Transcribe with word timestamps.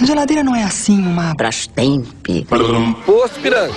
A 0.00 0.06
geladeira 0.06 0.42
não 0.42 0.56
é 0.56 0.62
assim 0.62 0.98
uma. 0.98 1.34
Brastemp. 1.34 2.26
Posto 3.04 3.38
Piranga. 3.40 3.74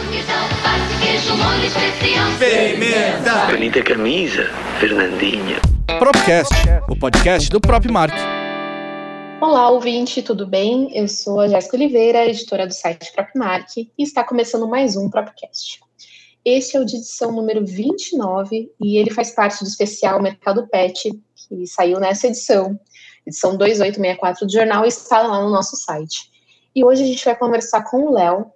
Pimenta. 2.40 3.46
Bonita 3.52 3.84
camisa, 3.84 4.50
Fernandinha. 4.80 5.60
Propcast, 6.00 6.54
o 6.90 6.98
podcast 6.98 7.50
do 7.50 7.60
Prop 7.60 7.86
Mark. 7.92 8.14
Olá, 9.42 9.70
ouvinte, 9.70 10.22
tudo 10.22 10.48
bem? 10.48 10.98
Eu 10.98 11.10
sou 11.10 11.42
a 11.42 11.50
Jéssica 11.50 11.76
Oliveira, 11.76 12.26
editora 12.26 12.66
do 12.66 12.74
site 12.74 13.12
Propmark, 13.12 13.76
e 13.78 13.90
está 13.98 14.24
começando 14.24 14.66
mais 14.66 14.96
um 14.96 15.10
Propcast. 15.10 15.82
Este 16.46 16.78
é 16.78 16.80
o 16.80 16.86
de 16.86 16.96
edição 16.96 17.34
número 17.34 17.66
29 17.66 18.72
e 18.82 18.98
ele 18.98 19.12
faz 19.12 19.32
parte 19.32 19.62
do 19.62 19.68
especial 19.68 20.22
Mercado 20.22 20.66
Pet, 20.70 21.12
que 21.36 21.68
saiu 21.68 22.00
nessa 22.00 22.28
edição, 22.28 22.80
edição 23.26 23.58
2864 23.58 24.46
do 24.46 24.52
jornal, 24.52 24.86
e 24.86 24.90
está 24.90 25.22
lá 25.22 25.42
no 25.42 25.50
nosso 25.50 25.76
site. 25.76 26.32
E 26.76 26.84
hoje 26.84 27.04
a 27.04 27.08
gente 27.08 27.24
vai 27.24 27.36
conversar 27.36 27.84
com 27.84 28.06
o 28.06 28.12
Léo, 28.12 28.52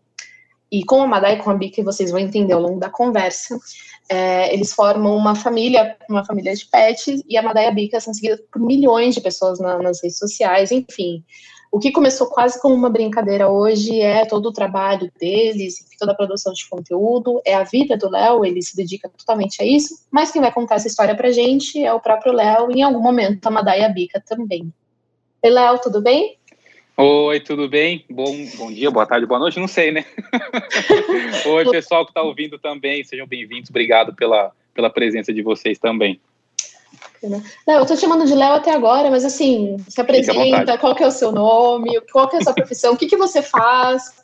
e 0.72 0.84
com 0.84 1.02
a 1.02 1.08
Madai 1.08 1.36
e 1.36 1.38
com 1.38 1.50
a 1.50 1.54
Bica, 1.54 1.82
vocês 1.84 2.12
vão 2.12 2.20
entender 2.20 2.54
ao 2.54 2.62
longo 2.62 2.80
da 2.80 2.90
conversa, 2.90 3.58
é, 4.10 4.54
eles 4.54 4.74
formam 4.74 5.16
uma 5.16 5.36
família, 5.36 5.98
uma 6.10 6.26
família 6.26 6.54
de 6.54 6.66
pets, 6.66 7.24
e 7.28 7.38
a 7.38 7.42
Madai 7.42 7.66
e 7.66 7.68
a 7.68 7.72
Bica 7.72 8.00
são 8.00 8.14
seguidas 8.14 8.42
por 8.52 8.62
milhões 8.62 9.16
de 9.16 9.22
pessoas 9.22 9.60
na, 9.60 9.78
nas 9.82 10.02
redes 10.02 10.18
sociais, 10.18 10.72
enfim. 10.72 11.24
O 11.72 11.80
que 11.80 11.92
começou 11.92 12.28
quase 12.28 12.62
como 12.62 12.74
uma 12.74 12.90
brincadeira 12.90 13.50
hoje 13.50 14.00
é 14.00 14.26
todo 14.26 14.48
o 14.48 14.54
trabalho 14.54 15.12
deles, 15.20 15.86
toda 16.00 16.14
a 16.14 16.16
produção 16.16 16.54
de 16.54 16.68
conteúdo, 16.68 17.42
é 17.46 17.56
a 17.56 17.64
vida 17.64 17.98
do 17.98 18.10
Léo, 18.10 18.46
ele 18.46 18.62
se 18.62 18.76
dedica 18.76 19.10
totalmente 19.10 19.62
a 19.62 19.66
isso, 19.66 20.06
mas 20.10 20.32
quem 20.32 20.42
vai 20.42 20.52
contar 20.52 20.76
essa 20.76 20.88
história 20.88 21.16
pra 21.16 21.32
gente 21.32 21.84
é 21.84 21.92
o 21.92 22.00
próprio 22.00 22.32
Léo, 22.32 22.72
e 22.72 22.80
em 22.80 22.84
algum 22.84 23.02
momento 23.02 23.46
a 23.46 23.52
Madai 23.52 23.82
e 23.82 23.84
a 23.84 23.90
Bica 23.90 24.24
também. 24.26 24.72
Oi, 25.44 25.50
Léo, 25.50 25.80
tudo 25.80 26.02
bem? 26.02 26.38
Oi, 26.96 27.40
tudo 27.42 27.68
bem? 27.68 28.06
Bom, 28.10 28.34
bom 28.58 28.72
dia, 28.72 28.90
boa 28.90 29.06
tarde, 29.06 29.26
boa 29.26 29.40
noite, 29.40 29.60
não 29.60 29.68
sei, 29.68 29.92
né? 29.92 30.06
Oi, 31.46 31.70
pessoal 31.70 32.06
que 32.06 32.12
está 32.12 32.24
ouvindo 32.24 32.58
também, 32.58 33.04
sejam 33.04 33.28
bem-vindos, 33.28 33.70
obrigado 33.70 34.16
pela, 34.16 34.52
pela 34.74 34.90
presença 34.90 35.34
de 35.34 35.42
vocês 35.42 35.78
também. 35.78 36.20
Não, 37.66 37.76
eu 37.76 37.86
tô 37.86 37.96
te 37.96 38.02
chamando 38.02 38.26
de 38.26 38.34
Léo 38.34 38.54
até 38.54 38.72
agora, 38.74 39.10
mas 39.10 39.26
assim, 39.26 39.78
se 39.88 40.00
apresenta, 40.00 40.78
qual 40.78 40.96
que 40.96 41.04
é 41.04 41.08
o 41.08 41.12
seu 41.12 41.32
nome, 41.32 42.00
qual 42.12 42.28
que 42.28 42.36
é 42.36 42.40
a 42.40 42.44
sua 42.44 42.54
profissão, 42.56 42.94
o 42.94 42.98
que, 42.98 43.08
que 43.08 43.18
você 43.18 43.42
faz? 43.42 44.24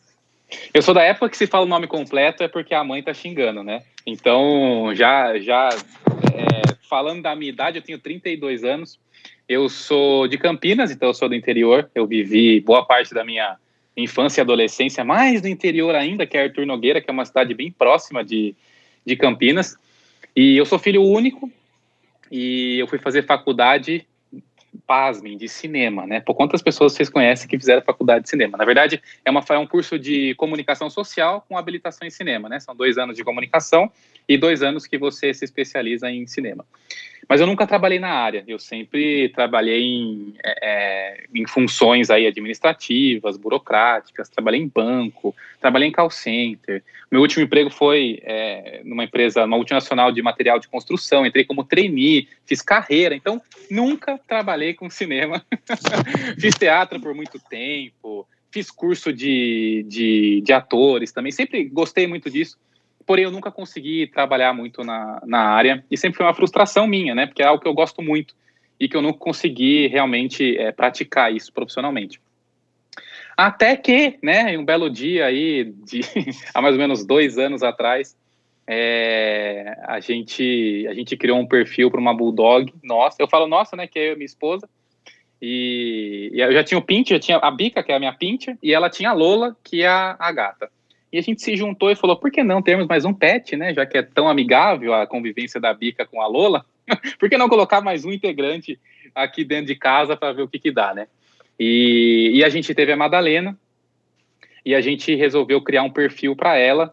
Eu 0.74 0.82
sou 0.82 0.94
da 0.94 1.02
época 1.02 1.30
que 1.30 1.38
se 1.38 1.48
fala 1.48 1.66
o 1.66 1.70
nome 1.70 1.88
completo 1.88 2.44
é 2.44 2.48
porque 2.48 2.76
a 2.76 2.84
mãe 2.84 3.02
tá 3.02 3.14
xingando, 3.14 3.64
né? 3.64 3.84
Então, 4.06 4.92
já, 4.94 5.40
já 5.40 5.70
é, 5.70 6.76
falando 6.88 7.22
da 7.22 7.36
minha 7.36 7.50
idade, 7.50 7.78
eu 7.78 7.82
tenho 7.82 7.98
32 7.98 8.64
anos, 8.64 9.00
eu 9.48 9.68
sou 9.68 10.28
de 10.28 10.38
Campinas, 10.38 10.92
então 10.92 11.10
eu 11.10 11.14
sou 11.14 11.28
do 11.28 11.36
interior. 11.36 11.90
Eu 11.94 12.08
vivi 12.08 12.60
boa 12.62 12.86
parte 12.86 13.14
da 13.14 13.26
minha 13.26 13.58
infância 13.96 14.42
e 14.42 14.44
adolescência 14.44 15.04
mais 15.04 15.42
no 15.42 15.48
interior 15.48 15.94
ainda, 15.96 16.26
que 16.26 16.38
é 16.38 16.44
Arthur 16.44 16.66
Nogueira, 16.66 17.02
que 17.02 17.10
é 17.10 17.14
uma 17.14 17.26
cidade 17.26 17.54
bem 17.54 17.72
próxima 17.72 18.24
de, 18.24 18.56
de 19.06 19.16
Campinas. 19.16 19.76
E 20.36 20.58
eu 20.58 20.66
sou 20.66 20.80
filho 20.80 21.04
único 21.04 21.52
e 22.32 22.80
eu 22.80 22.88
fui 22.88 23.00
fazer 23.00 23.26
faculdade, 23.26 24.08
pasmem, 24.88 25.38
de 25.38 25.48
cinema, 25.48 26.06
né? 26.06 26.20
Por 26.20 26.34
quantas 26.34 26.62
pessoas 26.62 26.94
vocês 26.94 27.10
conhecem 27.10 27.48
que 27.48 27.58
fizeram 27.58 27.82
faculdade 27.82 28.24
de 28.24 28.30
cinema? 28.30 28.58
Na 28.58 28.66
verdade, 28.66 29.02
é, 29.24 29.32
uma, 29.32 29.44
é 29.48 29.58
um 29.58 29.68
curso 29.68 29.98
de 30.00 30.34
comunicação 30.36 30.90
social 30.90 31.46
com 31.48 31.58
habilitação 31.58 32.08
em 32.08 32.12
cinema, 32.12 32.50
né? 32.50 32.60
São 32.60 32.76
dois 32.76 32.98
anos 32.98 33.16
de 33.16 33.24
comunicação 33.24 33.92
e 34.28 34.38
dois 34.38 34.64
anos 34.64 34.86
que 34.86 34.98
você 34.98 35.34
se 35.34 35.46
especializa 35.46 36.10
em 36.10 36.26
cinema. 36.28 36.66
Mas 37.28 37.40
eu 37.40 37.48
nunca 37.48 37.66
trabalhei 37.66 38.00
na 38.00 38.10
área, 38.10 38.44
eu 38.48 38.60
sempre 38.60 39.30
trabalhei 39.30 39.82
em, 39.82 40.34
é, 40.44 40.60
é, 40.62 41.24
em 41.34 41.48
funções 41.48 42.10
aí 42.10 42.28
administrativas, 42.28 43.38
burocráticas, 43.38 44.30
trabalhei 44.30 44.62
em 44.62 44.68
banco, 44.68 45.34
trabalhei 45.60 45.88
em 45.88 45.92
call 45.92 46.10
center. 46.10 46.84
Meu 47.10 47.22
último 47.22 47.44
emprego 47.44 47.70
foi 47.70 48.20
é, 48.24 48.82
numa 48.84 49.06
empresa, 49.06 49.48
multinacional 49.48 50.12
de 50.12 50.22
material 50.22 50.60
de 50.60 50.68
construção, 50.68 51.26
entrei 51.26 51.46
como 51.46 51.64
trainee, 51.64 52.28
fiz 52.46 52.62
carreira, 52.62 53.16
então 53.16 53.42
nunca 53.72 54.20
trabalhei 54.28 54.74
com 54.74 54.90
cinema. 54.90 55.44
fiz 56.40 56.56
teatro 56.56 57.00
por 57.00 57.16
muito 57.16 57.40
tempo, 57.50 58.28
fiz 58.52 58.70
curso 58.70 59.14
de, 59.14 59.86
de, 59.88 60.42
de 60.42 60.54
atores 60.54 61.12
também, 61.12 61.32
sempre 61.32 61.64
gostei 61.64 62.06
muito 62.06 62.30
disso 62.30 62.58
porém 63.06 63.26
eu 63.26 63.32
nunca 63.32 63.52
consegui 63.52 64.08
trabalhar 64.08 64.54
muito 64.54 64.84
na, 64.84 65.22
na 65.26 65.40
área 65.40 65.84
e 65.90 65.98
sempre 65.98 66.18
foi 66.18 66.26
uma 66.26 66.34
frustração 66.34 66.88
minha, 66.88 67.14
né? 67.14 67.26
Porque 67.26 67.42
é 67.42 67.46
algo 67.46 67.62
que 67.62 67.68
eu 67.68 67.74
gosto 67.74 68.02
muito 68.02 68.36
e 68.80 68.88
que 68.88 68.98
eu 68.98 69.02
nunca 69.02 69.20
consegui 69.20 69.88
realmente 69.88 70.58
é, 70.58 70.72
praticar 70.72 71.34
isso 71.34 71.52
profissionalmente. 71.54 72.20
Até 73.36 73.76
que, 73.76 74.18
né, 74.22 74.54
em 74.54 74.58
um 74.58 74.66
belo 74.66 74.90
dia 74.90 75.26
aí, 75.26 75.64
de, 75.64 76.02
há 76.54 76.62
mais 76.62 76.76
ou 76.76 76.80
menos 76.80 77.06
dois 77.06 77.38
anos 77.38 77.64
atrás, 77.64 78.16
é, 78.68 79.76
a, 79.86 80.00
gente, 80.00 80.86
a 80.90 80.94
gente 80.94 81.18
criou 81.18 81.40
um 81.40 81.48
perfil 81.48 81.90
para 81.90 82.00
uma 82.00 82.14
Bulldog 82.14 82.74
nossa. 82.84 83.18
Eu 83.20 83.28
falo 83.28 83.48
nossa, 83.48 83.76
né, 83.76 83.88
que 83.88 84.00
é 84.00 84.10
eu 84.10 84.14
e 84.14 84.16
minha 84.16 84.26
esposa. 84.26 84.70
E, 85.42 86.32
e, 86.34 86.40
eu 86.40 86.54
já 86.54 86.64
tinha 86.64 86.78
o 86.78 86.82
Pinter, 86.82 87.18
já 87.18 87.20
tinha 87.20 87.38
a 87.38 87.52
Bica, 87.52 87.84
que 87.84 87.92
é 87.92 87.96
a 87.96 88.00
minha 88.00 88.14
Pinter, 88.14 88.58
e 88.64 88.74
ela 88.74 88.90
tinha 88.90 89.10
a 89.10 89.14
Lola, 89.14 89.58
que 89.64 89.82
é 89.82 89.88
a, 89.88 90.16
a 90.18 90.32
gata. 90.32 90.72
E 91.14 91.20
a 91.20 91.22
gente 91.22 91.44
se 91.44 91.56
juntou 91.56 91.92
e 91.92 91.96
falou, 91.96 92.16
por 92.16 92.32
que 92.32 92.44
não 92.44 92.60
termos 92.60 92.88
mais 92.88 93.06
um 93.06 93.14
pet, 93.14 93.56
né? 93.56 93.72
Já 93.72 93.86
que 93.86 94.00
é 94.00 94.02
tão 94.02 94.28
amigável 94.28 94.96
a 94.96 95.06
convivência 95.06 95.62
da 95.62 95.72
Bica 95.72 96.08
com 96.08 96.20
a 96.20 96.26
Lola, 96.26 96.66
por 97.20 97.30
que 97.30 97.38
não 97.38 97.48
colocar 97.48 97.82
mais 97.82 98.04
um 98.04 98.12
integrante 98.12 98.80
aqui 99.14 99.46
dentro 99.46 99.68
de 99.68 99.76
casa 99.76 100.18
para 100.18 100.34
ver 100.34 100.42
o 100.42 100.48
que, 100.48 100.58
que 100.58 100.72
dá, 100.72 100.92
né? 100.92 101.08
E, 101.60 102.32
e, 102.34 102.44
a 102.44 102.50
gente 102.50 102.74
teve 102.74 102.92
a 102.92 102.98
Madalena 102.98 103.56
e 104.66 104.74
a 104.74 104.82
gente 104.82 105.14
resolveu 105.14 105.62
criar 105.62 105.84
um 105.84 105.90
perfil 105.92 106.36
para 106.36 106.58
ela, 106.58 106.92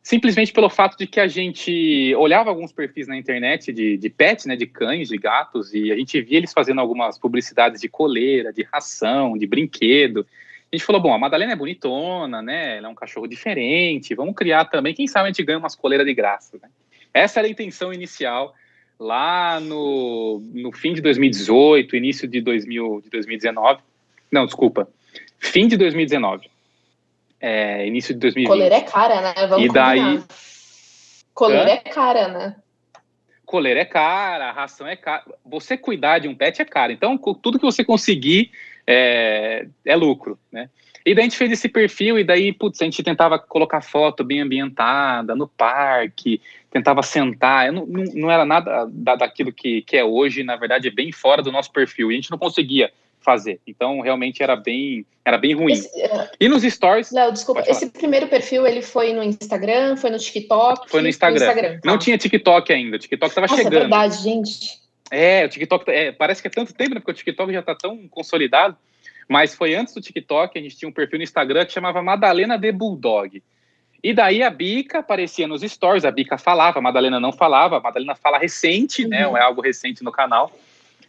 simplesmente 0.00 0.52
pelo 0.52 0.70
fato 0.70 0.96
de 0.96 1.08
que 1.08 1.18
a 1.18 1.26
gente 1.26 2.14
olhava 2.14 2.50
alguns 2.50 2.70
perfis 2.70 3.08
na 3.08 3.16
internet 3.16 3.72
de, 3.72 3.96
de 3.96 4.08
pets, 4.08 4.46
né, 4.46 4.54
de 4.54 4.66
cães, 4.66 5.08
de 5.08 5.18
gatos, 5.18 5.74
e 5.74 5.90
a 5.90 5.96
gente 5.96 6.20
via 6.22 6.38
eles 6.38 6.52
fazendo 6.52 6.80
algumas 6.80 7.18
publicidades 7.18 7.80
de 7.80 7.88
coleira, 7.88 8.52
de 8.52 8.62
ração, 8.62 9.36
de 9.36 9.44
brinquedo, 9.44 10.24
a 10.72 10.76
gente 10.76 10.86
falou, 10.86 11.02
bom, 11.02 11.12
a 11.12 11.18
Madalena 11.18 11.52
é 11.52 11.56
bonitona, 11.56 12.40
né? 12.40 12.78
Ela 12.78 12.86
é 12.86 12.90
um 12.90 12.94
cachorro 12.94 13.26
diferente, 13.26 14.14
vamos 14.14 14.34
criar 14.34 14.66
também, 14.66 14.94
quem 14.94 15.08
sabe 15.08 15.24
a 15.24 15.32
gente 15.32 15.42
ganha 15.42 15.58
umas 15.58 15.74
coleiras 15.74 16.06
de 16.06 16.14
graça, 16.14 16.58
né? 16.62 16.68
Essa 17.12 17.40
era 17.40 17.48
a 17.48 17.50
intenção 17.50 17.92
inicial 17.92 18.54
lá 18.98 19.58
no, 19.58 20.40
no 20.52 20.70
fim 20.70 20.92
de 20.92 21.00
2018, 21.00 21.96
início 21.96 22.28
de, 22.28 22.40
2000, 22.40 23.00
de 23.02 23.10
2019. 23.10 23.80
Não, 24.30 24.46
desculpa, 24.46 24.88
fim 25.40 25.66
de 25.66 25.76
2019. 25.76 26.48
É, 27.40 27.86
início 27.86 28.14
de 28.14 28.20
2020. 28.20 28.48
Coleira 28.48 28.74
é 28.76 28.80
cara, 28.82 29.20
né? 29.22 29.46
Vamos 29.48 29.64
e 29.64 29.68
daí. 29.72 30.22
Coleira 31.34 31.70
Hã? 31.70 31.74
é 31.74 31.76
cara, 31.78 32.28
né? 32.28 32.56
Coleira 33.44 33.80
é 33.80 33.84
cara, 33.84 34.52
ração 34.52 34.86
é 34.86 34.94
cara. 34.94 35.24
Você 35.44 35.76
cuidar 35.76 36.18
de 36.20 36.28
um 36.28 36.34
pet 36.34 36.60
é 36.60 36.64
caro. 36.64 36.92
Então, 36.92 37.16
tudo 37.18 37.58
que 37.58 37.64
você 37.64 37.82
conseguir 37.82 38.52
é, 38.90 39.66
é 39.84 39.94
lucro, 39.94 40.36
né? 40.50 40.68
E 41.06 41.14
daí 41.14 41.22
a 41.22 41.24
gente 41.28 41.38
fez 41.38 41.52
esse 41.52 41.68
perfil 41.68 42.18
e 42.18 42.24
daí, 42.24 42.52
putz, 42.52 42.82
a 42.82 42.84
gente 42.84 43.02
tentava 43.02 43.38
colocar 43.38 43.80
foto 43.80 44.22
bem 44.22 44.40
ambientada, 44.40 45.34
no 45.34 45.48
parque, 45.48 46.42
tentava 46.70 47.02
sentar, 47.02 47.72
não, 47.72 47.86
não, 47.86 48.04
não 48.14 48.30
era 48.30 48.44
nada 48.44 48.86
da, 48.90 49.16
daquilo 49.16 49.52
que, 49.52 49.82
que 49.82 49.96
é 49.96 50.04
hoje, 50.04 50.42
na 50.42 50.56
verdade 50.56 50.88
é 50.88 50.90
bem 50.90 51.10
fora 51.10 51.42
do 51.42 51.52
nosso 51.52 51.72
perfil, 51.72 52.10
e 52.10 52.14
a 52.14 52.16
gente 52.16 52.30
não 52.30 52.36
conseguia 52.36 52.92
fazer, 53.20 53.60
então 53.66 54.00
realmente 54.00 54.42
era 54.42 54.56
bem, 54.56 55.06
era 55.24 55.38
bem 55.38 55.54
ruim. 55.54 55.72
Esse, 55.72 55.88
uh, 55.88 56.28
e 56.38 56.48
nos 56.48 56.62
stories... 56.62 57.12
Léo, 57.12 57.32
desculpa, 57.32 57.62
esse 57.66 57.88
primeiro 57.90 58.26
perfil, 58.26 58.66
ele 58.66 58.82
foi 58.82 59.12
no 59.12 59.22
Instagram, 59.22 59.96
foi 59.96 60.10
no 60.10 60.18
TikTok? 60.18 60.90
Foi 60.90 61.00
no 61.00 61.08
Instagram, 61.08 61.38
no 61.38 61.46
Instagram 61.46 61.80
tá. 61.80 61.90
não 61.90 61.96
tinha 61.96 62.18
TikTok 62.18 62.72
ainda, 62.72 62.96
o 62.96 62.98
TikTok 62.98 63.30
estava 63.30 63.48
chegando. 63.48 63.74
é 63.74 63.80
verdade, 63.80 64.22
gente. 64.22 64.79
É, 65.10 65.44
o 65.44 65.48
TikTok 65.48 65.90
é, 65.90 66.12
parece 66.12 66.40
que 66.40 66.48
é 66.48 66.50
tanto 66.50 66.72
tempo, 66.72 66.94
né? 66.94 67.00
Porque 67.00 67.10
o 67.10 67.14
TikTok 67.14 67.52
já 67.52 67.60
está 67.60 67.74
tão 67.74 68.06
consolidado. 68.08 68.76
Mas 69.28 69.54
foi 69.54 69.74
antes 69.74 69.94
do 69.94 70.00
TikTok, 70.00 70.58
a 70.58 70.62
gente 70.62 70.76
tinha 70.76 70.88
um 70.88 70.92
perfil 70.92 71.18
no 71.18 71.24
Instagram 71.24 71.64
que 71.64 71.72
chamava 71.72 72.02
Madalena 72.02 72.58
de 72.58 72.72
Bulldog. 72.72 73.42
E 74.02 74.14
daí 74.14 74.42
a 74.42 74.50
Bica 74.50 75.00
aparecia 75.00 75.46
nos 75.46 75.62
stories, 75.62 76.04
a 76.04 76.10
Bica 76.10 76.38
falava, 76.38 76.78
a 76.78 76.82
Madalena 76.82 77.20
não 77.20 77.32
falava, 77.32 77.76
a 77.76 77.80
Madalena 77.80 78.14
fala 78.14 78.38
recente, 78.38 79.06
né? 79.06 79.26
uhum. 79.26 79.34
né? 79.34 79.40
É 79.40 79.42
algo 79.42 79.60
recente 79.60 80.02
no 80.02 80.10
canal. 80.10 80.50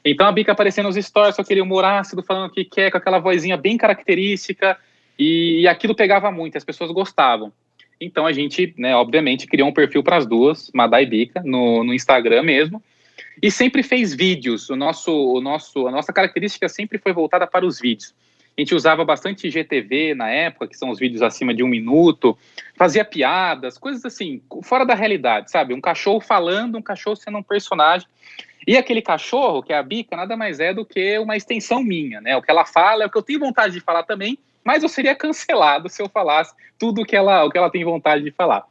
Então 0.03 0.27
a 0.27 0.31
Bica 0.31 0.51
aparecia 0.51 0.83
nos 0.83 0.95
stories 0.95 1.35
com 1.35 1.41
aquele 1.41 1.61
humor 1.61 1.85
ácido, 1.85 2.21
falando 2.21 2.49
o 2.49 2.53
que 2.53 2.65
quer, 2.65 2.91
com 2.91 2.97
aquela 2.97 3.19
vozinha 3.19 3.55
bem 3.55 3.77
característica, 3.77 4.77
e, 5.17 5.61
e 5.61 5.67
aquilo 5.67 5.95
pegava 5.95 6.31
muito, 6.31 6.57
as 6.57 6.63
pessoas 6.63 6.91
gostavam. 6.91 7.51
Então 7.99 8.25
a 8.25 8.33
gente, 8.33 8.73
né, 8.77 8.95
obviamente, 8.95 9.47
criou 9.47 9.69
um 9.69 9.73
perfil 9.73 10.03
para 10.03 10.17
as 10.17 10.25
duas, 10.25 10.71
Madai 10.73 11.03
e 11.03 11.05
Bica, 11.05 11.41
no, 11.45 11.83
no 11.83 11.93
Instagram 11.93 12.43
mesmo, 12.43 12.83
e 13.41 13.49
sempre 13.51 13.83
fez 13.83 14.13
vídeos. 14.13 14.69
O 14.69 14.75
nosso, 14.75 15.11
o 15.11 15.41
nosso, 15.41 15.87
a 15.87 15.91
nossa 15.91 16.13
característica 16.13 16.67
sempre 16.69 16.97
foi 16.97 17.13
voltada 17.13 17.47
para 17.47 17.65
os 17.65 17.79
vídeos. 17.79 18.13
A 18.57 18.61
gente 18.61 18.75
usava 18.75 19.05
bastante 19.05 19.49
GTV 19.49 20.13
na 20.13 20.29
época, 20.29 20.67
que 20.67 20.77
são 20.77 20.89
os 20.89 20.99
vídeos 20.99 21.21
acima 21.21 21.53
de 21.53 21.63
um 21.63 21.67
minuto, 21.67 22.37
fazia 22.75 23.05
piadas, 23.05 23.77
coisas 23.77 24.03
assim, 24.03 24.41
fora 24.61 24.85
da 24.85 24.93
realidade, 24.93 25.49
sabe? 25.49 25.73
Um 25.73 25.79
cachorro 25.79 26.19
falando, 26.19 26.77
um 26.77 26.81
cachorro 26.81 27.15
sendo 27.15 27.37
um 27.37 27.43
personagem. 27.43 28.07
E 28.67 28.77
aquele 28.77 29.01
cachorro, 29.01 29.63
que 29.63 29.73
é 29.73 29.77
a 29.77 29.83
bica, 29.83 30.15
nada 30.15 30.35
mais 30.35 30.59
é 30.59 30.73
do 30.73 30.85
que 30.85 31.17
uma 31.17 31.37
extensão 31.37 31.81
minha, 31.81 32.19
né? 32.21 32.35
O 32.35 32.41
que 32.41 32.51
ela 32.51 32.65
fala 32.65 33.03
é 33.03 33.07
o 33.07 33.09
que 33.09 33.17
eu 33.17 33.23
tenho 33.23 33.39
vontade 33.39 33.73
de 33.73 33.79
falar 33.79 34.03
também, 34.03 34.37
mas 34.63 34.83
eu 34.83 34.89
seria 34.89 35.15
cancelado 35.15 35.89
se 35.89 36.01
eu 36.01 36.09
falasse 36.09 36.53
tudo 36.77 37.05
que 37.05 37.15
ela, 37.15 37.45
o 37.45 37.49
que 37.49 37.57
ela 37.57 37.71
tem 37.71 37.83
vontade 37.83 38.23
de 38.23 38.31
falar. 38.31 38.63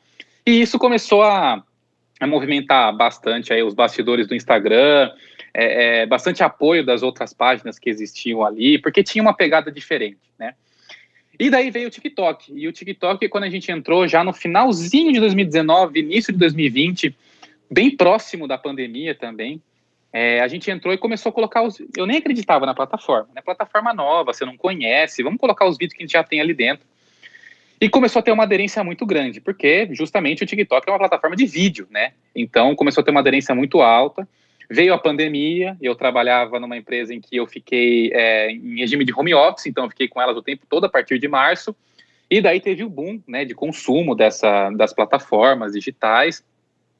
E 0.46 0.60
isso 0.60 0.78
começou 0.78 1.22
a, 1.22 1.62
a 2.20 2.26
movimentar 2.26 2.94
bastante 2.94 3.52
aí 3.52 3.62
os 3.62 3.72
bastidores 3.72 4.28
do 4.28 4.34
Instagram, 4.34 5.10
é, 5.54 6.02
é, 6.02 6.06
bastante 6.06 6.44
apoio 6.44 6.84
das 6.84 7.02
outras 7.02 7.32
páginas 7.32 7.78
que 7.78 7.88
existiam 7.88 8.44
ali, 8.44 8.78
porque 8.78 9.02
tinha 9.02 9.22
uma 9.22 9.34
pegada 9.34 9.72
diferente, 9.72 10.20
né? 10.38 10.54
E 11.38 11.48
daí 11.48 11.70
veio 11.70 11.88
o 11.88 11.90
TikTok. 11.90 12.52
E 12.54 12.68
o 12.68 12.72
TikTok, 12.72 13.26
quando 13.30 13.44
a 13.44 13.50
gente 13.50 13.72
entrou 13.72 14.06
já 14.06 14.22
no 14.22 14.32
finalzinho 14.32 15.10
de 15.10 15.18
2019, 15.18 15.98
início 15.98 16.34
de 16.34 16.38
2020, 16.38 17.16
bem 17.70 17.96
próximo 17.96 18.46
da 18.46 18.58
pandemia 18.58 19.14
também, 19.14 19.62
é, 20.12 20.40
a 20.40 20.48
gente 20.48 20.70
entrou 20.70 20.92
e 20.92 20.98
começou 20.98 21.30
a 21.30 21.32
colocar 21.32 21.62
os. 21.62 21.80
Eu 21.96 22.06
nem 22.06 22.18
acreditava 22.18 22.66
na 22.66 22.74
plataforma, 22.74 23.30
né? 23.34 23.40
Plataforma 23.40 23.94
nova, 23.94 24.34
você 24.34 24.44
não 24.44 24.56
conhece, 24.56 25.22
vamos 25.22 25.40
colocar 25.40 25.66
os 25.66 25.78
vídeos 25.78 25.96
que 25.96 26.02
a 26.02 26.06
gente 26.06 26.12
já 26.12 26.22
tem 26.22 26.40
ali 26.42 26.52
dentro. 26.52 26.86
E 27.80 27.88
começou 27.88 28.20
a 28.20 28.22
ter 28.22 28.30
uma 28.30 28.42
aderência 28.42 28.84
muito 28.84 29.06
grande, 29.06 29.40
porque 29.40 29.88
justamente 29.92 30.42
o 30.42 30.46
TikTok 30.46 30.86
é 30.86 30.92
uma 30.92 30.98
plataforma 30.98 31.34
de 31.34 31.46
vídeo, 31.46 31.88
né? 31.90 32.12
Então 32.34 32.76
começou 32.76 33.00
a 33.00 33.04
ter 33.04 33.10
uma 33.10 33.20
aderência 33.20 33.54
muito 33.54 33.80
alta. 33.80 34.28
Veio 34.68 34.92
a 34.92 34.98
pandemia, 34.98 35.76
eu 35.80 35.94
trabalhava 35.94 36.60
numa 36.60 36.76
empresa 36.76 37.14
em 37.14 37.20
que 37.20 37.36
eu 37.36 37.46
fiquei 37.46 38.12
é, 38.12 38.52
em 38.52 38.78
regime 38.78 39.04
de 39.04 39.12
home 39.12 39.34
office, 39.34 39.66
então 39.66 39.84
eu 39.84 39.90
fiquei 39.90 40.08
com 40.08 40.20
elas 40.20 40.36
o 40.36 40.42
tempo 40.42 40.66
todo 40.68 40.84
a 40.84 40.88
partir 40.88 41.18
de 41.18 41.26
março. 41.26 41.74
E 42.30 42.40
daí 42.40 42.60
teve 42.60 42.84
o 42.84 42.90
boom 42.90 43.20
né, 43.26 43.44
de 43.44 43.54
consumo 43.54 44.14
dessa, 44.14 44.70
das 44.70 44.92
plataformas 44.92 45.72
digitais 45.72 46.44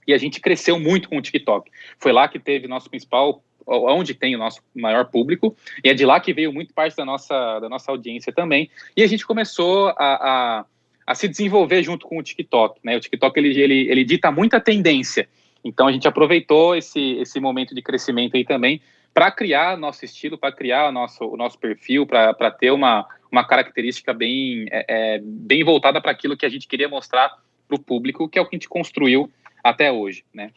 e 0.07 0.15
a 0.15 0.19
gente 0.19 0.41
cresceu 0.41 0.81
muito 0.81 1.09
com 1.09 1.19
o 1.19 1.23
TikTok. 1.23 1.71
Foi 1.99 2.11
lá 2.11 2.27
que 2.27 2.39
teve 2.39 2.67
nosso 2.67 2.89
principal, 2.91 3.45
onde 3.71 4.15
tem 4.15 4.35
o 4.35 4.39
nosso 4.39 4.61
maior 4.75 5.07
público, 5.07 5.57
e 5.85 5.89
é 5.89 5.95
de 5.95 6.05
lá 6.05 6.19
que 6.21 6.33
veio 6.33 6.53
muito 6.53 6.75
parte 6.75 6.97
da 6.97 7.05
nossa, 7.05 7.61
da 7.61 7.69
nossa 7.69 7.91
audiência 7.91 8.33
também. 8.33 8.71
E 8.97 9.03
a 9.03 9.07
gente 9.07 9.27
começou 9.27 9.89
a, 9.89 9.95
a, 9.99 10.65
a 11.07 11.15
se 11.15 11.29
desenvolver 11.29 11.83
junto 11.83 12.07
com 12.07 12.19
o 12.19 12.23
TikTok. 12.23 12.81
Né? 12.83 12.97
O 12.97 13.01
TikTok 13.01 13.39
ele, 13.39 13.61
ele, 13.61 13.91
ele 13.91 14.05
dita 14.05 14.31
muita 14.31 14.61
tendência. 14.61 15.29
Então 15.65 15.87
a 15.87 15.93
gente 15.93 16.09
aproveitou 16.09 16.75
esse, 16.75 17.13
esse 17.21 17.39
momento 17.39 17.75
de 17.75 17.83
crescimento 17.83 18.37
aí 18.37 18.45
também 18.45 18.81
para 19.13 19.31
criar 19.31 19.77
nosso 19.77 20.05
estilo, 20.05 20.39
para 20.39 20.53
criar 20.53 20.89
o 20.89 20.93
nosso, 20.93 21.25
o 21.25 21.37
nosso 21.37 21.59
perfil, 21.59 22.07
para 22.07 22.51
ter 22.51 22.71
uma, 22.71 23.07
uma 23.31 23.45
característica 23.45 24.13
bem, 24.15 24.67
é, 24.71 24.85
é 25.17 25.21
bem 25.23 25.65
voltada 25.65 26.01
para 26.01 26.13
aquilo 26.13 26.37
que 26.37 26.47
a 26.47 26.49
gente 26.49 26.69
queria 26.69 26.89
mostrar 26.89 27.37
para 27.67 27.77
o 27.77 27.81
público, 27.81 28.29
que 28.29 28.39
é 28.39 28.43
o 28.43 28.47
que 28.47 28.55
a 28.55 28.59
gente 28.59 28.69
construiu 28.69 29.31
até 29.63 29.91
hoje, 29.93 30.25
né? 30.33 30.51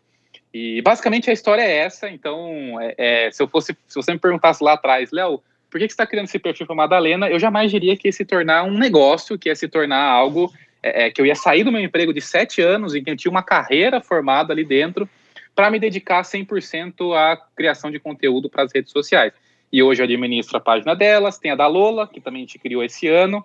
E 0.53 0.81
basicamente 0.81 1.29
a 1.29 1.33
história 1.33 1.63
é 1.63 1.77
essa. 1.77 2.09
Então, 2.09 2.79
é, 2.79 2.95
é, 2.97 3.31
se 3.31 3.41
eu 3.41 3.47
fosse, 3.47 3.75
se 3.87 3.95
você 3.95 4.13
me 4.13 4.19
perguntasse 4.19 4.63
lá 4.63 4.73
atrás, 4.73 5.11
Léo, 5.11 5.41
por 5.69 5.79
que, 5.79 5.87
que 5.87 5.93
você 5.93 5.95
está 5.95 6.05
criando 6.05 6.25
esse 6.25 6.37
perfil 6.37 6.67
para 6.67 6.75
Madalena? 6.75 7.27
Eu 7.27 7.39
jamais 7.39 7.71
diria 7.71 7.97
que 7.97 8.07
ia 8.07 8.11
se 8.11 8.23
tornar 8.23 8.63
um 8.63 8.77
negócio, 8.77 9.39
que 9.39 9.49
ia 9.49 9.55
se 9.55 9.67
tornar 9.67 10.03
algo 10.03 10.53
é, 10.83 11.05
é, 11.05 11.11
que 11.11 11.19
eu 11.19 11.25
ia 11.25 11.33
sair 11.33 11.63
do 11.63 11.71
meu 11.71 11.81
emprego 11.81 12.13
de 12.13 12.21
sete 12.21 12.61
anos, 12.61 12.93
em 12.93 13.03
que 13.03 13.09
eu 13.09 13.17
tinha 13.17 13.31
uma 13.31 13.41
carreira 13.41 13.99
formada 13.99 14.53
ali 14.53 14.63
dentro, 14.63 15.09
para 15.55 15.71
me 15.71 15.79
dedicar 15.79 16.21
100% 16.21 17.15
à 17.15 17.37
criação 17.55 17.89
de 17.89 17.99
conteúdo 17.99 18.49
para 18.49 18.63
as 18.63 18.71
redes 18.71 18.91
sociais. 18.91 19.33
E 19.71 19.81
hoje 19.81 20.01
eu 20.01 20.03
administro 20.03 20.57
a 20.57 20.59
página 20.59 20.95
delas, 20.95 21.39
tem 21.39 21.49
a 21.49 21.55
da 21.55 21.65
Lola, 21.65 22.07
que 22.07 22.21
também 22.21 22.43
a 22.43 22.45
gente 22.45 22.59
criou 22.59 22.83
esse 22.83 23.07
ano, 23.07 23.43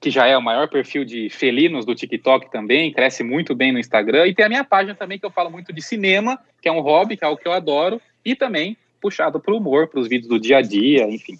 que 0.00 0.10
já 0.10 0.26
é 0.26 0.36
o 0.36 0.42
maior 0.42 0.68
perfil 0.68 1.04
de 1.04 1.28
felinos 1.30 1.84
do 1.84 1.94
TikTok 1.94 2.50
também, 2.50 2.92
cresce 2.92 3.22
muito 3.22 3.54
bem 3.54 3.72
no 3.72 3.78
Instagram, 3.78 4.26
e 4.26 4.34
tem 4.34 4.44
a 4.44 4.48
minha 4.48 4.64
página 4.64 4.94
também, 4.94 5.18
que 5.18 5.26
eu 5.26 5.30
falo 5.30 5.50
muito 5.50 5.72
de 5.72 5.82
cinema, 5.82 6.38
que 6.60 6.68
é 6.68 6.72
um 6.72 6.80
hobby, 6.80 7.16
que 7.16 7.24
é 7.24 7.26
algo 7.26 7.40
que 7.40 7.48
eu 7.48 7.52
adoro, 7.52 8.00
e 8.24 8.34
também 8.34 8.76
puxado 9.00 9.40
para 9.40 9.54
o 9.54 9.58
humor, 9.58 9.88
para 9.88 10.00
os 10.00 10.08
vídeos 10.08 10.28
do 10.28 10.38
dia 10.38 10.58
a 10.58 10.62
dia, 10.62 11.08
enfim. 11.08 11.38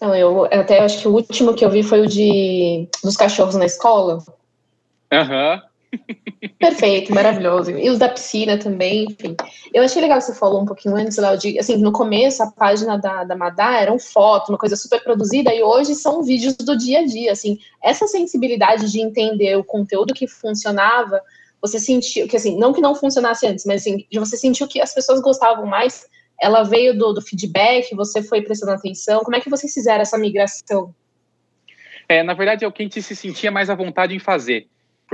Não, 0.00 0.14
eu 0.14 0.44
até 0.46 0.80
acho 0.80 1.00
que 1.00 1.08
o 1.08 1.12
último 1.12 1.54
que 1.54 1.64
eu 1.64 1.70
vi 1.70 1.82
foi 1.82 2.00
o 2.00 2.06
de 2.06 2.88
dos 3.02 3.16
cachorros 3.16 3.54
na 3.54 3.64
escola. 3.64 4.22
Aham. 5.12 5.54
Uhum. 5.54 5.73
Perfeito, 6.58 7.12
maravilhoso. 7.12 7.70
E 7.72 7.90
os 7.90 7.98
da 7.98 8.08
piscina 8.08 8.58
também, 8.58 9.04
enfim. 9.04 9.36
Eu 9.72 9.82
achei 9.82 10.00
legal 10.00 10.18
que 10.18 10.24
você 10.24 10.34
falou 10.34 10.62
um 10.62 10.64
pouquinho 10.64 10.96
antes, 10.96 11.16
Léo, 11.16 11.36
de, 11.36 11.58
assim, 11.58 11.76
no 11.76 11.92
começo 11.92 12.42
a 12.42 12.50
página 12.50 12.96
da, 12.96 13.24
da 13.24 13.36
Madá 13.36 13.80
era 13.80 13.92
um 13.92 13.98
foto, 13.98 14.50
uma 14.50 14.58
coisa 14.58 14.76
super 14.76 15.02
produzida, 15.02 15.54
e 15.54 15.62
hoje 15.62 15.94
são 15.94 16.22
vídeos 16.22 16.54
do 16.56 16.76
dia 16.76 17.00
a 17.00 17.04
dia, 17.04 17.32
assim. 17.32 17.58
Essa 17.82 18.06
sensibilidade 18.06 18.90
de 18.90 19.00
entender 19.00 19.56
o 19.56 19.64
conteúdo 19.64 20.14
que 20.14 20.26
funcionava, 20.26 21.20
você 21.60 21.78
sentiu, 21.78 22.28
que 22.28 22.36
assim, 22.36 22.58
não 22.58 22.72
que 22.72 22.80
não 22.80 22.94
funcionasse 22.94 23.46
antes, 23.46 23.64
mas 23.64 23.82
assim, 23.82 24.06
você 24.14 24.36
sentiu 24.36 24.68
que 24.68 24.80
as 24.80 24.92
pessoas 24.94 25.20
gostavam 25.20 25.66
mais, 25.66 26.06
ela 26.40 26.62
veio 26.62 26.96
do, 26.96 27.12
do 27.12 27.22
feedback, 27.22 27.94
você 27.94 28.22
foi 28.22 28.42
prestando 28.42 28.72
atenção, 28.72 29.22
como 29.22 29.36
é 29.36 29.40
que 29.40 29.50
vocês 29.50 29.72
fizeram 29.72 30.02
essa 30.02 30.18
migração? 30.18 30.94
É, 32.08 32.22
na 32.22 32.34
verdade, 32.34 32.64
é 32.64 32.68
o 32.68 32.72
que 32.72 32.82
a 32.82 32.84
gente 32.84 33.00
se 33.00 33.16
sentia 33.16 33.50
mais 33.50 33.70
à 33.70 33.74
vontade 33.74 34.14
em 34.14 34.18
fazer. 34.18 34.68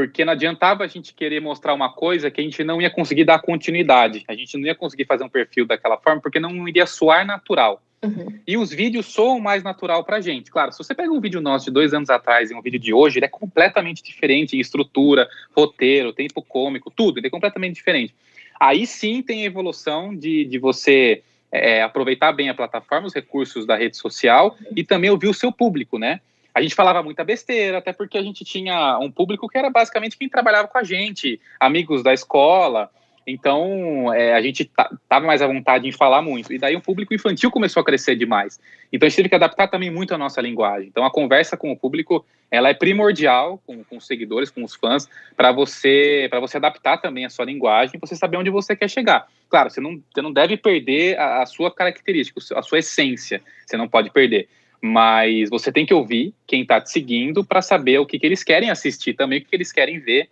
Porque 0.07 0.25
não 0.25 0.33
adiantava 0.33 0.83
a 0.83 0.87
gente 0.87 1.13
querer 1.13 1.41
mostrar 1.41 1.75
uma 1.75 1.93
coisa 1.93 2.31
que 2.31 2.41
a 2.41 2.45
gente 2.45 2.65
não 2.65 2.81
ia 2.81 2.89
conseguir 2.89 3.25
dar 3.25 3.39
continuidade. 3.39 4.25
A 4.27 4.35
gente 4.35 4.57
não 4.57 4.67
ia 4.67 4.75
conseguir 4.75 5.05
fazer 5.05 5.25
um 5.25 5.29
perfil 5.29 5.67
daquela 5.67 5.99
forma, 5.99 6.23
porque 6.23 6.41
não 6.41 6.67
iria 6.67 6.87
soar 6.87 7.27
natural. 7.27 7.83
Uhum. 8.03 8.39
E 8.47 8.57
os 8.57 8.71
vídeos 8.71 9.05
soam 9.05 9.39
mais 9.39 9.63
natural 9.63 10.03
pra 10.03 10.23
gente. 10.23 10.51
Claro, 10.51 10.73
se 10.73 10.79
você 10.79 10.95
pega 10.95 11.13
um 11.13 11.21
vídeo 11.21 11.39
nosso 11.39 11.67
de 11.67 11.71
dois 11.71 11.93
anos 11.93 12.09
atrás 12.09 12.51
e 12.51 12.55
um 12.55 12.63
vídeo 12.63 12.81
de 12.81 12.95
hoje, 12.95 13.19
ele 13.19 13.27
é 13.27 13.29
completamente 13.29 14.03
diferente 14.03 14.57
em 14.57 14.61
estrutura, 14.61 15.29
roteiro, 15.55 16.15
tempo 16.15 16.41
cômico, 16.41 16.91
tudo. 16.91 17.19
Ele 17.19 17.27
é 17.27 17.31
completamente 17.31 17.75
diferente. 17.75 18.15
Aí 18.59 18.87
sim 18.87 19.23
tem 19.23 19.43
a 19.43 19.47
evolução 19.47 20.17
de, 20.17 20.47
de 20.47 20.59
você 20.59 21.23
é, 21.53 21.83
aproveitar 21.83 22.33
bem 22.33 22.49
a 22.49 22.55
plataforma, 22.55 23.07
os 23.07 23.15
recursos 23.15 23.67
da 23.67 23.77
rede 23.77 23.99
social 23.99 24.57
e 24.75 24.83
também 24.83 25.11
ouvir 25.11 25.29
o 25.29 25.35
seu 25.35 25.53
público, 25.53 25.99
né? 25.99 26.21
A 26.55 26.61
gente 26.61 26.75
falava 26.75 27.03
muita 27.03 27.25
besteira, 27.25 27.79
até 27.79 27.93
porque 27.93 28.19
a 28.19 28.23
gente 28.23 28.45
tinha 28.45 28.99
um 28.99 29.11
público 29.11 29.49
que 29.49 29.59
era 29.59 29.71
basicamente 29.71 30.17
quem 30.17 30.29
trabalhava 30.29 30.69
com 30.69 30.79
a 30.79 30.85
gente, 30.85 31.41
amigos 31.59 32.03
da 32.03 32.13
escola. 32.13 32.91
Então, 33.27 34.13
é, 34.13 34.35
a 34.35 34.41
gente 34.41 34.63
estava 34.63 35.27
mais 35.27 35.41
à 35.43 35.47
vontade 35.47 35.87
em 35.87 35.93
falar 35.93 36.23
muito. 36.23 36.53
E 36.53 36.59
daí 36.59 36.75
o 36.75 36.81
público 36.81 37.15
infantil 37.15 37.51
começou 37.51 37.81
a 37.81 37.85
crescer 37.85 38.17
demais. 38.17 38.59
Então, 38.93 39.07
a 39.07 39.09
gente 39.09 39.17
teve 39.17 39.29
que 39.29 39.35
adaptar 39.35 39.69
também 39.69 39.91
muito 39.91 40.15
a 40.15 40.19
nossa 40.19 40.41
linguagem. 40.41 40.89
Então, 40.89 41.05
a 41.05 41.11
conversa 41.11 41.57
com 41.57 41.71
o 41.71 41.77
público, 41.77 42.25
ela 42.51 42.71
é 42.71 42.75
primordial 42.75 43.63
com, 43.67 43.85
com 43.85 43.99
os 43.99 44.07
seguidores, 44.07 44.51
com 44.51 44.65
os 44.65 44.75
fãs, 44.75 45.09
para 45.37 45.53
você 45.53 46.27
para 46.31 46.41
você 46.41 46.57
adaptar 46.57 46.99
também 46.99 47.25
a 47.25 47.31
sua 47.31 47.45
linguagem, 47.45 48.01
você 48.01 48.17
saber 48.17 48.37
onde 48.37 48.51
você 48.51 48.75
quer 48.75 48.89
chegar. 48.89 49.29
Claro, 49.49 49.71
você 49.71 49.81
não, 49.81 50.03
você 50.13 50.23
não 50.23 50.33
deve 50.33 50.57
perder 50.57 51.19
a, 51.19 51.43
a 51.43 51.47
sua 51.47 51.71
característica, 51.73 52.41
a 52.57 52.63
sua 52.63 52.79
essência. 52.79 53.43
Você 53.65 53.77
não 53.77 53.89
pode 53.89 54.11
perder 54.11 54.49
mas 54.83 55.51
você 55.51 55.71
tem 55.71 55.85
que 55.85 55.93
ouvir 55.93 56.33
quem 56.47 56.63
está 56.63 56.81
te 56.81 56.91
seguindo 56.91 57.45
para 57.45 57.61
saber 57.61 57.99
o 57.99 58.07
que, 58.07 58.19
que 58.19 58.27
eles 58.27 58.43
querem 58.43 58.71
assistir 58.71 59.15
também, 59.15 59.39
o 59.39 59.43
que, 59.43 59.51
que 59.51 59.57
eles 59.57 59.73
querem 59.73 59.99
ver. 59.99 60.29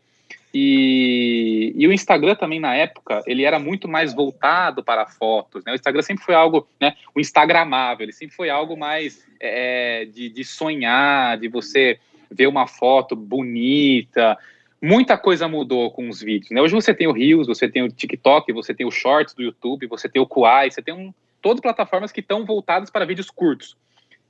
E, 0.52 1.74
e, 1.76 1.86
o 1.86 1.92
Instagram 1.92 2.34
também, 2.34 2.58
na 2.58 2.74
época, 2.74 3.22
ele 3.26 3.44
era 3.44 3.58
muito 3.58 3.86
mais 3.86 4.14
voltado 4.14 4.82
para 4.82 5.06
fotos, 5.06 5.62
né? 5.64 5.72
O 5.72 5.74
Instagram 5.74 6.00
sempre 6.00 6.24
foi 6.24 6.34
algo, 6.34 6.66
né? 6.80 6.94
O 7.14 7.20
Instagramável, 7.20 8.04
ele 8.04 8.12
sempre 8.12 8.34
foi 8.34 8.48
algo 8.48 8.74
mais 8.74 9.26
é, 9.38 10.06
de, 10.06 10.30
de 10.30 10.44
sonhar, 10.44 11.36
de 11.36 11.48
você 11.48 11.98
ver 12.30 12.46
uma 12.46 12.66
foto 12.66 13.14
bonita. 13.14 14.38
Muita 14.80 15.18
coisa 15.18 15.46
mudou 15.46 15.90
com 15.90 16.08
os 16.08 16.22
vídeos, 16.22 16.50
né? 16.50 16.62
Hoje 16.62 16.74
você 16.74 16.94
tem 16.94 17.06
o 17.06 17.12
Reels, 17.12 17.46
você 17.46 17.68
tem 17.68 17.82
o 17.82 17.90
TikTok, 17.90 18.50
você 18.52 18.72
tem 18.72 18.86
o 18.86 18.90
Shorts 18.90 19.34
do 19.34 19.42
YouTube, 19.42 19.86
você 19.86 20.08
tem 20.08 20.22
o 20.22 20.26
Kuai, 20.26 20.70
você 20.70 20.80
tem 20.80 20.94
um, 20.94 21.12
todas 21.42 21.60
plataformas 21.60 22.10
que 22.10 22.20
estão 22.20 22.46
voltadas 22.46 22.88
para 22.88 23.04
vídeos 23.04 23.30
curtos. 23.30 23.76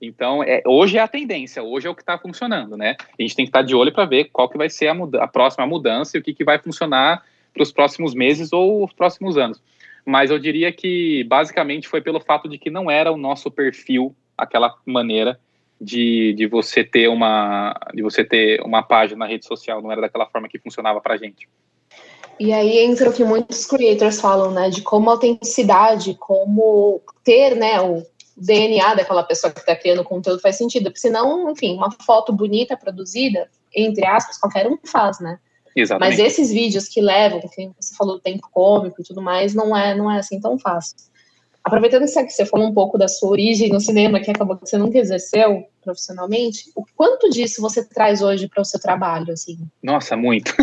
Então, 0.01 0.43
é, 0.43 0.63
hoje 0.65 0.97
é 0.97 1.01
a 1.01 1.09
tendência, 1.09 1.63
hoje 1.63 1.87
é 1.87 1.91
o 1.91 1.95
que 1.95 2.03
está 2.03 2.17
funcionando, 2.17 2.77
né? 2.77 2.97
A 3.19 3.23
gente 3.23 3.35
tem 3.35 3.45
que 3.45 3.51
estar 3.51 3.61
tá 3.61 3.67
de 3.67 3.75
olho 3.75 3.93
para 3.93 4.05
ver 4.05 4.31
qual 4.33 4.49
que 4.49 4.57
vai 4.57 4.71
ser 4.71 4.89
a, 4.89 4.95
muda 4.95 5.23
a 5.23 5.27
próxima 5.27 5.67
mudança 5.67 6.17
e 6.17 6.21
o 6.21 6.23
que, 6.23 6.33
que 6.33 6.45
vai 6.45 6.59
funcionar 6.59 7.25
para 7.53 7.63
os 7.63 7.73
próximos 7.73 8.15
meses 8.15 8.53
ou 8.53 8.85
os 8.85 8.93
próximos 8.93 9.37
anos. 9.37 9.61
Mas 10.07 10.31
eu 10.31 10.39
diria 10.39 10.73
que 10.73 11.25
basicamente 11.25 11.89
foi 11.89 12.01
pelo 12.01 12.21
fato 12.21 12.49
de 12.49 12.59
que 12.59 12.71
não 12.71 12.91
era 12.91 13.11
o 13.13 13.17
nosso 13.17 13.51
perfil 13.51 14.15
aquela 14.37 14.75
maneira 14.87 15.39
de, 15.81 16.33
de 16.35 16.47
você 16.47 16.83
ter 16.83 17.09
uma 17.09 17.75
de 17.93 18.03
você 18.03 18.25
ter 18.25 18.61
uma 18.63 18.83
página 18.83 19.21
na 19.21 19.27
rede 19.27 19.47
social, 19.47 19.83
não 19.83 19.93
era 19.93 20.01
daquela 20.01 20.27
forma 20.27 20.49
que 20.49 20.59
funcionava 20.59 21.01
para 21.01 21.17
gente. 21.17 21.49
E 22.39 22.53
aí 22.53 22.79
entra 22.79 23.11
o 23.11 23.13
que 23.13 23.25
muitos 23.25 23.67
creators 23.67 24.21
falam, 24.21 24.53
né, 24.53 24.71
de 24.71 24.81
como 24.81 25.11
autenticidade, 25.11 26.15
como 26.15 27.03
ter, 27.25 27.57
né, 27.57 27.81
o 27.81 28.05
DNA 28.41 28.95
daquela 28.95 29.23
pessoa 29.23 29.53
que 29.53 29.61
está 29.61 29.75
criando 29.75 30.05
conteúdo 30.05 30.41
faz 30.41 30.57
sentido, 30.57 30.85
porque 30.85 31.01
senão, 31.01 31.51
enfim, 31.51 31.75
uma 31.75 31.91
foto 31.91 32.33
bonita 32.33 32.77
produzida, 32.77 33.49
entre 33.75 34.07
aspas, 34.07 34.39
qualquer 34.39 34.67
um 34.67 34.79
faz, 34.85 35.21
né? 35.21 35.39
Exatamente. 35.75 36.19
Mas 36.19 36.27
esses 36.27 36.51
vídeos 36.51 36.89
que 36.89 37.01
levam, 37.01 37.41
que 37.41 37.71
você 37.79 37.95
falou 37.97 38.17
do 38.17 38.21
tempo 38.21 38.49
cômico 38.51 39.01
e 39.01 39.05
tudo 39.05 39.23
mais, 39.23 39.55
não 39.55 39.77
é, 39.77 39.95
não 39.95 40.11
é 40.11 40.19
assim 40.19 40.41
tão 40.41 40.59
fácil. 40.59 40.97
Aproveitando 41.69 42.05
que 42.05 42.31
você 42.31 42.45
falou 42.45 42.69
um 42.69 42.75
pouco 42.75 42.99
da 42.99 43.07
sua 43.07 43.31
origem 43.31 43.69
no 43.69 43.81
cinema, 43.81 44.21
que 44.21 44.31
acabou 44.31 44.57
que 44.57 44.67
você 44.67 44.77
nunca 44.77 44.99
exerceu 44.99 45.65
profissionalmente, 45.83 46.71
o 46.75 46.85
quanto 46.95 47.31
disso 47.31 47.63
você 47.63 47.87
traz 47.89 48.21
hoje 48.21 48.47
para 48.49 48.61
o 48.61 48.65
seu 48.65 48.79
trabalho, 48.79 49.33
assim? 49.33 49.59
Nossa, 49.83 50.17
muito. 50.17 50.55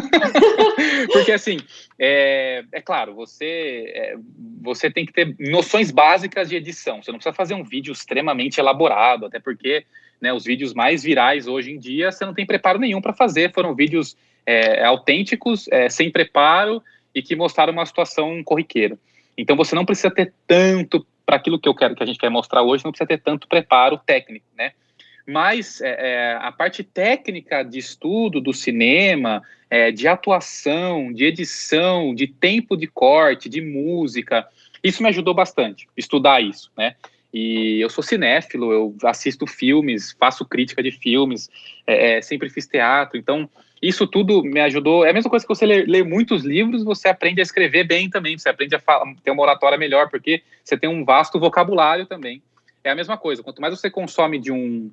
Porque, 1.11 1.31
assim, 1.31 1.57
é, 1.97 2.63
é 2.71 2.81
claro, 2.81 3.15
você, 3.15 3.91
é, 3.95 4.15
você 4.61 4.91
tem 4.91 5.05
que 5.05 5.13
ter 5.13 5.35
noções 5.39 5.89
básicas 5.89 6.49
de 6.49 6.55
edição. 6.55 7.01
Você 7.01 7.11
não 7.11 7.17
precisa 7.17 7.33
fazer 7.33 7.55
um 7.55 7.63
vídeo 7.63 7.91
extremamente 7.91 8.59
elaborado, 8.59 9.25
até 9.25 9.39
porque 9.39 9.85
né, 10.21 10.31
os 10.31 10.43
vídeos 10.43 10.73
mais 10.73 11.03
virais 11.03 11.47
hoje 11.47 11.71
em 11.71 11.79
dia, 11.79 12.11
você 12.11 12.25
não 12.25 12.33
tem 12.33 12.45
preparo 12.45 12.77
nenhum 12.77 13.01
para 13.01 13.13
fazer. 13.13 13.51
Foram 13.51 13.73
vídeos 13.73 14.15
é, 14.45 14.83
autênticos, 14.83 15.67
é, 15.69 15.89
sem 15.89 16.11
preparo, 16.11 16.83
e 17.13 17.21
que 17.21 17.35
mostraram 17.35 17.73
uma 17.73 17.85
situação 17.85 18.43
corriqueira. 18.43 18.97
Então 19.37 19.55
você 19.55 19.75
não 19.75 19.85
precisa 19.85 20.11
ter 20.11 20.33
tanto 20.47 21.05
para 21.25 21.37
aquilo 21.37 21.59
que 21.59 21.67
eu 21.67 21.75
quero 21.75 21.95
que 21.95 22.03
a 22.03 22.05
gente 22.05 22.19
quer 22.19 22.29
mostrar 22.29 22.61
hoje, 22.61 22.85
não 22.85 22.91
precisa 22.91 23.07
ter 23.07 23.21
tanto 23.21 23.47
preparo 23.47 23.97
técnico, 23.97 24.45
né? 24.57 24.71
Mas 25.27 25.81
é, 25.81 25.89
é, 25.89 26.37
a 26.39 26.51
parte 26.51 26.83
técnica 26.83 27.63
de 27.63 27.79
estudo 27.79 28.39
do 28.39 28.53
cinema, 28.53 29.41
é, 29.69 29.91
de 29.91 30.07
atuação, 30.07 31.11
de 31.11 31.25
edição, 31.25 32.13
de 32.13 32.27
tempo 32.27 32.77
de 32.77 32.85
corte, 32.85 33.49
de 33.49 33.59
música, 33.59 34.47
isso 34.83 35.01
me 35.01 35.09
ajudou 35.09 35.33
bastante, 35.33 35.87
estudar 35.97 36.41
isso, 36.41 36.71
né? 36.77 36.95
E 37.33 37.81
eu 37.81 37.89
sou 37.89 38.03
cinéfilo, 38.03 38.71
eu 38.71 38.95
assisto 39.03 39.45
filmes, 39.45 40.15
faço 40.17 40.45
crítica 40.45 40.81
de 40.81 40.91
filmes, 40.91 41.49
é, 41.85 42.17
é, 42.17 42.21
sempre 42.21 42.49
fiz 42.49 42.67
teatro, 42.67 43.17
então 43.17 43.49
isso 43.87 44.07
tudo 44.07 44.43
me 44.43 44.59
ajudou. 44.61 45.05
É 45.05 45.11
a 45.11 45.13
mesma 45.13 45.29
coisa 45.29 45.45
que 45.45 45.53
você 45.53 45.65
lê, 45.65 46.03
muitos 46.03 46.43
livros, 46.43 46.83
você 46.83 47.07
aprende 47.07 47.39
a 47.39 47.43
escrever 47.43 47.83
bem 47.83 48.09
também, 48.09 48.37
você 48.37 48.49
aprende 48.49 48.75
a 48.75 48.79
falar, 48.79 49.13
ter 49.23 49.31
uma 49.31 49.43
oratória 49.43 49.77
melhor, 49.77 50.09
porque 50.09 50.41
você 50.63 50.77
tem 50.77 50.89
um 50.89 51.05
vasto 51.05 51.39
vocabulário 51.39 52.05
também. 52.05 52.41
É 52.83 52.89
a 52.89 52.95
mesma 52.95 53.17
coisa, 53.17 53.43
quanto 53.43 53.61
mais 53.61 53.77
você 53.77 53.89
consome 53.89 54.39
de 54.39 54.51
um, 54.51 54.91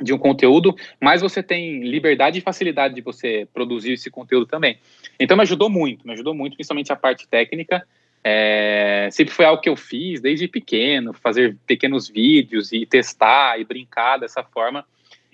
de 0.00 0.12
um 0.12 0.18
conteúdo, 0.18 0.74
mais 1.00 1.20
você 1.20 1.42
tem 1.42 1.82
liberdade 1.82 2.38
e 2.38 2.42
facilidade 2.42 2.94
de 2.94 3.00
você 3.00 3.46
produzir 3.52 3.92
esse 3.92 4.10
conteúdo 4.10 4.46
também. 4.46 4.78
Então 5.18 5.36
me 5.36 5.42
ajudou 5.42 5.68
muito, 5.68 6.06
me 6.06 6.12
ajudou 6.12 6.34
muito, 6.34 6.54
principalmente 6.54 6.92
a 6.92 6.96
parte 6.96 7.28
técnica. 7.28 7.86
É, 8.24 9.08
sempre 9.10 9.34
foi 9.34 9.44
algo 9.44 9.60
que 9.60 9.68
eu 9.68 9.76
fiz 9.76 10.20
desde 10.20 10.46
pequeno, 10.46 11.12
fazer 11.12 11.56
pequenos 11.66 12.08
vídeos 12.08 12.72
e 12.72 12.86
testar 12.86 13.60
e 13.60 13.64
brincar 13.64 14.18
dessa 14.18 14.42
forma. 14.42 14.84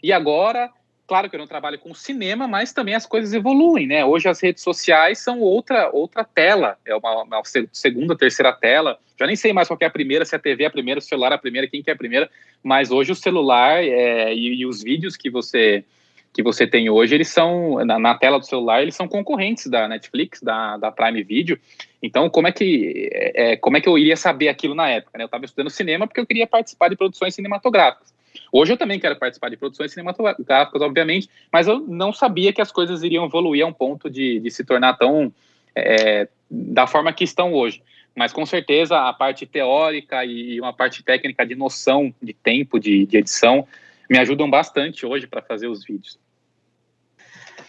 E 0.02 0.12
agora 0.12 0.70
Claro 1.08 1.30
que 1.30 1.36
eu 1.36 1.40
não 1.40 1.46
trabalho 1.46 1.78
com 1.78 1.94
cinema, 1.94 2.46
mas 2.46 2.70
também 2.70 2.94
as 2.94 3.06
coisas 3.06 3.32
evoluem, 3.32 3.86
né? 3.86 4.04
Hoje 4.04 4.28
as 4.28 4.42
redes 4.42 4.62
sociais 4.62 5.18
são 5.18 5.40
outra 5.40 5.88
outra 5.90 6.22
tela, 6.22 6.76
é 6.84 6.94
uma, 6.94 7.22
uma 7.22 7.42
segunda, 7.72 8.14
terceira 8.14 8.52
tela. 8.52 8.98
Já 9.18 9.26
nem 9.26 9.34
sei 9.34 9.50
mais 9.54 9.68
qual 9.68 9.78
é 9.80 9.86
a 9.86 9.90
primeira, 9.90 10.26
se 10.26 10.36
a 10.36 10.38
TV 10.38 10.64
é 10.64 10.66
a 10.66 10.70
primeira, 10.70 11.00
se 11.00 11.06
o 11.06 11.08
celular 11.08 11.32
é 11.32 11.36
a 11.36 11.38
primeira, 11.38 11.66
quem 11.66 11.82
que 11.82 11.88
é 11.88 11.94
a 11.94 11.96
primeira. 11.96 12.30
Mas 12.62 12.90
hoje 12.90 13.10
o 13.10 13.14
celular 13.14 13.82
é, 13.82 14.34
e, 14.34 14.56
e, 14.56 14.66
os 14.66 14.82
vídeos 14.82 15.16
que 15.16 15.30
você 15.30 15.82
que 16.30 16.42
você 16.42 16.66
tem 16.66 16.90
hoje, 16.90 17.14
eles 17.14 17.28
são 17.28 17.82
na, 17.86 17.98
na, 17.98 18.14
tela 18.14 18.38
do 18.38 18.44
celular, 18.44 18.82
eles 18.82 18.94
são 18.94 19.08
concorrentes 19.08 19.66
da 19.66 19.88
Netflix, 19.88 20.42
da, 20.42 20.76
da 20.76 20.92
Prime 20.92 21.22
Video. 21.22 21.58
Então, 22.02 22.28
como 22.28 22.48
é 22.48 22.52
que 22.52 23.08
é, 23.12 23.56
como 23.56 23.78
é 23.78 23.80
que 23.80 23.88
eu 23.88 23.96
iria 23.96 24.14
saber 24.14 24.50
aquilo 24.50 24.74
na 24.74 24.90
época? 24.90 25.16
Né? 25.16 25.24
Eu 25.24 25.26
estava 25.26 25.46
estudando 25.46 25.70
cinema 25.70 26.06
porque 26.06 26.20
eu 26.20 26.26
queria 26.26 26.46
participar 26.46 26.90
de 26.90 26.96
produções 26.96 27.34
cinematográficas. 27.34 28.17
Hoje 28.52 28.72
eu 28.72 28.76
também 28.76 28.98
quero 28.98 29.18
participar 29.18 29.50
de 29.50 29.56
produções 29.56 29.92
cinematográficas, 29.92 30.80
obviamente, 30.80 31.28
mas 31.52 31.66
eu 31.66 31.80
não 31.80 32.12
sabia 32.12 32.52
que 32.52 32.60
as 32.60 32.72
coisas 32.72 33.02
iriam 33.02 33.26
evoluir 33.26 33.64
a 33.64 33.68
um 33.68 33.72
ponto 33.72 34.08
de, 34.08 34.40
de 34.40 34.50
se 34.50 34.64
tornar 34.64 34.94
tão 34.94 35.32
é, 35.74 36.28
da 36.50 36.86
forma 36.86 37.12
que 37.12 37.24
estão 37.24 37.52
hoje. 37.52 37.82
Mas 38.14 38.32
com 38.32 38.44
certeza 38.44 38.98
a 38.98 39.12
parte 39.12 39.46
teórica 39.46 40.24
e 40.24 40.58
uma 40.60 40.72
parte 40.72 41.02
técnica 41.02 41.46
de 41.46 41.54
noção 41.54 42.12
de 42.20 42.32
tempo 42.32 42.78
de, 42.80 43.06
de 43.06 43.18
edição 43.18 43.66
me 44.08 44.18
ajudam 44.18 44.48
bastante 44.48 45.04
hoje 45.04 45.26
para 45.26 45.42
fazer 45.42 45.68
os 45.68 45.84
vídeos. 45.84 46.18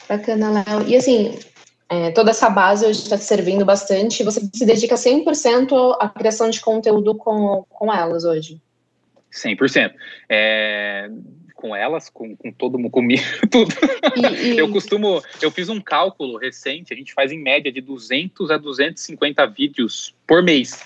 Bacana, 0.08 0.64
Léo. 0.66 0.88
E 0.88 0.96
assim, 0.96 1.38
é, 1.90 2.12
toda 2.12 2.32
essa 2.32 2.50
base 2.50 2.86
hoje 2.86 3.02
está 3.02 3.18
servindo 3.18 3.66
bastante. 3.66 4.24
Você 4.24 4.40
se 4.54 4.66
dedica 4.66 4.96
100% 4.96 5.98
à 6.00 6.10
criação 6.10 6.50
de 6.50 6.62
conteúdo 6.62 7.14
com, 7.16 7.66
com 7.70 7.94
elas 7.94 8.24
hoje? 8.24 8.62
100%. 9.32 9.94
É, 10.28 11.10
com 11.60 11.76
elas, 11.76 12.10
com, 12.10 12.38
com 12.38 12.52
todo 12.54 12.80
mundo, 12.80 12.90
comigo, 12.90 13.22
tudo. 13.52 13.74
E, 14.16 14.54
e... 14.54 14.58
Eu 14.58 14.72
costumo, 14.72 15.22
eu 15.42 15.52
fiz 15.52 15.68
um 15.68 15.82
cálculo 15.82 16.38
recente, 16.38 16.94
a 16.94 16.96
gente 16.96 17.14
faz 17.14 17.32
em 17.32 17.38
média 17.38 17.70
de 17.70 17.82
200 17.82 18.50
a 18.50 18.58
250 18.58 19.46
vídeos 19.48 20.16
por 20.26 20.42
mês. 20.42 20.82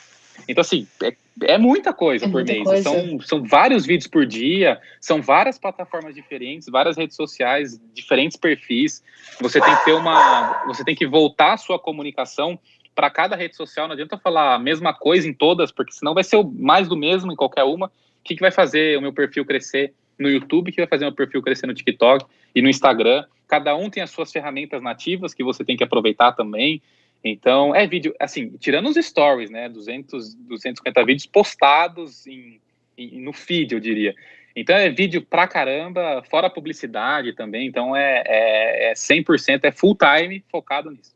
Então, 0.48 0.62
assim, 0.62 0.88
é, 1.04 1.14
é 1.44 1.58
muita 1.60 1.94
coisa 1.94 2.26
é 2.26 2.28
por 2.28 2.44
muita 2.44 2.54
mês. 2.54 2.64
Coisa. 2.64 2.84
São, 2.84 3.22
são 3.22 3.44
vários 3.44 3.86
vídeos 3.86 4.08
por 4.08 4.26
dia, 4.26 4.82
são 5.00 5.22
várias 5.22 5.60
plataformas 5.60 6.16
diferentes, 6.16 6.68
várias 6.68 6.98
redes 6.98 7.16
sociais, 7.16 7.80
diferentes 7.94 8.36
perfis. 8.36 9.04
Você 9.40 9.62
tem 9.62 9.76
que 9.76 9.86
ter 9.86 9.94
uma. 9.94 10.66
Você 10.66 10.84
tem 10.84 10.96
que 10.96 11.06
voltar 11.06 11.54
a 11.54 11.58
sua 11.58 11.78
comunicação 11.78 12.60
para 12.96 13.12
cada 13.12 13.36
rede 13.36 13.56
social. 13.56 13.88
Não 13.88 13.94
adianta 13.94 14.18
falar 14.18 14.56
a 14.56 14.60
mesma 14.60 14.92
coisa 14.92 15.28
em 15.28 15.34
todas, 15.34 15.72
porque 15.72 15.92
senão 15.92 16.16
vai 16.16 16.24
ser 16.24 16.44
mais 16.44 16.88
do 16.88 16.98
mesmo 16.98 17.32
em 17.32 17.36
qualquer 17.36 17.64
uma 17.64 17.92
que, 18.24 18.36
que 18.36 18.42
vai 18.42 18.52
fazer 18.52 18.98
o 18.98 19.02
meu 19.02 19.14
perfil 19.14 19.46
crescer 19.46 19.94
no 20.18 20.30
YouTube, 20.30 20.72
que 20.72 20.78
vai 20.78 20.88
fazer 20.88 21.06
o 21.06 21.08
meu 21.08 21.16
perfil 21.16 21.42
crescer 21.42 21.68
no 21.68 21.74
TikTok 21.74 22.26
e 22.56 22.62
no 22.62 22.70
Instagram. 22.70 23.26
Cada 23.48 23.76
um 23.76 23.90
tem 23.90 24.02
as 24.02 24.12
suas 24.12 24.32
ferramentas 24.32 24.82
nativas 24.82 25.34
que 25.34 25.44
você 25.44 25.64
tem 25.64 25.76
que 25.76 25.84
aproveitar 25.84 26.32
também. 26.32 26.82
Então, 27.24 27.74
é 27.74 27.88
vídeo, 27.88 28.14
assim, 28.20 28.50
tirando 28.60 28.88
os 28.88 28.98
stories, 28.98 29.50
né, 29.50 29.70
200, 29.70 30.36
250 30.36 31.06
vídeos 31.06 31.26
postados 31.26 32.28
em, 32.28 32.60
em, 32.98 33.22
no 33.22 33.32
feed, 33.32 33.74
eu 33.74 33.80
diria. 33.80 34.14
Então, 34.56 34.76
é 34.76 34.90
vídeo 34.90 35.22
pra 35.22 35.48
caramba, 35.48 36.22
fora 36.30 36.50
publicidade 36.50 37.34
também. 37.34 37.66
Então, 37.66 37.96
é, 37.96 38.24
é, 38.26 38.92
é 38.92 38.94
100%, 38.94 39.64
é 39.64 39.72
full 39.72 39.96
time 39.96 40.44
focado 40.52 40.92
nisso. 40.92 41.16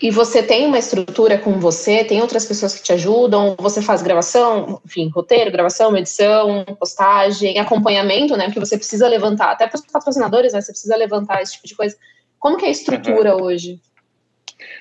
E 0.00 0.10
você 0.10 0.42
tem 0.42 0.66
uma 0.66 0.78
estrutura 0.78 1.38
com 1.38 1.58
você, 1.58 2.04
tem 2.04 2.20
outras 2.20 2.44
pessoas 2.44 2.74
que 2.74 2.82
te 2.82 2.92
ajudam, 2.92 3.56
você 3.58 3.80
faz 3.80 4.02
gravação, 4.02 4.80
enfim, 4.84 5.08
roteiro, 5.08 5.50
gravação, 5.50 5.96
edição, 5.96 6.64
postagem, 6.78 7.58
acompanhamento, 7.58 8.36
né? 8.36 8.44
Porque 8.44 8.60
você 8.60 8.76
precisa 8.76 9.08
levantar, 9.08 9.52
até 9.52 9.66
para 9.66 9.76
os 9.76 9.86
patrocinadores, 9.86 10.52
né? 10.52 10.60
Você 10.60 10.72
precisa 10.72 10.96
levantar 10.96 11.40
esse 11.40 11.54
tipo 11.54 11.66
de 11.66 11.74
coisa. 11.74 11.96
Como 12.38 12.58
que 12.58 12.66
é 12.66 12.68
a 12.68 12.72
estrutura 12.72 13.34
uhum. 13.34 13.44
hoje? 13.44 13.80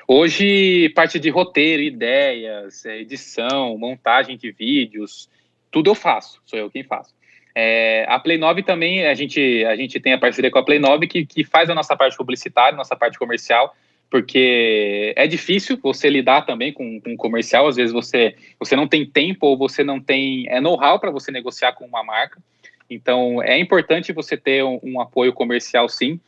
Hoje, 0.08 0.89
parte 0.89 1.18
de 1.18 1.30
roteiro, 1.30 1.82
ideias, 1.82 2.86
é, 2.86 3.00
edição, 3.00 3.77
montagem 3.77 4.38
de 4.38 4.51
vídeos, 4.51 5.30
tudo 5.72 5.89
eu 5.89 5.96
faço, 5.96 6.42
sou 6.46 6.60
eu 6.60 6.70
quem 6.70 6.84
faço. 6.84 7.13
É, 7.56 8.06
a 8.10 8.20
Play 8.20 8.38
9 8.38 8.63
também, 8.63 9.08
a 9.08 9.13
gente, 9.13 9.63
a 9.63 9.75
gente 9.77 9.98
tem 10.00 10.12
a 10.12 10.18
parceria 10.18 10.51
com 10.51 10.60
a 10.60 10.63
Play 10.63 10.77
9 10.77 11.08
que, 11.08 11.25
que 11.25 11.44
faz 11.46 11.70
a 11.70 11.75
nossa 11.75 11.96
parte 11.96 12.18
publicitária, 12.18 12.77
nossa 12.77 12.96
parte 12.98 13.18
comercial, 13.18 13.75
porque 14.10 15.14
é 15.16 15.28
difícil 15.28 15.78
você 15.82 16.10
lidar 16.10 16.44
também 16.44 16.72
com, 16.72 17.00
com 17.02 17.18
comercial, 17.18 17.68
às 17.68 17.76
vezes 17.76 17.92
você, 17.92 18.36
você 18.60 18.76
não 18.76 18.88
tem 18.88 19.06
tempo 19.06 19.48
ou 19.48 19.58
você 19.58 19.84
não 19.84 20.00
tem 20.00 20.48
é, 20.50 20.62
know-how 20.62 21.00
para 21.00 21.12
você 21.12 21.32
negociar 21.32 21.74
com 21.74 21.86
uma 21.86 22.04
marca, 22.04 22.42
então 22.90 23.42
é 23.42 23.60
importante 23.60 24.14
você 24.14 24.38
ter 24.38 24.64
um, 24.64 24.80
um, 24.84 25.02
apoio 25.02 25.34
comercial 25.34 25.90
sim, 25.90 26.20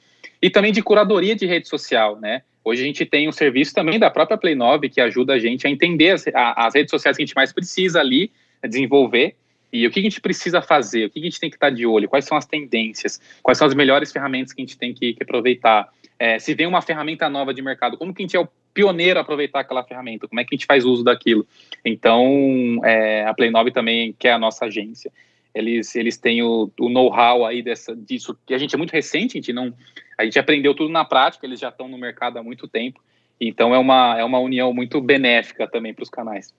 e 0.42 0.50
também 0.50 0.72
de 0.72 0.82
curadoria 0.82 1.36
de 1.36 1.46
rede 1.46 1.68
social, 1.68 2.20
né? 2.20 2.42
Hoje 2.64 2.84
a 2.84 2.86
gente 2.86 3.06
tem 3.06 3.30
um 3.30 3.32
serviço 3.32 3.74
também 3.74 3.98
da 3.98 4.10
própria 4.10 4.38
Play 4.38 4.54
9 4.54 4.90
que 4.90 5.00
ajuda 5.00 5.34
a 5.34 5.40
gente 5.40 5.66
a 5.66 5.70
entender 5.70 6.12
as, 6.12 6.28
a, 6.28 6.68
as 6.68 6.76
redes 6.76 6.92
sociais 6.92 7.16
que 7.16 7.24
a 7.24 7.26
gente 7.26 7.36
mais 7.36 7.54
precisa 7.54 8.02
ali 8.02 8.30
desenvolver. 8.68 9.36
E 9.72 9.86
o 9.86 9.92
que 9.92 10.00
a 10.00 10.04
gente 10.04 10.22
precisa 10.22 10.62
fazer, 10.62 11.06
o 11.06 11.10
que 11.10 11.20
a 11.20 11.24
gente 11.24 11.40
tem 11.40 11.50
que 11.50 11.56
estar 11.56 11.70
de 11.70 11.86
olho, 11.86 12.08
quais 12.08 12.26
são 12.26 12.38
as 12.38 12.46
tendências, 12.46 13.22
quais 13.44 13.58
são 13.58 13.68
as 13.68 13.74
melhores 13.74 14.12
ferramentas 14.12 14.54
que 14.54 14.62
a 14.62 14.66
gente 14.66 14.78
tem 14.78 14.94
que, 14.94 15.14
que 15.14 15.24
aproveitar. 15.24 15.90
É, 16.20 16.40
se 16.40 16.54
vem 16.54 16.66
uma 16.66 16.82
ferramenta 16.82 17.30
nova 17.30 17.54
de 17.54 17.62
mercado, 17.62 17.98
como 17.98 18.14
que 18.14 18.24
a 18.24 18.26
gente 18.26 18.36
é 18.36 18.40
o 18.40 18.48
pioneiro 18.74 19.20
a 19.20 19.22
aproveitar 19.22 19.60
aquela 19.60 19.84
ferramenta? 19.84 20.28
Como 20.28 20.40
é 20.40 20.44
que 20.44 20.56
a 20.56 20.58
gente 20.58 20.66
faz 20.66 20.86
uso 20.86 21.04
daquilo? 21.04 21.46
Então, 21.86 22.80
é, 22.84 23.26
a 23.26 23.34
Play 23.34 23.52
9 23.52 23.72
também, 23.72 24.16
que 24.18 24.28
é 24.28 24.32
a 24.32 24.40
nossa 24.40 24.66
agência, 24.66 25.12
eles, 25.54 25.96
eles 25.96 26.18
têm 26.18 26.44
o, 26.44 26.72
o 26.80 26.90
know-how 26.90 27.46
aí 27.46 27.62
dessa, 27.62 27.96
disso, 27.96 28.38
que 28.46 28.54
a 28.54 28.58
gente 28.58 28.76
é 28.76 28.78
muito 28.78 28.92
recente, 28.92 29.38
a 29.38 29.42
gente, 29.42 29.54
não, 29.54 29.74
a 30.18 30.24
gente 30.24 30.38
aprendeu 30.38 30.76
tudo 30.76 30.92
na 30.92 31.04
prática, 31.04 31.46
eles 31.46 31.60
já 31.60 31.70
estão 31.70 31.88
no 31.88 31.98
mercado 31.98 32.38
há 32.38 32.44
muito 32.44 32.68
tempo, 32.68 33.02
então 33.40 33.74
é 33.74 33.78
uma, 33.78 34.18
é 34.20 34.24
uma 34.24 34.40
união 34.40 34.74
muito 34.74 35.02
benéfica 35.02 35.68
também 35.68 35.94
para 35.94 36.04
os 36.04 36.10
canais. 36.10 36.54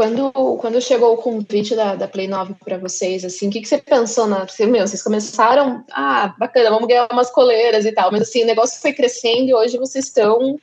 Quando, 0.00 0.32
quando 0.32 0.80
chegou 0.80 1.12
o 1.12 1.18
convite 1.18 1.76
da, 1.76 1.94
da 1.94 2.08
Play 2.08 2.26
9 2.26 2.54
para 2.64 2.78
vocês, 2.78 3.22
assim, 3.22 3.48
o 3.48 3.50
que, 3.50 3.60
que 3.60 3.68
você 3.68 3.76
pensou 3.76 4.26
na. 4.26 4.46
Você, 4.46 4.64
meu, 4.64 4.88
vocês 4.88 5.02
começaram, 5.02 5.84
ah, 5.92 6.34
bacana, 6.38 6.70
vamos 6.70 6.88
ganhar 6.88 7.06
umas 7.12 7.30
coleiras 7.30 7.84
e 7.84 7.92
tal, 7.92 8.10
mas 8.10 8.22
assim, 8.22 8.42
o 8.42 8.46
negócio 8.46 8.80
foi 8.80 8.94
crescendo 8.94 9.50
e 9.50 9.54
hoje 9.54 9.76
vocês 9.76 10.06
estão 10.06 10.58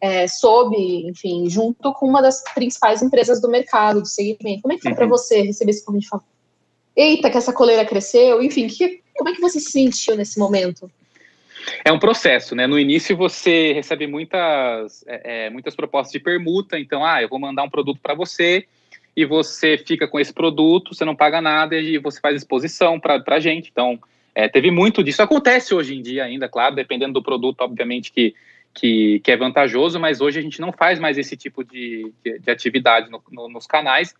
é, 0.00 0.26
sob, 0.26 0.74
enfim, 1.06 1.46
junto 1.46 1.92
com 1.92 2.06
uma 2.06 2.22
das 2.22 2.42
principais 2.54 3.02
empresas 3.02 3.38
do 3.38 3.50
mercado, 3.50 4.00
do 4.00 4.08
segmento. 4.08 4.62
Como 4.62 4.72
é 4.72 4.76
que 4.76 4.82
foi 4.82 4.92
uhum. 4.92 4.96
para 4.96 5.06
você 5.06 5.42
receber 5.42 5.72
esse 5.72 5.84
convite? 5.84 6.08
Eita, 6.96 7.28
que 7.28 7.36
essa 7.36 7.52
coleira 7.52 7.84
cresceu, 7.84 8.42
enfim, 8.42 8.66
que, 8.66 9.02
como 9.14 9.28
é 9.28 9.34
que 9.34 9.42
você 9.42 9.60
se 9.60 9.72
sentiu 9.72 10.16
nesse 10.16 10.38
momento? 10.38 10.90
É 11.84 11.92
um 11.92 11.98
processo, 11.98 12.54
né? 12.54 12.66
No 12.66 12.78
início 12.78 13.16
você 13.16 13.72
recebe 13.72 14.06
muitas, 14.06 15.04
é, 15.06 15.46
é, 15.46 15.50
muitas 15.50 15.74
propostas 15.74 16.12
de 16.12 16.20
permuta, 16.20 16.78
então, 16.78 17.04
ah, 17.04 17.22
eu 17.22 17.28
vou 17.28 17.38
mandar 17.38 17.62
um 17.62 17.70
produto 17.70 18.00
para 18.02 18.14
você 18.14 18.66
e 19.16 19.24
você 19.24 19.76
fica 19.76 20.06
com 20.06 20.18
esse 20.18 20.32
produto, 20.32 20.94
você 20.94 21.04
não 21.04 21.16
paga 21.16 21.40
nada 21.40 21.76
e 21.76 21.98
você 21.98 22.20
faz 22.20 22.36
exposição 22.36 22.98
para 22.98 23.22
a 23.26 23.40
gente. 23.40 23.68
Então, 23.70 23.98
é, 24.34 24.48
teve 24.48 24.70
muito 24.70 25.02
disso. 25.02 25.22
Acontece 25.22 25.74
hoje 25.74 25.94
em 25.94 26.02
dia 26.02 26.24
ainda, 26.24 26.48
claro, 26.48 26.74
dependendo 26.74 27.14
do 27.14 27.22
produto, 27.22 27.60
obviamente, 27.60 28.12
que, 28.12 28.34
que, 28.72 29.20
que 29.20 29.32
é 29.32 29.36
vantajoso, 29.36 29.98
mas 29.98 30.20
hoje 30.20 30.38
a 30.38 30.42
gente 30.42 30.60
não 30.60 30.72
faz 30.72 30.98
mais 30.98 31.18
esse 31.18 31.36
tipo 31.36 31.64
de, 31.64 32.12
de, 32.24 32.38
de 32.38 32.50
atividade 32.50 33.10
no, 33.10 33.22
no, 33.30 33.48
nos 33.48 33.66
canais. 33.66 34.14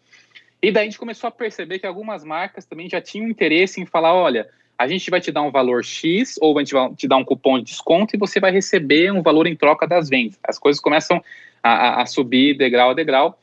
E 0.63 0.71
daí 0.71 0.83
a 0.83 0.85
gente 0.85 0.99
começou 0.99 1.29
a 1.29 1.31
perceber 1.31 1.79
que 1.79 1.87
algumas 1.87 2.23
marcas 2.23 2.67
também 2.67 2.89
já 2.89 3.01
tinham 3.01 3.29
interesse 3.29 3.81
em 3.81 3.87
falar: 3.87 4.15
olha, 4.15 4.49
a 4.81 4.87
gente 4.87 5.11
vai 5.11 5.21
te 5.21 5.31
dar 5.31 5.43
um 5.43 5.51
valor 5.51 5.85
X 5.85 6.39
ou 6.41 6.57
a 6.57 6.63
gente 6.63 6.73
vai 6.73 6.91
te 6.95 7.07
dar 7.07 7.19
um 7.19 7.25
cupom 7.25 7.59
de 7.59 7.65
desconto 7.65 8.17
e 8.17 8.19
você 8.19 8.41
vai 8.41 8.51
receber 8.51 9.13
um 9.13 9.21
valor 9.21 9.47
em 9.47 9.55
troca 9.55 9.87
das 9.87 10.09
vendas. 10.09 10.39
As 10.43 10.59
coisas 10.59 10.81
começam 10.81 11.23
a, 11.63 12.01
a 12.01 12.07
subir 12.07 12.57
degrau 12.57 12.89
a 12.89 12.95
degrau. 12.95 13.39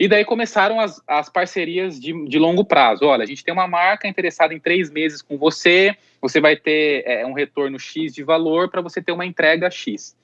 E 0.00 0.08
daí 0.08 0.24
começaram 0.24 0.80
as, 0.80 1.00
as 1.06 1.28
parcerias 1.28 2.00
de, 2.00 2.26
de, 2.26 2.36
longo 2.36 2.64
prazo. 2.64 3.04
Olha, 3.04 3.22
a 3.22 3.26
gente 3.26 3.44
tem 3.44 3.54
uma 3.54 3.68
marca 3.68 4.08
interessada 4.08 4.52
em 4.52 4.58
três 4.58 4.90
meses 4.90 5.22
com 5.22 5.38
você, 5.38 5.96
você 6.20 6.40
vai 6.40 6.56
ter 6.56 7.04
é, 7.06 7.24
um 7.24 7.32
retorno 7.32 7.78
X 7.78 8.12
de 8.12 8.24
valor 8.24 8.68
para 8.68 8.80
você 8.80 9.00
ter 9.00 9.12
uma 9.12 9.24
entrega 9.24 9.70
X. 9.70 10.16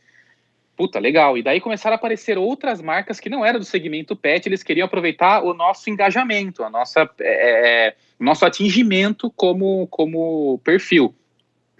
Puta, 0.78 1.00
legal. 1.00 1.36
E 1.36 1.42
daí 1.42 1.60
começaram 1.60 1.94
a 1.94 1.96
aparecer 1.96 2.38
outras 2.38 2.80
marcas 2.80 3.18
que 3.18 3.28
não 3.28 3.44
eram 3.44 3.58
do 3.58 3.64
segmento 3.64 4.14
pet, 4.14 4.48
eles 4.48 4.62
queriam 4.62 4.86
aproveitar 4.86 5.42
o 5.42 5.52
nosso 5.52 5.90
engajamento, 5.90 6.62
a 6.62 6.70
nossa, 6.70 7.10
é, 7.18 7.88
é 7.88 7.96
nosso 8.16 8.46
atingimento 8.46 9.28
como, 9.32 9.88
como 9.88 10.60
perfil. 10.62 11.12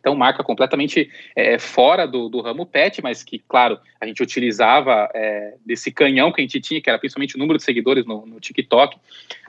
Então, 0.00 0.16
marca 0.16 0.42
completamente 0.42 1.08
é, 1.36 1.60
fora 1.60 2.08
do, 2.08 2.28
do, 2.28 2.40
ramo 2.40 2.66
pet, 2.66 3.00
mas 3.00 3.22
que, 3.22 3.38
claro, 3.38 3.78
a 4.00 4.06
gente 4.06 4.20
utilizava 4.20 5.08
é, 5.14 5.54
desse 5.64 5.92
canhão 5.92 6.32
que 6.32 6.40
a 6.40 6.44
gente 6.44 6.60
tinha, 6.60 6.80
que 6.80 6.90
era 6.90 6.98
principalmente 6.98 7.36
o 7.36 7.38
número 7.38 7.56
de 7.56 7.64
seguidores 7.64 8.04
no, 8.04 8.26
no 8.26 8.40
TikTok, 8.40 8.96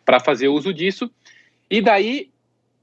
para 0.05 0.19
fazer 0.19 0.47
uso 0.47 0.71
disso. 0.71 1.09
E 1.71 1.81
daí 1.81 2.29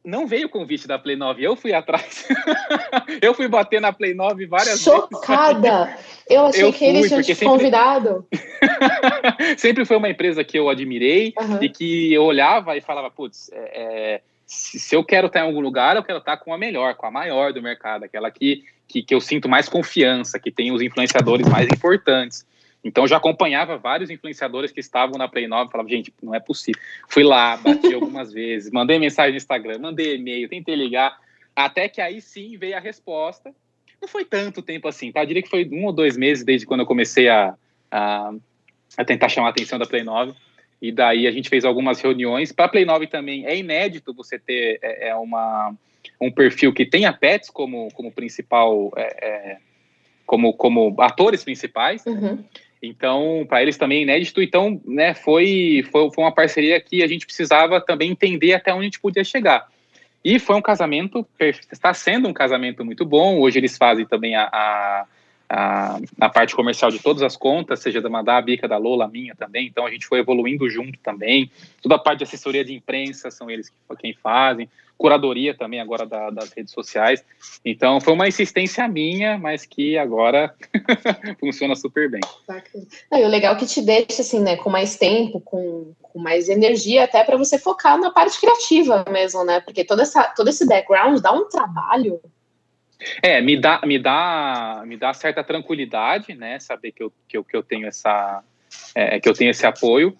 não 0.07 0.25
veio 0.25 0.47
o 0.47 0.49
convite 0.49 0.87
da 0.87 0.99
Play 0.99 1.17
9, 1.17 1.43
eu 1.43 1.57
fui 1.57 1.75
atrás. 1.75 2.29
eu 3.21 3.35
fui 3.35 3.49
bater 3.49 3.81
na 3.81 3.93
Play 3.93 4.15
9 4.15 4.47
várias 4.47 4.81
Chocada. 4.81 5.09
vezes. 5.11 5.27
Chocada! 5.27 5.99
Eu 6.31 6.47
achei 6.47 6.63
eu 6.63 6.73
que 6.73 6.85
eles 6.85 7.09
tinham 7.09 7.23
te 7.23 7.35
sempre... 7.35 7.47
convidado. 7.47 8.25
sempre 9.59 9.85
foi 9.85 9.97
uma 9.97 10.09
empresa 10.09 10.45
que 10.45 10.57
eu 10.57 10.69
admirei 10.69 11.35
uhum. 11.37 11.59
e 11.61 11.69
que 11.69 12.13
eu 12.13 12.23
olhava 12.23 12.77
e 12.77 12.81
falava, 12.81 13.11
putz, 13.11 13.51
é, 13.53 13.59
é, 13.75 14.21
se, 14.47 14.79
se, 14.79 14.95
eu 14.95 15.03
quero 15.03 15.27
estar 15.27 15.41
em 15.41 15.47
algum 15.49 15.61
lugar, 15.61 15.97
eu 15.97 16.05
quero 16.05 16.19
estar 16.19 16.37
com 16.37 16.55
a 16.55 16.59
melhor, 16.59 16.95
com 16.95 17.07
a 17.07 17.11
maior 17.11 17.53
do 17.53 17.61
mercado, 17.61 18.05
aquela 18.05 18.31
que, 18.31 18.63
que, 18.87 19.03
que 19.03 19.15
eu 19.15 19.21
sinto 19.21 19.49
mais 19.49 19.69
confiança, 19.69 20.39
que 20.39 20.53
tem 20.53 20.71
os 20.71 20.81
influenciadores 20.81 21.49
mais 21.49 21.67
importantes. 21.67 22.47
Então 22.87 23.02
eu 23.02 23.09
já 23.09 23.16
acompanhava 23.16 23.76
vários 23.76 24.11
influenciadores 24.11 24.71
que 24.71 24.78
estavam 24.78 25.19
na 25.19 25.26
Play 25.26 25.49
9 25.49 25.69
e 25.69 25.73
falava, 25.73 25.88
gente, 25.88 26.14
não 26.23 26.33
é 26.33 26.38
possível. 26.38 26.81
Fui 27.09 27.25
lá, 27.25 27.57
bati 27.57 27.93
algumas 27.93 28.31
vezes, 28.33 28.71
mandei 28.71 28.97
mensagem 28.97 29.33
no 29.33 29.37
Instagram, 29.37 29.78
mandei 29.81 30.14
e-mail, 30.14 30.49
tentei 30.49 30.76
ligar, 30.76 31.19
até 31.55 31.88
que 31.88 32.00
aí 32.00 32.21
sim 32.21 32.57
veio 32.57 32.76
a 32.76 32.81
resposta. 32.81 33.52
Não 34.00 34.07
foi 34.07 34.25
tanto 34.25 34.62
tempo 34.62 34.87
assim, 34.87 35.11
tá? 35.11 35.23
Eu 35.23 35.26
diria 35.26 35.43
que 35.43 35.50
foi 35.50 35.69
um 35.73 35.87
ou 35.87 35.93
dois 35.93 36.16
meses 36.16 36.45
desde 36.45 36.64
quando 36.64 36.81
eu 36.81 36.87
comecei 36.87 37.28
a, 37.28 37.55
a, 37.90 38.33
a 38.97 39.05
tentar 39.05 39.28
chamar 39.28 39.49
a 39.49 39.50
atenção 39.50 39.78
da 39.78 39.87
Play 39.87 40.05
9. 40.05 40.33
E 40.81 40.93
daí 40.93 41.26
a 41.26 41.33
gente 41.33 41.49
fez 41.49 41.64
algumas 41.64 42.00
reuniões. 42.00 42.52
Para 42.52 42.66
a 42.66 42.69
Play 42.69 42.85
9 42.85 43.09
também 43.09 43.47
é 43.47 43.57
inédito 43.57 44.14
você 44.14 44.38
ter 44.38 44.78
é, 44.81 45.09
é 45.09 45.14
uma, 45.16 45.75
um 46.21 46.31
perfil 46.31 46.73
que 46.73 46.87
tenha 46.87 47.12
pets 47.12 47.50
como, 47.50 47.88
como 47.95 48.12
principal, 48.12 48.93
é, 48.97 49.26
é 49.26 49.57
como, 50.25 50.52
como 50.52 50.95
atores 51.00 51.43
principais. 51.43 52.05
Uhum. 52.07 52.45
Então, 52.83 53.45
para 53.49 53.62
eles 53.62 53.76
também 53.76 54.00
é 54.00 54.02
inédito. 54.02 54.42
Então, 54.42 54.80
né, 54.85 55.14
foi, 55.14 55.85
foi, 55.90 56.11
foi 56.12 56.25
uma 56.25 56.33
parceria 56.33 56.80
que 56.80 57.02
a 57.02 57.06
gente 57.06 57.26
precisava 57.26 57.80
também 57.80 58.11
entender 58.11 58.52
até 58.52 58.73
onde 58.73 58.83
a 58.83 58.85
gente 58.85 59.00
podia 59.00 59.25
chegar. 59.25 59.66
E 60.25 60.38
foi 60.38 60.56
um 60.56 60.62
casamento, 60.62 61.26
está 61.71 61.95
sendo 61.95 62.28
um 62.28 62.33
casamento 62.33 62.85
muito 62.85 63.04
bom. 63.04 63.38
Hoje 63.38 63.59
eles 63.59 63.76
fazem 63.76 64.04
também 64.04 64.35
a, 64.35 64.49
a, 64.52 65.06
a, 65.49 65.99
a 66.21 66.29
parte 66.29 66.55
comercial 66.55 66.91
de 66.91 66.99
todas 66.99 67.23
as 67.23 67.37
contas, 67.37 67.81
seja 67.81 68.00
da 68.00 68.09
Madá, 68.09 68.41
Bica, 68.41 68.67
da 68.67 68.76
Lola, 68.76 69.09
minha 69.09 69.35
também. 69.35 69.67
Então 69.67 69.87
a 69.87 69.91
gente 69.91 70.07
foi 70.07 70.19
evoluindo 70.19 70.69
junto 70.69 70.99
também. 71.00 71.50
Toda 71.83 71.97
a 71.97 71.99
parte 71.99 72.19
de 72.19 72.25
assessoria 72.25 72.65
de 72.65 72.75
imprensa 72.75 73.31
são 73.31 73.50
eles 73.50 73.69
que, 73.69 73.76
quem 73.99 74.15
fazem 74.15 74.69
curadoria 74.97 75.55
também 75.55 75.81
agora 75.81 76.07
da, 76.07 76.31
das 76.31 76.53
redes 76.53 76.73
sociais. 76.73 77.25
Então 77.65 78.00
foi 78.00 78.15
uma 78.15 78.29
insistência 78.29 78.87
minha, 78.88 79.38
mas 79.38 79.67
que 79.67 79.97
agora 79.99 80.55
funciona 81.38 81.76
super 81.76 82.11
bem. 82.11 82.20
Não, 83.11 83.18
e 83.18 83.25
o 83.25 83.29
legal 83.29 83.55
é 83.55 83.59
que 83.59 83.66
te 83.66 83.83
deixa 83.83 84.23
assim, 84.23 84.40
né, 84.40 84.57
com 84.57 84.70
mais 84.70 84.97
tempo, 84.97 85.40
com, 85.40 85.92
com 86.03 86.18
mais 86.18 86.49
energia, 86.49 87.05
até 87.05 87.23
para 87.25 87.37
você 87.37 87.59
focar 87.59 87.99
na 87.99 88.11
parte 88.11 88.40
criativa 88.40 89.05
mesmo, 89.11 89.44
né? 89.44 89.61
Porque 89.61 89.85
toda 89.85 90.03
essa, 90.03 90.25
todo 90.25 90.49
esse 90.49 90.66
background 90.66 91.20
dá 91.20 91.33
um 91.33 91.49
trabalho. 91.49 92.20
É, 93.22 93.40
me 93.40 93.56
dá, 93.56 93.80
me 93.85 93.98
dá, 93.98 94.82
me 94.87 94.96
dá 94.96 95.12
certa 95.12 95.44
tranquilidade, 95.44 96.35
né? 96.35 96.59
Saber 96.59 96.92
que 96.92 97.02
eu, 97.02 97.12
que 97.28 97.37
eu, 97.37 97.44
que 97.44 97.56
eu 97.56 97.62
tenho 97.62 97.87
essa, 97.87 98.42
é, 98.94 99.20
que 99.20 99.28
eu 99.28 99.35
tenho 99.35 99.50
esse 99.50 99.66
apoio. 99.66 100.16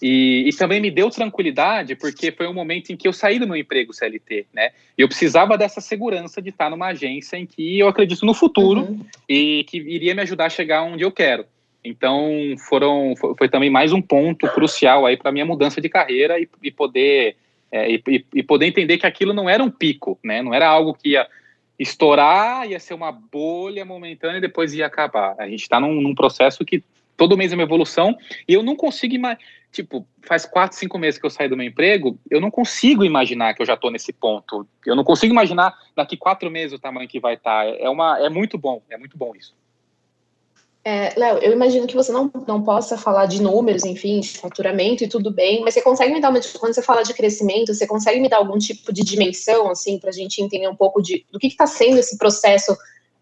E, 0.00 0.48
e, 0.48 0.52
também 0.56 0.80
me 0.80 0.92
deu 0.92 1.10
tranquilidade, 1.10 1.96
porque 1.96 2.30
foi 2.30 2.46
um 2.46 2.54
momento 2.54 2.90
em 2.90 2.96
que 2.96 3.08
eu 3.08 3.12
saí 3.12 3.38
do 3.38 3.48
meu 3.48 3.56
emprego 3.56 3.92
CLT, 3.92 4.46
né? 4.52 4.70
E 4.96 5.02
eu 5.02 5.08
precisava 5.08 5.58
dessa 5.58 5.80
segurança 5.80 6.40
de 6.40 6.50
estar 6.50 6.70
numa 6.70 6.88
agência 6.88 7.36
em 7.36 7.44
que 7.44 7.78
eu 7.78 7.88
acredito 7.88 8.24
no 8.24 8.32
futuro 8.32 8.82
uhum. 8.82 9.04
e 9.28 9.64
que 9.64 9.76
iria 9.78 10.14
me 10.14 10.22
ajudar 10.22 10.46
a 10.46 10.50
chegar 10.50 10.84
onde 10.84 11.02
eu 11.02 11.10
quero. 11.10 11.44
Então, 11.84 12.30
foram, 12.68 13.14
foi, 13.16 13.34
foi 13.36 13.48
também 13.48 13.70
mais 13.70 13.92
um 13.92 14.00
ponto 14.00 14.46
crucial 14.48 15.04
aí 15.04 15.16
para 15.16 15.32
minha 15.32 15.44
mudança 15.44 15.80
de 15.80 15.88
carreira 15.88 16.38
e, 16.38 16.48
e 16.62 16.70
poder 16.70 17.36
é, 17.70 17.90
e, 17.90 18.24
e, 18.34 18.42
poder 18.42 18.66
entender 18.66 18.98
que 18.98 19.06
aquilo 19.06 19.34
não 19.34 19.48
era 19.48 19.62
um 19.62 19.70
pico, 19.70 20.18
né? 20.24 20.42
Não 20.42 20.54
era 20.54 20.66
algo 20.66 20.94
que 20.94 21.10
ia 21.10 21.26
estourar, 21.78 22.68
ia 22.68 22.80
ser 22.80 22.94
uma 22.94 23.12
bolha 23.12 23.84
momentânea 23.84 24.38
e 24.38 24.42
depois 24.42 24.74
ia 24.74 24.86
acabar. 24.86 25.34
A 25.38 25.48
gente 25.48 25.62
está 25.62 25.78
num, 25.78 26.00
num 26.00 26.14
processo 26.14 26.64
que 26.64 26.82
todo 27.16 27.36
mês 27.36 27.52
é 27.52 27.54
uma 27.54 27.62
evolução 27.62 28.16
e 28.48 28.54
eu 28.54 28.62
não 28.62 28.76
consigo 28.76 29.14
imaginar 29.14 29.38
tipo, 29.70 30.06
faz 30.22 30.46
quatro, 30.46 30.76
cinco 30.76 30.98
meses 30.98 31.20
que 31.20 31.26
eu 31.26 31.30
saí 31.30 31.48
do 31.48 31.56
meu 31.56 31.66
emprego, 31.66 32.18
eu 32.30 32.40
não 32.40 32.50
consigo 32.50 33.04
imaginar 33.04 33.54
que 33.54 33.62
eu 33.62 33.66
já 33.66 33.74
estou 33.74 33.90
nesse 33.90 34.12
ponto. 34.12 34.66
Eu 34.84 34.96
não 34.96 35.04
consigo 35.04 35.32
imaginar 35.32 35.76
daqui 35.94 36.16
quatro 36.16 36.50
meses 36.50 36.72
o 36.72 36.78
tamanho 36.78 37.08
que 37.08 37.20
vai 37.20 37.34
estar. 37.34 37.64
Tá. 37.64 37.76
É, 37.78 37.88
uma, 37.88 38.18
é 38.18 38.28
muito 38.28 38.56
bom, 38.56 38.82
é 38.88 38.96
muito 38.96 39.16
bom 39.16 39.34
isso. 39.36 39.54
É, 40.88 41.12
Léo, 41.18 41.36
eu 41.42 41.52
imagino 41.52 41.86
que 41.86 41.94
você 41.94 42.10
não, 42.10 42.32
não 42.46 42.62
possa 42.62 42.96
falar 42.96 43.26
de 43.26 43.42
números, 43.42 43.84
enfim, 43.84 44.20
de 44.20 44.38
faturamento 44.38 45.04
e 45.04 45.08
tudo 45.08 45.30
bem, 45.30 45.60
mas 45.60 45.74
você 45.74 45.82
consegue 45.82 46.14
me 46.14 46.18
dar 46.18 46.30
uma. 46.30 46.40
Quando 46.58 46.72
você 46.72 46.80
fala 46.80 47.02
de 47.02 47.12
crescimento, 47.12 47.74
você 47.74 47.86
consegue 47.86 48.18
me 48.18 48.26
dar 48.26 48.38
algum 48.38 48.56
tipo 48.56 48.90
de 48.90 49.04
dimensão, 49.04 49.70
assim, 49.70 49.98
para 49.98 50.08
a 50.08 50.14
gente 50.14 50.40
entender 50.40 50.66
um 50.66 50.74
pouco 50.74 51.02
de, 51.02 51.26
do 51.30 51.38
que 51.38 51.48
está 51.48 51.66
sendo 51.66 51.98
esse 51.98 52.16
processo 52.16 52.74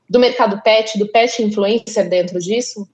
do 0.09 0.21
mercado 0.21 0.63
pet, 0.63 0.97
do 0.97 1.09
pet 1.09 1.43
influencer 1.43 2.09
dentro 2.09 2.39
disso? 2.39 2.89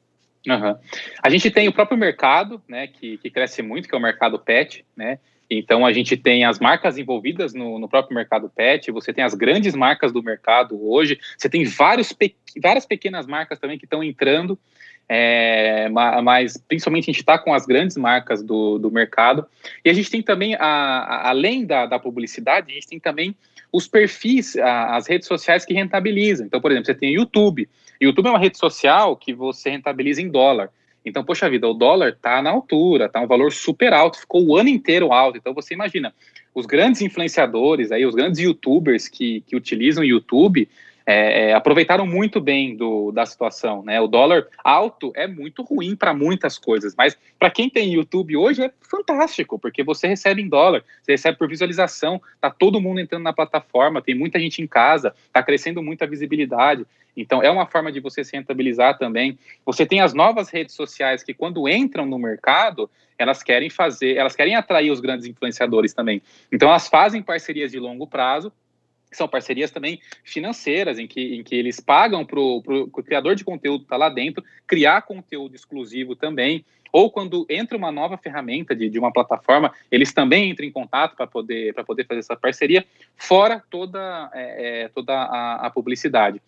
Uhum. 0.49 0.75
A 1.23 1.29
gente 1.29 1.51
tem 1.51 1.69
o 1.69 1.73
próprio 1.75 1.99
mercado, 1.99 2.63
né, 2.67 2.87
que, 2.87 3.19
que 3.19 3.31
cresce 3.31 3.61
muito, 3.61 3.87
que 3.87 3.95
é 3.95 3.99
o 3.99 4.01
mercado 4.01 4.39
pet, 4.39 4.87
né, 4.97 5.19
então 5.59 5.85
a 5.85 5.93
gente 5.93 6.17
tem 6.17 6.45
as 6.45 6.59
marcas 6.59 6.99
envolvidas 6.99 7.55
no, 7.55 7.79
no, 7.79 7.89
próprio 7.89 8.15
mercado 8.15 8.49
pet, 8.49 8.91
você 8.91 9.13
tem 9.13 9.25
as 9.25 9.35
grandes 9.35 9.75
marcas 9.75 10.13
do 10.13 10.23
mercado 10.23 10.79
hoje, 10.89 11.19
você 11.37 11.49
tem 11.49 11.65
vários 11.65 12.13
pe 12.13 12.35
várias 12.61 12.85
pequenas 12.85 13.27
marcas 13.27 13.59
também 13.59 13.79
que 13.79 13.87
estão 13.87 14.03
entrando, 14.03 14.59
é, 15.09 15.89
mas 16.23 16.57
principalmente 16.57 17.05
a 17.05 17.13
gente 17.13 17.21
está 17.21 17.39
com 17.39 17.53
as 17.53 17.67
grandes 17.67 17.97
marcas 17.97 18.43
do, 18.43 18.79
do 18.79 18.91
mercado. 18.91 19.47
E 19.85 19.91
a 19.91 19.93
gente 19.93 20.11
tem 20.11 20.23
também, 20.23 20.55
a, 20.55 20.61
a, 20.61 21.29
além 21.31 21.65
da, 21.65 21.87
da 21.87 21.99
publicidade, 21.99 22.71
a 22.71 22.75
gente 22.75 22.87
tem 22.87 23.01
também 23.01 23.35
os 23.73 23.87
perfis, 23.89 24.57
a, 24.57 24.97
as 24.97 25.07
redes 25.07 25.27
sociais 25.27 25.65
que 25.65 25.75
rentabilizam. 25.75 26.47
Então, 26.47 26.61
por 26.61 26.71
exemplo, 26.71 26.87
você 26.87 26.95
tem 26.95 27.17
o 27.17 27.21
YouTube. 27.21 27.69
YouTube 28.01 28.27
é 28.27 28.31
uma 28.31 28.39
rede 28.39 28.59
social 28.59 29.17
que 29.17 29.33
você 29.33 29.71
rentabiliza 29.71 30.21
em 30.21 30.29
dólar. 30.29 30.71
Então, 31.05 31.25
poxa 31.25 31.51
vida, 31.51 31.67
o 31.67 31.75
dólar 31.75 32.11
está 32.11 32.41
na 32.41 32.51
altura, 32.51 33.07
está 33.07 33.21
um 33.21 33.27
valor 33.27 33.53
super 33.53 33.93
alto, 33.93 34.21
ficou 34.21 34.47
o 34.47 34.57
ano 34.57 34.69
inteiro 34.69 35.13
alto. 35.13 35.37
Então, 35.37 35.53
você 35.53 35.75
imagina, 35.75 36.15
os 36.55 36.67
grandes 36.67 37.03
influenciadores, 37.03 37.91
aí, 37.91 38.07
os 38.07 38.15
grandes 38.15 38.39
youtubers 38.41 39.09
que, 39.09 39.43
que 39.47 39.57
utilizam 39.57 40.03
o 40.03 40.07
YouTube, 40.07 40.69
é, 41.07 41.51
é, 41.51 41.55
aproveitaram 41.55 42.07
muito 42.07 42.41
bem 42.41 42.77
do, 42.77 43.11
da 43.13 43.27
situação, 43.27 43.83
né? 43.83 44.01
O 44.01 44.07
dólar 44.07 44.47
alto 44.63 45.13
é 45.15 45.27
muito 45.27 45.63
ruim 45.63 45.97
para 45.97 46.15
muitas 46.15 46.59
coisas, 46.59 46.95
mas 46.97 47.17
para 47.39 47.51
quem 47.51 47.69
tem 47.69 47.95
YouTube 47.95 48.37
hoje 48.37 48.63
é 48.63 48.73
fantástico, 48.81 49.59
porque 49.59 49.83
você 49.83 50.07
recebe 50.07 50.43
em 50.43 50.49
dólar, 50.49 50.85
você 51.03 51.13
recebe 51.13 51.39
por 51.39 51.49
visualização, 51.49 52.21
tá 52.41 52.51
todo 52.51 52.81
mundo 52.81 53.01
entrando 53.01 53.23
na 53.23 53.33
plataforma, 53.33 54.03
tem 54.03 54.15
muita 54.15 54.39
gente 54.39 54.63
em 54.63 54.67
casa, 54.67 55.15
tá 55.33 55.43
crescendo 55.43 55.83
muita 55.83 56.07
visibilidade. 56.07 56.87
Então 57.17 57.43
é 57.43 57.51
uma 57.51 57.67
forma 57.67 57.93
de 57.93 58.01
você 58.01 58.25
se 58.25 58.35
rentabilizar 58.35 58.97
também. 58.99 59.39
Você 59.67 59.85
tem 59.85 60.01
as 60.01 60.15
novas 60.15 60.49
redes 60.49 60.75
sociais 60.75 61.23
que 61.23 61.35
quando 61.35 61.69
entram 61.69 62.07
no 62.07 62.19
mercado, 62.19 62.89
elas 63.19 63.43
querem 63.43 63.69
fazer, 63.69 64.17
elas 64.17 64.35
querem 64.35 64.57
atrair 64.57 64.91
os 64.91 65.01
grandes 65.01 65.27
influenciadores 65.27 65.93
também. 65.93 66.23
Então 66.51 66.69
elas 66.69 66.89
fazem 66.89 67.23
parcerias 67.23 67.71
de 67.71 67.79
longo 67.79 68.07
prazo 68.07 68.53
são 69.17 69.29
parcerias 69.29 69.71
também 69.71 70.01
financeiras, 70.25 70.99
em 70.99 71.07
que, 71.07 71.37
em 71.37 71.43
que 71.43 71.55
eles 71.55 71.81
pagam 71.81 72.25
para 72.25 72.41
o 72.41 73.03
criador 73.05 73.35
de 73.35 73.45
conteúdo 73.45 73.83
estar 73.83 73.97
tá 73.97 73.99
lá 73.99 74.09
dentro, 74.09 74.45
criar 74.67 75.03
conteúdo 75.03 75.55
exclusivo 75.55 76.15
também, 76.17 76.65
ou 76.93 77.11
quando 77.11 77.47
entra 77.49 77.77
uma 77.77 77.91
nova 77.91 78.19
ferramenta 78.19 78.77
de, 78.77 78.91
de 78.91 78.99
uma 78.99 79.11
plataforma, 79.11 79.73
eles 79.91 80.13
também 80.13 80.51
entram 80.51 80.67
em 80.67 80.71
contato 80.71 81.17
para 81.17 81.27
poder, 81.27 81.75
poder 81.87 82.07
fazer 82.07 82.21
essa 82.21 82.37
parceria, 82.37 82.85
fora 83.17 83.63
toda, 83.71 84.31
é, 84.35 84.83
é, 84.83 84.89
toda 84.89 85.15
a, 85.15 85.67
a 85.67 85.71
publicidade. 85.71 86.41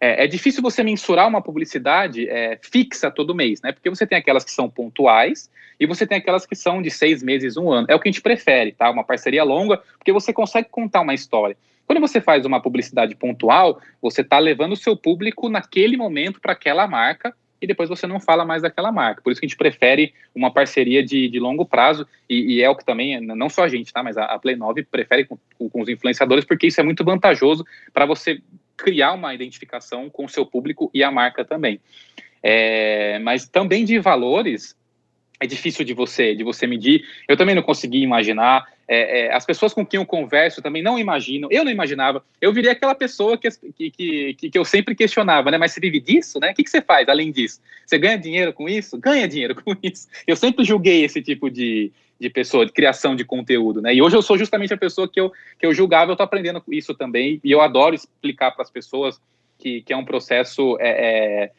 É, 0.00 0.24
é, 0.24 0.26
difícil 0.26 0.62
você 0.62 0.82
mensurar 0.82 1.28
uma 1.28 1.40
publicidade 1.40 2.28
é, 2.28 2.58
fixa 2.60 3.10
todo 3.10 3.34
mês, 3.34 3.62
né? 3.62 3.72
Porque 3.72 3.88
você 3.88 4.06
tem 4.06 4.18
aquelas 4.18 4.44
que 4.44 4.50
são 4.50 4.68
pontuais 4.68 5.48
e 5.78 5.86
você 5.86 6.06
tem 6.06 6.18
aquelas 6.18 6.44
que 6.44 6.54
são 6.54 6.82
de 6.82 6.90
seis 6.90 7.22
meses, 7.22 7.56
um 7.56 7.70
ano. 7.70 7.86
É 7.88 7.94
o 7.94 8.00
que 8.00 8.08
a 8.08 8.12
gente 8.12 8.22
prefere, 8.22 8.72
tá? 8.72 8.90
Uma 8.90 9.04
parceria 9.04 9.44
longa, 9.44 9.80
porque 9.98 10.12
você 10.12 10.32
consegue 10.32 10.68
contar 10.68 11.00
uma 11.00 11.14
história. 11.14 11.56
Quando 11.92 12.08
você 12.08 12.22
faz 12.22 12.46
uma 12.46 12.58
publicidade 12.58 13.14
pontual, 13.14 13.78
você 14.00 14.22
está 14.22 14.38
levando 14.38 14.72
o 14.72 14.76
seu 14.76 14.96
público 14.96 15.50
naquele 15.50 15.94
momento 15.94 16.40
para 16.40 16.54
aquela 16.54 16.86
marca 16.86 17.36
e 17.60 17.66
depois 17.66 17.86
você 17.86 18.06
não 18.06 18.18
fala 18.18 18.46
mais 18.46 18.62
daquela 18.62 18.90
marca. 18.90 19.20
Por 19.20 19.30
isso 19.30 19.38
que 19.38 19.44
a 19.44 19.48
gente 19.50 19.58
prefere 19.58 20.14
uma 20.34 20.50
parceria 20.50 21.04
de, 21.04 21.28
de 21.28 21.38
longo 21.38 21.66
prazo, 21.66 22.08
e, 22.30 22.54
e, 22.54 22.62
é 22.62 22.70
o 22.70 22.74
que 22.74 22.82
também, 22.82 23.20
não 23.20 23.50
só 23.50 23.64
a 23.64 23.68
gente, 23.68 23.92
tá? 23.92 24.02
Mas 24.02 24.16
a, 24.16 24.24
a 24.24 24.38
Play 24.38 24.56
9 24.56 24.84
prefere 24.84 25.26
com, 25.26 25.36
com 25.68 25.82
os 25.82 25.88
influenciadores, 25.90 26.46
porque 26.46 26.68
isso 26.68 26.80
é 26.80 26.82
muito 26.82 27.04
vantajoso 27.04 27.62
para 27.92 28.06
você 28.06 28.40
criar 28.74 29.12
uma 29.12 29.34
identificação 29.34 30.08
com 30.08 30.24
o 30.24 30.30
seu 30.30 30.46
público 30.46 30.90
e 30.94 31.04
a 31.04 31.10
marca 31.10 31.44
também. 31.44 31.78
É, 32.42 33.18
mas 33.18 33.46
também 33.46 33.84
de 33.84 33.98
valores, 33.98 34.74
é 35.42 35.46
difícil 35.46 35.84
de 35.84 35.92
você 35.92 36.36
de 36.36 36.44
você 36.44 36.68
medir. 36.68 37.04
Eu 37.26 37.36
também 37.36 37.54
não 37.54 37.62
consegui 37.62 38.00
imaginar. 38.00 38.64
É, 38.86 39.26
é, 39.26 39.34
as 39.34 39.44
pessoas 39.44 39.74
com 39.74 39.84
quem 39.84 39.98
eu 39.98 40.06
converso 40.06 40.62
também 40.62 40.82
não 40.82 40.98
imaginam. 40.98 41.48
Eu 41.50 41.64
não 41.64 41.72
imaginava. 41.72 42.24
Eu 42.40 42.52
virei 42.52 42.70
aquela 42.70 42.94
pessoa 42.94 43.36
que, 43.36 43.48
que, 43.50 44.34
que, 44.34 44.50
que 44.50 44.58
eu 44.58 44.64
sempre 44.64 44.94
questionava, 44.94 45.50
né? 45.50 45.58
Mas 45.58 45.72
você 45.72 45.80
vive 45.80 45.98
disso, 45.98 46.38
né? 46.38 46.52
O 46.52 46.54
que, 46.54 46.62
que 46.62 46.70
você 46.70 46.80
faz 46.80 47.08
além 47.08 47.32
disso? 47.32 47.60
Você 47.84 47.98
ganha 47.98 48.16
dinheiro 48.16 48.52
com 48.52 48.68
isso? 48.68 48.96
Ganha 48.98 49.26
dinheiro 49.26 49.56
com 49.60 49.74
isso. 49.82 50.06
Eu 50.28 50.36
sempre 50.36 50.64
julguei 50.64 51.04
esse 51.04 51.20
tipo 51.20 51.50
de, 51.50 51.90
de 52.20 52.30
pessoa, 52.30 52.64
de 52.64 52.72
criação 52.72 53.16
de 53.16 53.24
conteúdo, 53.24 53.82
né? 53.82 53.92
E 53.92 54.00
hoje 54.00 54.14
eu 54.14 54.22
sou 54.22 54.38
justamente 54.38 54.72
a 54.72 54.78
pessoa 54.78 55.08
que 55.08 55.20
eu, 55.20 55.32
que 55.58 55.66
eu 55.66 55.74
julgava, 55.74 56.12
eu 56.12 56.16
tô 56.16 56.22
aprendendo 56.22 56.62
isso 56.70 56.94
também. 56.94 57.40
E 57.42 57.50
eu 57.50 57.60
adoro 57.60 57.96
explicar 57.96 58.52
para 58.52 58.62
as 58.62 58.70
pessoas 58.70 59.20
que, 59.58 59.82
que 59.82 59.92
é 59.92 59.96
um 59.96 60.04
processo 60.04 60.76
é, 60.78 60.90
é, 60.90 61.52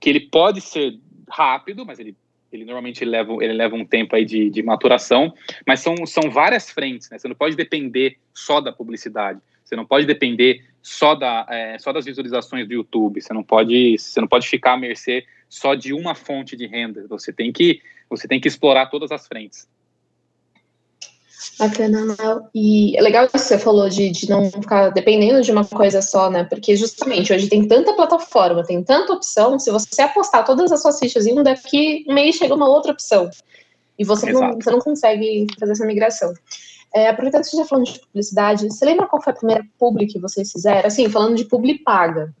que 0.00 0.08
ele 0.08 0.20
pode 0.20 0.62
ser 0.62 0.98
rápido, 1.28 1.84
mas 1.84 1.98
ele 1.98 2.16
ele 2.52 2.64
normalmente 2.64 3.04
leva, 3.04 3.32
ele 3.40 3.52
leva 3.52 3.74
um 3.74 3.84
tempo 3.84 4.14
aí 4.14 4.24
de, 4.24 4.50
de 4.50 4.62
maturação, 4.62 5.32
mas 5.66 5.80
são, 5.80 6.06
são 6.06 6.30
várias 6.30 6.70
frentes, 6.70 7.10
né? 7.10 7.18
Você 7.18 7.28
não 7.28 7.34
pode 7.34 7.56
depender 7.56 8.16
só 8.32 8.60
da 8.60 8.72
publicidade, 8.72 9.40
você 9.64 9.74
não 9.74 9.84
pode 9.84 10.06
depender 10.06 10.64
só, 10.82 11.14
da, 11.14 11.46
é, 11.48 11.78
só 11.78 11.92
das 11.92 12.04
visualizações 12.04 12.66
do 12.66 12.74
YouTube, 12.74 13.20
você 13.20 13.32
não 13.32 13.42
pode, 13.42 13.98
você 13.98 14.20
não 14.20 14.28
pode 14.28 14.48
ficar 14.48 14.74
à 14.74 14.76
mercê 14.76 15.26
só 15.48 15.74
de 15.74 15.92
uma 15.92 16.14
fonte 16.14 16.56
de 16.56 16.66
renda, 16.66 17.06
você 17.08 17.32
tem 17.32 17.52
que, 17.52 17.80
você 18.08 18.28
tem 18.28 18.40
que 18.40 18.48
explorar 18.48 18.86
todas 18.86 19.10
as 19.10 19.26
frentes. 19.26 19.68
Bacana, 21.58 22.16
E 22.54 22.96
é 22.96 23.00
legal 23.00 23.26
que 23.26 23.38
você 23.38 23.58
falou 23.58 23.88
de, 23.88 24.10
de 24.10 24.28
não 24.28 24.50
ficar 24.50 24.90
dependendo 24.90 25.42
de 25.42 25.50
uma 25.50 25.64
coisa 25.64 26.02
só, 26.02 26.30
né? 26.30 26.44
Porque 26.44 26.76
justamente 26.76 27.32
hoje 27.32 27.48
tem 27.48 27.66
tanta 27.66 27.94
plataforma, 27.94 28.64
tem 28.64 28.82
tanta 28.82 29.12
opção, 29.12 29.58
se 29.58 29.70
você 29.70 30.02
apostar 30.02 30.44
todas 30.44 30.70
as 30.72 30.82
suas 30.82 30.98
fichas 30.98 31.26
em 31.26 31.38
um 31.38 31.42
daqui, 31.42 32.04
um 32.08 32.14
mês 32.14 32.36
chega 32.36 32.54
uma 32.54 32.68
outra 32.68 32.92
opção. 32.92 33.30
E 33.98 34.04
você 34.04 34.30
não, 34.32 34.54
você 34.54 34.70
não 34.70 34.80
consegue 34.80 35.46
fazer 35.58 35.72
essa 35.72 35.86
migração. 35.86 36.32
É, 36.94 37.08
aproveitando 37.08 37.42
que 37.42 37.48
você 37.48 37.56
já 37.56 37.64
falando 37.64 37.86
de 37.86 38.00
publicidade, 38.00 38.66
você 38.68 38.84
lembra 38.84 39.06
qual 39.06 39.22
foi 39.22 39.32
a 39.32 39.36
primeira 39.36 39.64
publi 39.78 40.06
que 40.06 40.18
vocês 40.18 40.52
fizeram? 40.52 40.86
Assim, 40.86 41.08
falando 41.08 41.36
de 41.36 41.44
publi 41.44 41.78
paga, 41.78 42.34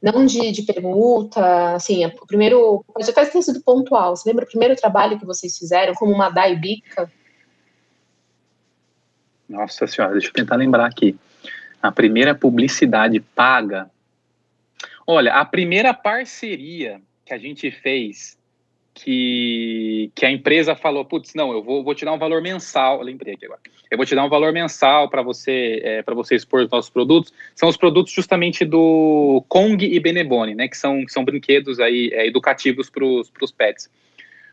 não 0.00 0.24
de, 0.24 0.52
de 0.52 0.62
permuta, 0.62 1.74
assim, 1.74 2.06
o 2.06 2.26
primeiro, 2.26 2.84
pode 2.92 3.10
até 3.10 3.24
ter 3.24 3.42
sido 3.42 3.60
pontual, 3.62 4.16
você 4.16 4.28
lembra 4.28 4.44
o 4.44 4.48
primeiro 4.48 4.76
trabalho 4.76 5.18
que 5.18 5.26
vocês 5.26 5.56
fizeram, 5.58 5.94
como 5.94 6.12
uma 6.12 6.30
Daibica? 6.30 7.10
Nossa 9.48 9.86
senhora, 9.86 10.12
deixa 10.12 10.28
eu 10.28 10.32
tentar 10.32 10.56
lembrar 10.56 10.86
aqui. 10.86 11.16
A 11.82 11.90
primeira 11.90 12.34
publicidade 12.34 13.20
paga. 13.20 13.90
Olha, 15.06 15.34
a 15.34 15.44
primeira 15.44 15.94
parceria 15.94 17.00
que 17.24 17.32
a 17.32 17.38
gente 17.38 17.70
fez, 17.70 18.36
que, 18.92 20.10
que 20.14 20.26
a 20.26 20.30
empresa 20.30 20.74
falou, 20.74 21.04
putz, 21.04 21.34
não, 21.34 21.52
eu 21.52 21.62
vou, 21.62 21.82
vou 21.82 21.94
te 21.94 22.04
dar 22.04 22.12
um 22.12 22.18
valor 22.18 22.42
mensal, 22.42 23.00
lembrei 23.00 23.34
aqui 23.34 23.46
agora, 23.46 23.60
eu 23.90 23.96
vou 23.96 24.04
te 24.04 24.14
dar 24.14 24.24
um 24.24 24.28
valor 24.28 24.52
mensal 24.52 25.08
para 25.08 25.22
você 25.22 25.80
é, 25.84 26.02
para 26.02 26.14
você 26.14 26.34
expor 26.34 26.62
os 26.62 26.70
nossos 26.70 26.90
produtos, 26.90 27.32
são 27.54 27.68
os 27.68 27.76
produtos 27.76 28.12
justamente 28.12 28.64
do 28.64 29.42
Kong 29.48 29.84
e 29.84 30.00
Benebone, 30.00 30.54
né, 30.54 30.68
que 30.68 30.76
são, 30.76 31.04
que 31.06 31.12
são 31.12 31.24
brinquedos 31.24 31.78
aí 31.80 32.10
é, 32.12 32.26
educativos 32.26 32.90
para 32.90 33.04
os 33.04 33.52
pets 33.56 33.88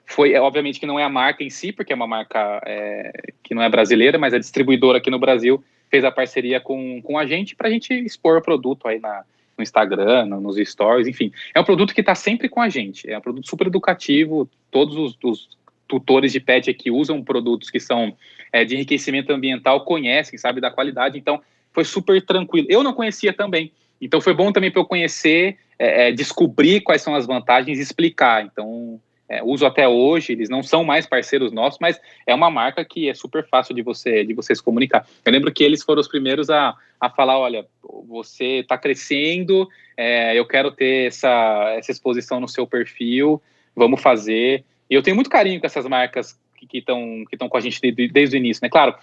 foi, 0.06 0.34
é, 0.34 0.42
obviamente, 0.42 0.80
que 0.80 0.86
não 0.86 1.00
é 1.00 1.04
a 1.04 1.10
marca 1.10 1.44
em 1.44 1.50
si, 1.50 1.72
porque 1.72 1.92
é 1.92 1.96
uma 1.96 2.08
marca 2.08 2.62
é, 2.66 3.12
que 3.44 3.56
não 3.56 3.62
é 3.62 3.70
brasileira, 3.70 4.18
mas 4.18 4.34
a 4.34 4.40
distribuidora 4.40 5.00
aqui 5.00 5.10
no 5.10 5.20
Brasil 5.20 5.64
fez 5.90 6.04
a 6.04 6.12
parceria 6.12 6.60
com, 6.60 7.02
com 7.02 7.18
a 7.18 7.26
gente 7.26 7.56
para 7.56 7.68
a 7.68 7.72
gente 7.72 7.94
expor 7.94 8.38
o 8.38 8.42
produto 8.42 8.88
aí 8.88 9.00
na, 9.00 9.24
no 9.58 9.64
Instagram, 9.64 10.26
no, 10.26 10.42
nos 10.42 10.58
stories, 10.58 11.08
enfim. 11.08 11.32
É 11.54 11.60
um 11.60 11.64
produto 11.64 11.94
que 11.94 12.02
está 12.02 12.14
sempre 12.14 12.50
com 12.50 12.62
a 12.62 12.70
gente, 12.70 13.10
é 13.10 13.18
um 13.18 13.22
produto 13.22 13.48
super 13.48 13.68
educativo, 13.68 14.50
todos 14.70 14.96
os, 14.96 15.18
os 15.24 15.50
tutores 15.88 16.32
de 16.32 16.40
pet 16.40 16.70
aqui 16.70 16.92
usam 16.92 17.24
produtos 17.24 17.70
que 17.70 17.80
são 17.80 18.16
é, 18.52 18.64
de 18.64 18.76
enriquecimento 18.76 19.32
ambiental, 19.32 19.86
conhecem, 19.86 20.38
sabe, 20.38 20.62
da 20.62 20.72
qualidade, 20.72 21.18
então 21.18 21.42
foi 21.72 21.84
super 21.84 22.22
tranquilo. 22.22 22.68
Eu 22.70 22.84
não 22.84 22.94
conhecia 22.94 23.34
também, 23.34 23.72
então 24.00 24.22
foi 24.22 24.34
bom 24.34 24.52
também 24.52 24.72
para 24.72 24.82
eu 24.82 24.86
conhecer, 24.86 25.58
é, 25.80 26.10
é, 26.10 26.12
descobrir 26.12 26.82
quais 26.82 27.02
são 27.02 27.16
as 27.16 27.26
vantagens 27.26 27.80
e 27.80 27.82
explicar, 27.82 28.46
então 28.46 29.00
é, 29.28 29.44
uso 29.44 29.66
até 29.66 29.88
hoje, 29.88 30.34
eles 30.34 30.50
não 30.50 30.62
são 30.62 30.84
mais 30.84 31.06
parceiros 31.06 31.52
nossos, 31.52 31.80
mas 31.80 32.00
é 32.28 32.34
uma 32.34 32.50
marca 32.50 32.86
que 32.86 33.10
é 33.10 33.14
super 33.14 33.48
fácil 33.48 33.74
de 33.74 33.82
você 33.82 34.24
de 34.24 34.34
você 34.34 34.56
se 34.56 34.64
comunicar. 34.64 35.08
Eu 35.26 35.32
lembro 35.32 35.52
que 35.52 35.64
eles 35.64 35.84
foram 35.84 36.02
os 36.02 36.08
primeiros 36.08 36.50
a, 36.50 36.76
a 37.00 37.10
falar, 37.10 37.40
olha, 37.40 37.66
você 38.08 38.60
está 38.60 38.78
crescendo, 38.78 39.68
é, 39.98 40.38
eu 40.38 40.46
quero 40.46 40.72
ter 40.72 41.08
essa, 41.08 41.74
essa 41.78 41.92
exposição 41.92 42.40
no 42.40 42.48
seu 42.48 42.68
perfil, 42.68 43.42
vamos 43.76 44.02
fazer. 44.02 44.64
E 44.90 44.94
eu 44.94 45.02
tenho 45.02 45.16
muito 45.16 45.30
carinho 45.30 45.60
com 45.60 45.66
essas 45.66 45.88
marcas 45.88 46.40
que 46.70 46.80
estão 46.80 47.24
que 47.30 47.36
estão 47.36 47.50
com 47.50 47.58
a 47.58 47.62
gente 47.62 47.80
desde, 47.80 48.08
desde 48.08 48.36
o 48.36 48.40
início, 48.40 48.62
né? 48.64 48.70
Claro, 48.70 48.96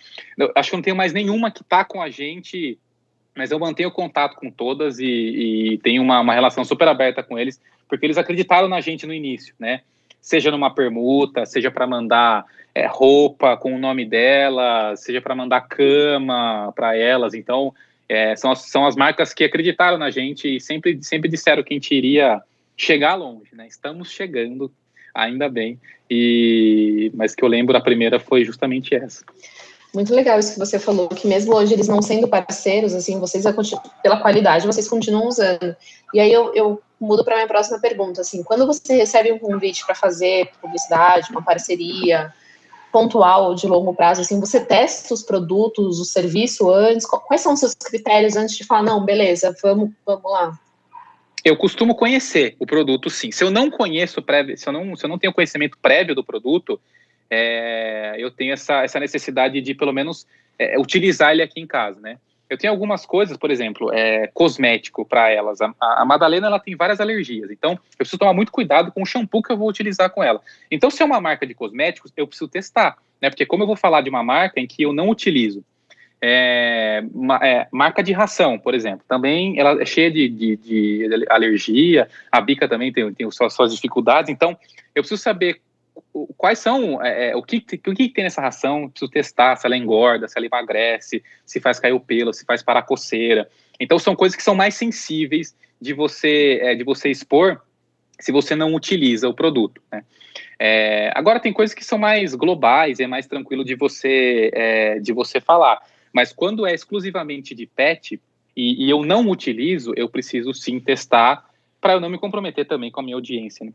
acho 0.54 0.70
que 0.70 0.76
não 0.76 0.82
tenho 0.82 0.96
mais 0.96 1.12
nenhuma 1.12 1.50
que 1.50 1.62
está 1.62 1.84
com 1.84 2.00
a 2.00 2.10
gente 2.10 2.78
mas 3.34 3.50
eu 3.50 3.58
mantenho 3.58 3.90
contato 3.90 4.36
com 4.36 4.50
todas 4.50 4.98
e, 4.98 5.06
e 5.06 5.78
tenho 5.78 6.02
uma, 6.02 6.20
uma 6.20 6.34
relação 6.34 6.64
super 6.64 6.86
aberta 6.86 7.22
com 7.22 7.38
eles, 7.38 7.60
porque 7.88 8.04
eles 8.04 8.18
acreditaram 8.18 8.68
na 8.68 8.80
gente 8.80 9.06
no 9.06 9.14
início, 9.14 9.54
né? 9.58 9.80
Seja 10.22 10.52
numa 10.52 10.72
permuta, 10.72 11.44
seja 11.44 11.70
para 11.70 11.86
mandar 11.86 12.46
é, 12.72 12.86
roupa 12.86 13.56
com 13.56 13.74
o 13.74 13.78
nome 13.78 14.06
dela, 14.06 14.94
seja 14.96 15.20
para 15.20 15.34
mandar 15.34 15.62
cama 15.62 16.72
para 16.74 16.96
elas. 16.96 17.34
Então, 17.34 17.74
é, 18.08 18.36
são, 18.36 18.52
as, 18.52 18.70
são 18.70 18.86
as 18.86 18.94
marcas 18.94 19.34
que 19.34 19.42
acreditaram 19.42 19.98
na 19.98 20.10
gente 20.10 20.56
e 20.56 20.60
sempre, 20.60 21.02
sempre 21.02 21.28
disseram 21.28 21.62
que 21.62 21.74
a 21.74 21.76
gente 21.76 21.94
iria 21.94 22.40
chegar 22.76 23.16
longe, 23.16 23.54
né? 23.54 23.66
Estamos 23.66 24.10
chegando, 24.10 24.72
ainda 25.14 25.48
bem. 25.48 25.78
E 26.08 27.10
mas 27.14 27.34
que 27.34 27.42
eu 27.42 27.48
lembro 27.48 27.76
a 27.76 27.80
primeira 27.80 28.20
foi 28.20 28.44
justamente 28.44 28.94
essa. 28.94 29.24
Muito 29.94 30.14
legal 30.14 30.38
isso 30.38 30.54
que 30.54 30.58
você 30.58 30.78
falou, 30.78 31.08
que 31.08 31.26
mesmo 31.26 31.54
hoje 31.54 31.74
eles 31.74 31.86
não 31.86 32.00
sendo 32.00 32.26
parceiros, 32.26 32.94
assim, 32.94 33.20
vocês, 33.20 33.44
pela 34.02 34.20
qualidade, 34.20 34.66
vocês 34.66 34.88
continuam 34.88 35.28
usando. 35.28 35.76
E 36.14 36.20
aí 36.20 36.32
eu, 36.32 36.54
eu 36.54 36.82
mudo 36.98 37.22
para 37.22 37.36
minha 37.36 37.48
próxima 37.48 37.78
pergunta, 37.78 38.22
assim, 38.22 38.42
quando 38.42 38.66
você 38.66 38.96
recebe 38.96 39.30
um 39.30 39.38
convite 39.38 39.84
para 39.84 39.94
fazer 39.94 40.50
publicidade, 40.62 41.30
uma 41.30 41.42
parceria 41.42 42.32
pontual 42.90 43.54
de 43.54 43.66
longo 43.66 43.94
prazo, 43.94 44.20
assim, 44.20 44.40
você 44.40 44.64
testa 44.64 45.12
os 45.12 45.22
produtos, 45.22 45.98
o 45.98 46.04
serviço 46.04 46.70
antes? 46.70 47.06
Quais 47.06 47.40
são 47.40 47.54
os 47.54 47.60
seus 47.60 47.74
critérios 47.74 48.36
antes 48.36 48.56
de 48.56 48.64
falar, 48.64 48.82
não, 48.82 49.04
beleza, 49.04 49.54
vamos, 49.62 49.90
vamos 50.06 50.30
lá? 50.30 50.58
Eu 51.44 51.56
costumo 51.56 51.94
conhecer 51.94 52.54
o 52.60 52.66
produto, 52.66 53.10
sim. 53.10 53.32
Se 53.32 53.42
eu 53.42 53.50
não 53.50 53.68
conheço 53.70 54.22
prévio, 54.22 54.56
se 54.56 54.68
eu 54.68 54.72
não, 54.72 54.94
se 54.94 55.04
eu 55.04 55.08
não 55.08 55.18
tenho 55.18 55.32
conhecimento 55.32 55.76
prévio 55.82 56.14
do 56.14 56.22
produto, 56.22 56.80
é, 57.30 58.14
eu 58.18 58.30
tenho 58.30 58.52
essa, 58.52 58.82
essa 58.82 59.00
necessidade 59.00 59.60
de, 59.60 59.74
pelo 59.74 59.92
menos, 59.92 60.26
é, 60.58 60.78
utilizar 60.78 61.32
ele 61.32 61.42
aqui 61.42 61.60
em 61.60 61.66
casa, 61.66 62.00
né? 62.00 62.18
Eu 62.48 62.58
tenho 62.58 62.70
algumas 62.70 63.06
coisas, 63.06 63.38
por 63.38 63.50
exemplo, 63.50 63.90
é, 63.94 64.26
cosmético 64.26 65.06
para 65.06 65.30
elas. 65.30 65.58
A, 65.62 65.72
a, 65.80 66.04
Madalena 66.04 66.48
ela 66.48 66.60
tem 66.60 66.76
várias 66.76 67.00
alergias, 67.00 67.50
então 67.50 67.72
eu 67.72 67.96
preciso 67.96 68.18
tomar 68.18 68.34
muito 68.34 68.52
cuidado 68.52 68.92
com 68.92 69.02
o 69.02 69.06
shampoo 69.06 69.42
que 69.42 69.50
eu 69.50 69.56
vou 69.56 69.68
utilizar 69.68 70.10
com 70.10 70.22
ela. 70.22 70.38
Então, 70.70 70.90
se 70.90 71.02
é 71.02 71.06
uma 71.06 71.20
marca 71.20 71.46
de 71.46 71.54
cosméticos, 71.54 72.12
eu 72.14 72.26
preciso 72.26 72.50
testar, 72.50 72.98
né? 73.22 73.30
Porque 73.30 73.46
como 73.46 73.62
eu 73.62 73.66
vou 73.66 73.76
falar 73.76 74.02
de 74.02 74.10
uma 74.10 74.22
marca 74.22 74.60
em 74.60 74.66
que 74.66 74.82
eu 74.82 74.92
não 74.92 75.08
utilizo, 75.08 75.64
é, 76.20 77.02
é, 77.42 77.66
marca 77.72 78.02
de 78.02 78.12
ração, 78.12 78.58
por 78.58 78.74
exemplo, 78.74 79.04
também 79.08 79.58
ela 79.58 79.82
é 79.82 79.84
cheia 79.84 80.10
de, 80.10 80.28
de, 80.28 80.56
de 80.56 81.26
alergia, 81.28 82.06
a 82.30 82.40
bica 82.40 82.68
também 82.68 82.92
tem, 82.92 83.12
tem 83.12 83.28
suas, 83.30 83.52
suas 83.54 83.74
dificuldades, 83.74 84.30
então 84.30 84.56
eu 84.94 85.02
preciso 85.02 85.20
saber 85.20 85.60
quais 86.36 86.58
são, 86.58 87.02
é, 87.02 87.30
é, 87.30 87.36
o, 87.36 87.42
que, 87.42 87.56
o 87.56 87.94
que 87.94 88.08
tem 88.08 88.24
nessa 88.24 88.40
ração, 88.40 88.88
preciso 88.88 89.10
testar 89.10 89.56
se 89.56 89.66
ela 89.66 89.76
engorda, 89.76 90.28
se 90.28 90.36
ela 90.36 90.46
emagrece, 90.46 91.22
se 91.46 91.60
faz 91.60 91.80
cair 91.80 91.92
o 91.92 92.00
pelo, 92.00 92.32
se 92.32 92.44
faz 92.44 92.62
parar 92.62 92.80
a 92.80 92.84
coceira. 92.84 93.48
Então 93.80 93.98
são 93.98 94.14
coisas 94.14 94.36
que 94.36 94.42
são 94.42 94.54
mais 94.54 94.74
sensíveis 94.74 95.56
de 95.80 95.92
você, 95.92 96.60
é, 96.62 96.74
de 96.74 96.84
você 96.84 97.10
expor 97.10 97.60
se 98.20 98.30
você 98.30 98.54
não 98.54 98.74
utiliza 98.74 99.28
o 99.28 99.34
produto. 99.34 99.82
Né? 99.90 100.04
É, 100.58 101.10
agora 101.14 101.40
tem 101.40 101.52
coisas 101.52 101.74
que 101.74 101.84
são 101.84 101.98
mais 101.98 102.34
globais, 102.34 103.00
é 103.00 103.06
mais 103.06 103.26
tranquilo 103.26 103.64
de 103.64 103.74
você, 103.74 104.50
é, 104.54 104.98
de 105.00 105.12
você 105.12 105.40
falar. 105.40 105.80
Mas 106.12 106.32
quando 106.32 106.66
é 106.66 106.74
exclusivamente 106.74 107.54
de 107.54 107.66
pet 107.66 108.20
e, 108.54 108.86
e 108.86 108.90
eu 108.90 109.02
não 109.02 109.28
utilizo, 109.28 109.92
eu 109.96 110.08
preciso 110.08 110.52
sim 110.52 110.78
testar 110.78 111.50
para 111.80 111.94
eu 111.94 112.00
não 112.00 112.08
me 112.08 112.18
comprometer 112.18 112.66
também 112.66 112.92
com 112.92 113.00
a 113.00 113.02
minha 113.02 113.16
audiência. 113.16 113.66
Né? 113.66 113.72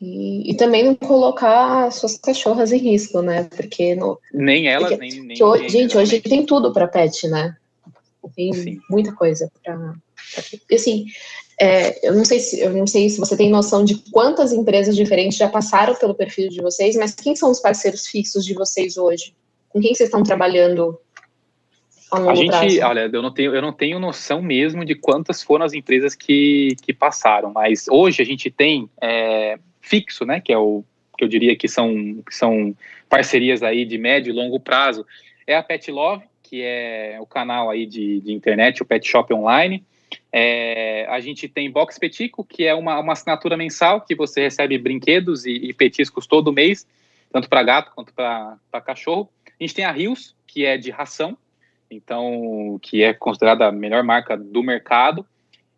E, 0.00 0.52
e, 0.52 0.56
também 0.56 0.84
não 0.84 0.94
colocar 0.94 1.90
suas 1.90 2.16
cachorras 2.16 2.70
em 2.70 2.78
risco, 2.78 3.20
né? 3.20 3.44
Porque 3.44 3.96
no, 3.96 4.18
nem 4.32 4.68
elas, 4.68 4.90
porque, 4.90 5.10
nem, 5.10 5.20
nem, 5.24 5.42
hoje, 5.42 5.68
Gente, 5.68 5.98
hoje 5.98 6.20
tem 6.20 6.46
tudo 6.46 6.72
para 6.72 6.86
pet, 6.86 7.26
né? 7.26 7.56
Tem 8.36 8.52
Sim. 8.52 8.80
muita 8.88 9.12
coisa 9.12 9.50
para. 9.64 9.94
Assim, 10.72 11.06
é, 11.60 12.06
eu 12.06 12.14
não 12.14 12.24
sei 12.24 12.38
se 12.38 12.60
eu 12.60 12.72
não 12.72 12.86
sei 12.86 13.10
se 13.10 13.18
você 13.18 13.36
tem 13.36 13.50
noção 13.50 13.84
de 13.84 13.96
quantas 14.12 14.52
empresas 14.52 14.94
diferentes 14.94 15.36
já 15.36 15.48
passaram 15.48 15.96
pelo 15.96 16.14
perfil 16.14 16.48
de 16.48 16.62
vocês, 16.62 16.94
mas 16.94 17.14
quem 17.14 17.34
são 17.34 17.50
os 17.50 17.58
parceiros 17.58 18.06
fixos 18.06 18.44
de 18.44 18.54
vocês 18.54 18.96
hoje? 18.96 19.34
Com 19.68 19.80
quem 19.80 19.92
vocês 19.94 20.08
estão 20.08 20.22
trabalhando 20.22 20.96
a 22.10 22.34
gente, 22.34 22.48
prazo. 22.48 22.80
olha, 22.84 23.10
eu 23.12 23.22
não 23.22 23.32
tenho, 23.32 23.54
eu 23.54 23.60
não 23.60 23.72
tenho 23.72 23.98
noção 23.98 24.40
mesmo 24.40 24.84
de 24.84 24.94
quantas 24.94 25.42
foram 25.42 25.64
as 25.64 25.74
empresas 25.74 26.14
que, 26.14 26.74
que 26.80 26.94
passaram, 26.94 27.52
mas 27.52 27.86
hoje 27.88 28.22
a 28.22 28.24
gente 28.24 28.50
tem 28.50 28.88
é, 29.02 29.58
fixo, 29.88 30.24
né, 30.24 30.40
que 30.40 30.52
é 30.52 30.58
o 30.58 30.84
que 31.16 31.24
eu 31.24 31.28
diria 31.28 31.56
que 31.56 31.66
são, 31.66 32.22
que 32.24 32.34
são 32.34 32.76
parcerias 33.08 33.62
aí 33.62 33.84
de 33.84 33.98
médio 33.98 34.30
e 34.30 34.32
longo 34.32 34.60
prazo, 34.60 35.04
é 35.46 35.56
a 35.56 35.62
Pet 35.62 35.90
Love, 35.90 36.24
que 36.42 36.62
é 36.62 37.18
o 37.20 37.26
canal 37.26 37.68
aí 37.68 37.86
de, 37.86 38.20
de 38.20 38.32
internet, 38.32 38.82
o 38.82 38.86
Pet 38.86 39.06
Shop 39.06 39.32
Online. 39.34 39.84
É, 40.32 41.06
a 41.08 41.20
gente 41.20 41.48
tem 41.48 41.70
Box 41.70 41.98
Petico, 41.98 42.44
que 42.44 42.64
é 42.64 42.74
uma, 42.74 43.00
uma 43.00 43.12
assinatura 43.12 43.56
mensal 43.56 44.00
que 44.00 44.14
você 44.14 44.42
recebe 44.42 44.78
brinquedos 44.78 45.44
e, 45.44 45.52
e 45.52 45.72
petiscos 45.72 46.26
todo 46.26 46.52
mês, 46.52 46.86
tanto 47.32 47.48
para 47.48 47.62
gato 47.62 47.92
quanto 47.94 48.14
para 48.14 48.58
cachorro. 48.84 49.28
A 49.46 49.62
gente 49.62 49.74
tem 49.74 49.84
a 49.84 49.90
Rios, 49.90 50.36
que 50.46 50.64
é 50.64 50.78
de 50.78 50.90
ração, 50.90 51.36
então 51.90 52.78
que 52.80 53.02
é 53.02 53.12
considerada 53.12 53.66
a 53.66 53.72
melhor 53.72 54.04
marca 54.04 54.36
do 54.36 54.62
mercado. 54.62 55.26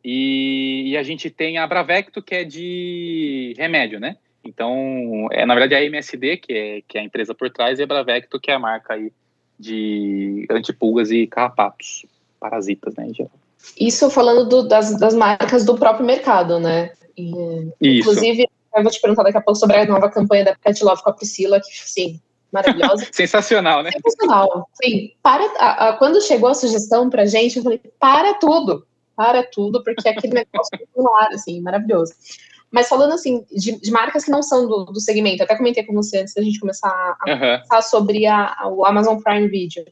E, 0.05 0.91
e, 0.91 0.97
a 0.97 1.03
gente 1.03 1.29
tem 1.29 1.59
a 1.59 1.67
Bravecto, 1.67 2.23
que 2.23 2.35
é 2.35 2.45
de 2.45 3.55
remédio, 3.59 4.01
né? 4.01 4.17
Então, 4.43 5.29
é, 5.31 5.45
na 5.45 5.55
verdade, 5.55 5.75
é 5.75 5.79
a 5.79 5.85
MSD, 5.85 6.39
que 6.39 6.53
é, 6.53 6.83
que 6.89 6.97
é 6.97 7.03
a 7.03 7.05
empresa 7.05 7.35
por 7.35 7.51
trás, 7.51 7.79
e 7.79 7.83
a 7.83 7.87
Bravecto, 7.87 8.41
que 8.41 8.51
é 8.51 8.55
a 8.55 8.59
marca 8.59 8.95
aí 8.95 9.13
de 9.59 10.47
antipulgas 10.51 11.11
e 11.11 11.27
carrapatos, 11.27 12.07
parasitas, 12.41 12.95
né, 12.97 13.09
em 13.09 13.15
geral. 13.15 13.33
Isso 13.79 14.09
falando 14.09 14.49
do, 14.49 14.67
das, 14.67 14.99
das 14.99 15.15
marcas 15.15 15.67
do 15.67 15.77
próprio 15.77 16.07
mercado, 16.07 16.59
né? 16.59 16.93
E. 17.15 17.99
Inclusive, 17.99 18.49
eu 18.75 18.83
vou 18.83 18.91
te 18.91 19.01
perguntar 19.01 19.25
daqui 19.25 19.37
a 19.37 19.43
pouco 19.43 19.59
sobre 19.59 19.77
a 19.77 19.85
nova 19.85 20.09
campanha 20.09 20.47
da 20.47 20.55
Pet 20.55 20.83
Love 20.83 21.03
com 21.03 21.11
a 21.11 21.13
Priscila, 21.13 21.61
que, 21.61 21.71
sim, 21.71 22.19
maravilhosa. 22.51 23.07
Sensacional, 23.13 23.83
né? 23.83 23.91
Sensacional. 23.93 24.67
Sim, 24.83 25.13
para, 25.23 25.45
a, 25.59 25.89
a, 25.89 25.93
quando 25.99 26.23
chegou 26.23 26.49
a 26.49 26.55
sugestão 26.55 27.11
pra 27.11 27.27
gente, 27.27 27.59
eu 27.59 27.63
falei, 27.63 27.81
para 27.99 28.33
tudo 28.35 28.87
para 29.21 29.43
tudo, 29.43 29.85
porque 29.85 30.09
aquele 30.09 30.33
negócio 30.33 30.71
no 30.97 31.15
ar, 31.17 31.29
assim, 31.35 31.61
maravilhoso. 31.61 32.15
Mas 32.71 32.89
falando 32.89 33.13
assim, 33.13 33.45
de, 33.51 33.79
de, 33.79 33.91
marcas 33.91 34.25
que 34.25 34.31
não 34.31 34.43
são 34.43 34.67
do, 34.67 34.87
do 34.87 34.99
segmento, 34.99 35.43
até 35.43 35.55
comentei 35.55 35.85
com 35.85 35.93
você 35.93 36.21
antes 36.21 36.33
da 36.33 36.41
gente 36.41 36.59
começar 36.59 36.89
a 36.89 37.31
uhum. 37.31 37.67
falar 37.69 37.83
sobre 37.83 38.27
a, 38.27 38.57
o 38.69 38.87
Amazon 38.87 39.19
Prime 39.21 39.47
Video. 39.49 39.85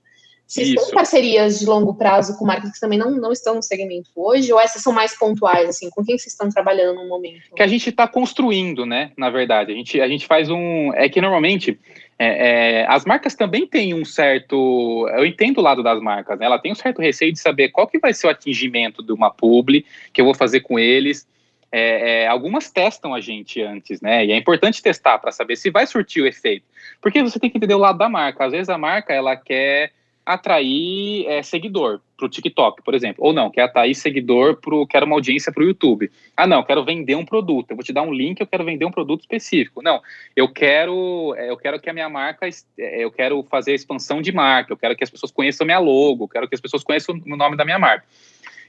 Vocês 0.48 0.74
têm 0.74 0.90
parcerias 0.94 1.58
de 1.58 1.66
longo 1.66 1.94
prazo 1.94 2.38
com 2.38 2.46
marcas 2.46 2.72
que 2.72 2.80
também 2.80 2.98
não, 2.98 3.11
não 3.11 3.30
estão 3.30 3.54
no 3.56 3.62
segmento 3.62 4.08
hoje, 4.16 4.50
ou 4.50 4.58
essas 4.58 4.82
são 4.82 4.94
mais 4.94 5.16
pontuais, 5.16 5.68
assim, 5.68 5.90
com 5.90 6.02
quem 6.02 6.16
vocês 6.16 6.32
estão 6.32 6.48
trabalhando 6.48 6.96
no 6.96 7.06
momento? 7.06 7.54
Que 7.54 7.62
a 7.62 7.66
gente 7.66 7.90
está 7.90 8.08
construindo, 8.08 8.87
né, 8.87 9.12
na 9.14 9.28
verdade. 9.28 9.72
A 9.72 9.74
gente, 9.74 10.00
a 10.00 10.08
gente 10.08 10.26
faz 10.26 10.48
um... 10.48 10.90
É 10.94 11.06
que 11.06 11.20
normalmente 11.20 11.78
é, 12.18 12.80
é, 12.80 12.87
as 12.88 13.04
marcas 13.04 13.34
também 13.34 13.66
têm 13.66 13.94
um 13.94 14.04
certo. 14.04 15.06
Eu 15.11 15.24
entendo 15.24 15.58
o 15.58 15.62
lado 15.62 15.84
das 15.84 16.00
marcas, 16.00 16.38
né? 16.38 16.46
Ela 16.46 16.58
tem 16.58 16.72
um 16.72 16.74
certo 16.74 17.00
receio 17.00 17.32
de 17.32 17.38
saber 17.38 17.68
qual 17.68 17.87
que 17.87 17.98
vai 17.98 18.12
ser 18.12 18.26
o 18.26 18.30
atingimento 18.30 19.04
de 19.04 19.12
uma 19.12 19.30
publi 19.30 19.87
que 20.12 20.20
eu 20.20 20.24
vou 20.24 20.34
fazer 20.34 20.61
com 20.61 20.78
eles. 20.78 21.28
É, 21.70 22.22
é 22.22 22.26
algumas 22.26 22.70
testam 22.70 23.14
a 23.14 23.20
gente 23.20 23.62
antes, 23.62 24.00
né? 24.00 24.26
E 24.26 24.32
é 24.32 24.37
importante 24.37 24.82
testar 24.82 25.18
para 25.18 25.30
saber 25.30 25.54
se 25.54 25.70
vai 25.70 25.87
surtir 25.87 26.22
o 26.22 26.26
efeito. 26.26 26.64
Porque 27.00 27.22
você 27.22 27.38
tem 27.38 27.50
que 27.50 27.56
entender 27.56 27.74
o 27.74 27.78
lado 27.78 27.98
da 27.98 28.08
marca. 28.08 28.46
Às 28.46 28.52
vezes 28.52 28.68
a 28.68 28.78
marca 28.78 29.12
ela 29.12 29.37
quer 29.37 29.92
atrair 30.28 31.26
é, 31.26 31.42
seguidor 31.42 32.00
para 32.14 32.26
o 32.26 32.28
TikTok, 32.28 32.82
por 32.82 32.94
exemplo. 32.94 33.24
Ou 33.24 33.32
não, 33.32 33.50
quer 33.50 33.62
atrair 33.62 33.94
seguidor 33.94 34.56
para 34.56 34.74
quero 34.86 35.06
uma 35.06 35.16
audiência 35.16 35.50
para 35.50 35.62
o 35.62 35.66
YouTube. 35.66 36.10
Ah, 36.36 36.46
não, 36.46 36.62
quero 36.62 36.84
vender 36.84 37.14
um 37.14 37.24
produto. 37.24 37.70
Eu 37.70 37.76
vou 37.76 37.82
te 37.82 37.94
dar 37.94 38.02
um 38.02 38.12
link, 38.12 38.38
eu 38.38 38.46
quero 38.46 38.62
vender 38.62 38.84
um 38.84 38.90
produto 38.90 39.20
específico. 39.20 39.80
Não, 39.82 40.02
eu 40.36 40.46
quero, 40.46 41.34
é, 41.34 41.48
eu 41.48 41.56
quero 41.56 41.80
que 41.80 41.88
a 41.88 41.94
minha 41.94 42.10
marca, 42.10 42.46
é, 42.78 43.02
eu 43.02 43.10
quero 43.10 43.42
fazer 43.44 43.72
a 43.72 43.74
expansão 43.74 44.20
de 44.20 44.30
marca, 44.30 44.70
eu 44.70 44.76
quero 44.76 44.94
que 44.94 45.02
as 45.02 45.08
pessoas 45.08 45.32
conheçam 45.32 45.64
minha 45.64 45.78
logo, 45.78 46.24
eu 46.24 46.28
quero 46.28 46.46
que 46.46 46.54
as 46.54 46.60
pessoas 46.60 46.84
conheçam 46.84 47.14
o 47.14 47.36
nome 47.36 47.56
da 47.56 47.64
minha 47.64 47.78
marca. 47.78 48.04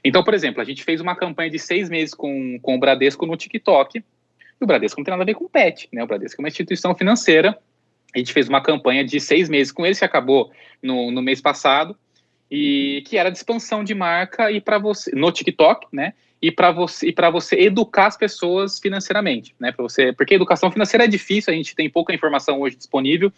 Então, 0.02 0.24
por 0.24 0.32
exemplo, 0.32 0.62
a 0.62 0.64
gente 0.64 0.82
fez 0.82 0.98
uma 0.98 1.14
campanha 1.14 1.50
de 1.50 1.58
seis 1.58 1.90
meses 1.90 2.14
com, 2.14 2.58
com 2.62 2.76
o 2.76 2.78
Bradesco 2.78 3.26
no 3.26 3.36
TikTok, 3.36 3.98
e 3.98 4.64
o 4.64 4.66
Bradesco 4.66 4.98
não 4.98 5.04
tem 5.04 5.12
nada 5.12 5.24
a 5.24 5.26
ver 5.26 5.34
com 5.34 5.46
pet, 5.46 5.90
né? 5.92 6.02
O 6.02 6.06
Bradesco 6.06 6.40
é 6.40 6.42
uma 6.42 6.48
instituição 6.48 6.94
financeira 6.94 7.58
a 8.14 8.18
gente 8.18 8.32
fez 8.32 8.48
uma 8.48 8.60
campanha 8.60 9.04
de 9.04 9.20
seis 9.20 9.48
meses 9.48 9.72
com 9.72 9.84
eles, 9.84 9.98
que 9.98 10.04
acabou 10.04 10.50
no, 10.82 11.10
no 11.10 11.22
mês 11.22 11.40
passado, 11.40 11.96
e 12.50 13.02
que 13.06 13.16
era 13.16 13.30
de 13.30 13.38
expansão 13.38 13.84
de 13.84 13.94
marca 13.94 14.50
e 14.50 14.60
para 14.60 14.78
você 14.78 15.14
no 15.14 15.30
TikTok, 15.30 15.86
né? 15.92 16.14
E 16.42 16.50
para 16.50 16.72
você 16.72 17.08
e 17.08 17.12
para 17.12 17.30
você 17.30 17.54
educar 17.56 18.06
as 18.06 18.16
pessoas 18.16 18.78
financeiramente, 18.80 19.54
né? 19.60 19.70
Para 19.70 19.82
você, 19.82 20.12
porque 20.12 20.34
educação 20.34 20.70
financeira 20.70 21.04
é 21.04 21.08
difícil, 21.08 21.52
a 21.52 21.56
gente 21.56 21.76
tem 21.76 21.88
pouca 21.88 22.12
informação 22.12 22.60
hoje 22.60 22.76
disponível. 22.76 23.32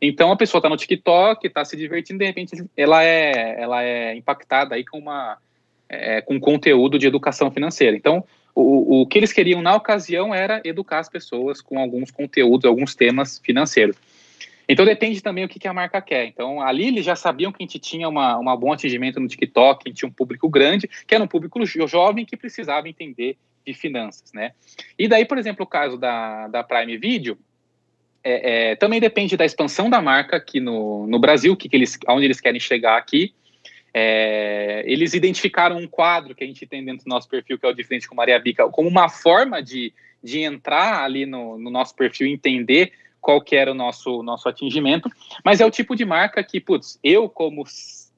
Então 0.00 0.30
a 0.30 0.36
pessoa 0.36 0.60
está 0.60 0.68
no 0.68 0.76
TikTok, 0.76 1.46
está 1.46 1.64
se 1.64 1.76
divertindo, 1.76 2.20
de 2.20 2.26
repente 2.26 2.64
ela 2.76 3.02
é 3.02 3.60
ela 3.60 3.82
é 3.82 4.14
impactada 4.14 4.76
aí 4.76 4.84
com 4.84 4.98
uma 4.98 5.38
é, 5.88 6.20
com 6.20 6.38
conteúdo 6.38 6.98
de 6.98 7.06
educação 7.06 7.50
financeira. 7.50 7.96
Então 7.96 8.24
o, 8.54 9.00
o 9.00 9.06
que 9.06 9.18
eles 9.18 9.32
queriam 9.32 9.60
na 9.60 9.74
ocasião 9.74 10.32
era 10.32 10.60
educar 10.64 11.00
as 11.00 11.08
pessoas 11.08 11.60
com 11.60 11.80
alguns 11.80 12.12
conteúdos, 12.12 12.64
alguns 12.64 12.94
temas 12.94 13.40
financeiros. 13.42 13.96
Então 14.68 14.84
depende 14.84 15.22
também 15.22 15.44
o 15.44 15.48
que, 15.48 15.58
que 15.58 15.68
a 15.68 15.72
marca 15.72 16.00
quer. 16.00 16.26
Então 16.26 16.60
ali 16.60 16.88
eles 16.88 17.04
já 17.04 17.16
sabiam 17.16 17.52
que 17.52 17.62
a 17.62 17.66
gente 17.66 17.78
tinha 17.78 18.08
uma, 18.08 18.38
uma 18.38 18.56
bom 18.56 18.72
atingimento 18.72 19.20
no 19.20 19.28
TikTok, 19.28 19.82
a 19.84 19.88
gente 19.88 19.98
tinha 19.98 20.08
um 20.08 20.12
público 20.12 20.48
grande, 20.48 20.88
que 21.06 21.14
era 21.14 21.22
um 21.22 21.28
público 21.28 21.64
jovem 21.66 22.24
que 22.24 22.36
precisava 22.36 22.88
entender 22.88 23.36
de 23.64 23.74
finanças, 23.74 24.32
né? 24.32 24.52
E 24.98 25.06
daí, 25.06 25.24
por 25.24 25.38
exemplo, 25.38 25.64
o 25.64 25.68
caso 25.68 25.96
da, 25.96 26.48
da 26.48 26.64
Prime 26.64 26.96
Video, 26.96 27.38
é, 28.24 28.70
é, 28.70 28.76
também 28.76 29.00
depende 29.00 29.36
da 29.36 29.44
expansão 29.44 29.90
da 29.90 30.00
marca 30.00 30.36
aqui 30.36 30.60
no, 30.60 31.06
no 31.06 31.18
Brasil, 31.18 31.56
que, 31.56 31.68
que 31.68 31.76
eles, 31.76 31.98
aonde 32.06 32.24
eles 32.24 32.40
querem 32.40 32.60
chegar 32.60 32.96
aqui. 32.96 33.34
É, 33.94 34.82
eles 34.86 35.12
identificaram 35.12 35.76
um 35.76 35.86
quadro 35.86 36.34
que 36.34 36.42
a 36.42 36.46
gente 36.46 36.66
tem 36.66 36.84
dentro 36.84 37.04
do 37.04 37.08
nosso 37.08 37.28
perfil, 37.28 37.58
que 37.58 37.66
é 37.66 37.68
o 37.68 37.74
de 37.74 37.84
frente 37.84 38.08
com 38.08 38.14
Maria 38.14 38.38
Bica, 38.38 38.66
como 38.68 38.88
uma 38.88 39.08
forma 39.08 39.62
de, 39.62 39.92
de 40.22 40.40
entrar 40.40 41.02
ali 41.02 41.26
no, 41.26 41.58
no 41.58 41.70
nosso 41.70 41.94
perfil 41.94 42.26
e 42.26 42.32
entender 42.32 42.92
qual 43.22 43.40
que 43.40 43.54
era 43.54 43.70
o 43.70 43.74
nosso, 43.74 44.22
nosso 44.22 44.48
atingimento, 44.48 45.08
mas 45.44 45.60
é 45.60 45.64
o 45.64 45.70
tipo 45.70 45.94
de 45.94 46.04
marca 46.04 46.42
que, 46.42 46.60
putz, 46.60 46.98
eu 47.02 47.28
como, 47.28 47.64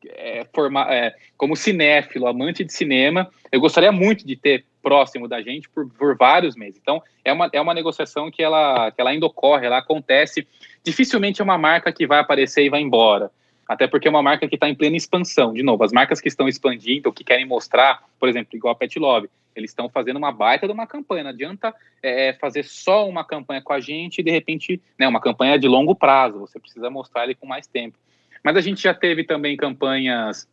é, 0.06 0.46
forma, 0.52 0.92
é, 0.92 1.14
como 1.36 1.54
cinéfilo, 1.54 2.26
amante 2.26 2.64
de 2.64 2.72
cinema, 2.72 3.30
eu 3.52 3.60
gostaria 3.60 3.92
muito 3.92 4.26
de 4.26 4.34
ter 4.34 4.64
próximo 4.82 5.28
da 5.28 5.42
gente 5.42 5.68
por, 5.68 5.88
por 5.90 6.16
vários 6.16 6.56
meses. 6.56 6.80
Então, 6.80 7.02
é 7.24 7.32
uma, 7.32 7.48
é 7.52 7.60
uma 7.60 7.74
negociação 7.74 8.30
que 8.30 8.42
ela, 8.42 8.90
que 8.90 9.00
ela 9.00 9.10
ainda 9.10 9.26
ocorre, 9.26 9.66
ela 9.66 9.78
acontece. 9.78 10.46
Dificilmente 10.82 11.40
é 11.40 11.44
uma 11.44 11.58
marca 11.58 11.92
que 11.92 12.06
vai 12.06 12.18
aparecer 12.18 12.64
e 12.64 12.70
vai 12.70 12.80
embora. 12.80 13.30
Até 13.66 13.86
porque 13.86 14.08
é 14.08 14.10
uma 14.10 14.22
marca 14.22 14.46
que 14.48 14.56
está 14.56 14.68
em 14.68 14.74
plena 14.74 14.96
expansão. 14.96 15.52
De 15.52 15.62
novo, 15.62 15.84
as 15.84 15.92
marcas 15.92 16.20
que 16.20 16.28
estão 16.28 16.48
expandindo, 16.48 17.12
que 17.12 17.24
querem 17.24 17.46
mostrar, 17.46 18.02
por 18.18 18.28
exemplo, 18.28 18.54
igual 18.54 18.72
a 18.72 18.76
Pet 18.76 18.98
Love, 18.98 19.28
eles 19.54 19.70
estão 19.70 19.88
fazendo 19.88 20.16
uma 20.16 20.32
baita 20.32 20.66
de 20.66 20.72
uma 20.72 20.86
campanha. 20.86 21.24
Não 21.24 21.30
adianta 21.30 21.74
é, 22.02 22.32
fazer 22.34 22.64
só 22.64 23.08
uma 23.08 23.24
campanha 23.24 23.62
com 23.62 23.72
a 23.72 23.80
gente 23.80 24.18
e, 24.18 24.22
de 24.22 24.30
repente, 24.30 24.80
né, 24.98 25.06
uma 25.06 25.20
campanha 25.20 25.58
de 25.58 25.68
longo 25.68 25.94
prazo. 25.94 26.40
Você 26.40 26.58
precisa 26.58 26.90
mostrar 26.90 27.24
ele 27.24 27.34
com 27.34 27.46
mais 27.46 27.66
tempo. 27.66 27.96
Mas 28.42 28.56
a 28.56 28.60
gente 28.60 28.82
já 28.82 28.92
teve 28.92 29.24
também 29.24 29.56
campanhas 29.56 30.48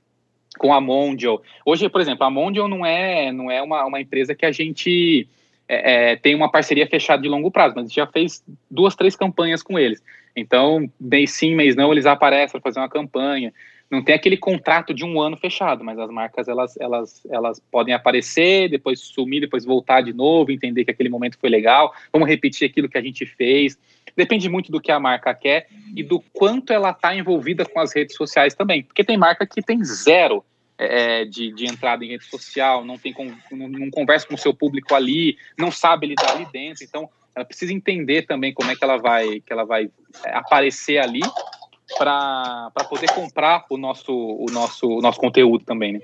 com 0.57 0.73
a 0.73 0.81
Mondial. 0.81 1.41
Hoje, 1.65 1.89
por 1.89 2.01
exemplo, 2.01 2.25
a 2.25 2.29
Mondial 2.29 2.67
não 2.67 2.85
é, 2.85 3.31
não 3.31 3.49
é 3.49 3.61
uma, 3.61 3.85
uma 3.85 4.01
empresa 4.01 4.35
que 4.35 4.45
a 4.45 4.51
gente 4.51 5.27
é, 5.67 6.11
é, 6.11 6.15
tem 6.15 6.35
uma 6.35 6.51
parceria 6.51 6.87
fechada 6.87 7.21
de 7.21 7.29
longo 7.29 7.49
prazo, 7.49 7.75
mas 7.75 7.85
a 7.85 7.87
gente 7.87 7.95
já 7.95 8.07
fez 8.07 8.43
duas, 8.69 8.95
três 8.95 9.15
campanhas 9.15 9.63
com 9.63 9.79
eles. 9.79 10.03
Então, 10.35 10.89
mês 10.99 11.31
sim, 11.31 11.55
mês 11.55 11.75
não, 11.75 11.91
eles 11.91 12.05
aparecem 12.05 12.51
para 12.51 12.61
fazer 12.61 12.79
uma 12.79 12.89
campanha. 12.89 13.53
Não 13.91 14.01
tem 14.01 14.15
aquele 14.15 14.37
contrato 14.37 14.93
de 14.93 15.03
um 15.03 15.19
ano 15.19 15.35
fechado, 15.35 15.83
mas 15.83 15.99
as 15.99 16.09
marcas 16.09 16.47
elas, 16.47 16.77
elas, 16.79 17.21
elas 17.29 17.61
podem 17.69 17.93
aparecer, 17.93 18.69
depois 18.69 19.01
sumir, 19.01 19.41
depois 19.41 19.65
voltar 19.65 19.99
de 19.99 20.13
novo, 20.13 20.49
entender 20.49 20.85
que 20.85 20.91
aquele 20.91 21.09
momento 21.09 21.37
foi 21.37 21.49
legal, 21.49 21.93
vamos 22.11 22.29
repetir 22.29 22.69
aquilo 22.69 22.87
que 22.87 22.97
a 22.97 23.01
gente 23.01 23.25
fez. 23.25 23.77
Depende 24.15 24.47
muito 24.47 24.71
do 24.71 24.79
que 24.79 24.91
a 24.91 24.99
marca 24.99 25.33
quer 25.33 25.67
e 25.93 26.01
do 26.01 26.21
quanto 26.31 26.71
ela 26.71 26.91
está 26.91 27.13
envolvida 27.13 27.65
com 27.65 27.81
as 27.81 27.93
redes 27.93 28.15
sociais 28.15 28.53
também, 28.53 28.81
porque 28.81 29.03
tem 29.03 29.17
marca 29.17 29.45
que 29.45 29.61
tem 29.61 29.83
zero 29.83 30.43
é, 30.77 31.25
de, 31.25 31.51
de, 31.51 31.65
entrada 31.65 32.05
em 32.05 32.09
rede 32.09 32.23
social, 32.25 32.85
não 32.85 32.97
tem 32.97 33.13
não, 33.51 33.67
não 33.67 33.91
conversa 33.91 34.25
com 34.25 34.35
o 34.35 34.37
seu 34.37 34.53
público 34.53 34.95
ali, 34.95 35.37
não 35.57 35.69
sabe 35.69 36.07
lidar 36.07 36.31
ali 36.31 36.47
dentro, 36.51 36.83
então 36.83 37.09
ela 37.35 37.45
precisa 37.45 37.73
entender 37.73 38.23
também 38.23 38.53
como 38.53 38.71
é 38.71 38.75
que 38.75 38.83
ela 38.83 38.97
vai 38.97 39.41
que 39.41 39.51
ela 39.51 39.65
vai 39.65 39.89
é, 40.25 40.35
aparecer 40.35 40.97
ali 40.97 41.21
para 41.97 42.71
poder 42.89 43.11
comprar 43.13 43.65
o 43.69 43.77
nosso, 43.77 44.13
o, 44.13 44.45
nosso, 44.51 44.87
o 44.87 45.01
nosso 45.01 45.19
conteúdo 45.19 45.63
também, 45.65 45.93
né? 45.93 45.99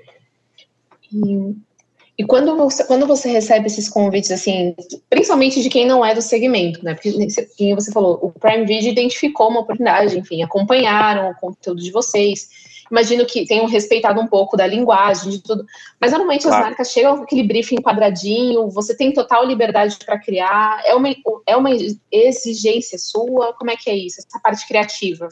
E, 2.18 2.24
quando, 2.24 2.56
você, 2.56 2.84
quando 2.84 3.06
você 3.06 3.30
recebe 3.30 3.66
esses 3.66 3.88
convites, 3.88 4.32
assim, 4.32 4.74
principalmente 5.08 5.62
de 5.62 5.70
quem 5.70 5.86
não 5.86 6.04
é 6.04 6.14
do 6.14 6.20
segmento, 6.20 6.84
né? 6.84 6.94
Porque, 6.94 7.12
como 7.12 7.74
você 7.76 7.92
falou, 7.92 8.18
o 8.20 8.32
Prime 8.32 8.66
Video 8.66 8.90
identificou 8.90 9.48
uma 9.48 9.60
oportunidade, 9.60 10.18
enfim, 10.18 10.42
acompanharam 10.42 11.30
o 11.30 11.34
conteúdo 11.36 11.80
de 11.80 11.92
vocês. 11.92 12.48
Imagino 12.90 13.24
que 13.24 13.44
tenham 13.44 13.66
respeitado 13.66 14.20
um 14.20 14.26
pouco 14.26 14.56
da 14.56 14.66
linguagem, 14.66 15.30
de 15.30 15.42
tudo. 15.42 15.64
Mas 16.00 16.10
normalmente 16.10 16.42
claro. 16.42 16.56
as 16.56 16.68
marcas 16.68 16.90
chegam 16.90 17.18
com 17.18 17.22
aquele 17.22 17.44
briefing 17.44 17.76
quadradinho, 17.76 18.68
você 18.70 18.96
tem 18.96 19.12
total 19.12 19.46
liberdade 19.46 19.96
para 20.04 20.18
criar. 20.18 20.82
É 20.84 20.94
uma, 20.94 21.08
é 21.46 21.56
uma 21.56 21.70
exigência 22.10 22.98
sua? 22.98 23.52
Como 23.52 23.70
é 23.70 23.76
que 23.76 23.90
é 23.90 23.96
isso, 23.96 24.18
essa 24.18 24.40
parte 24.40 24.66
criativa? 24.66 25.28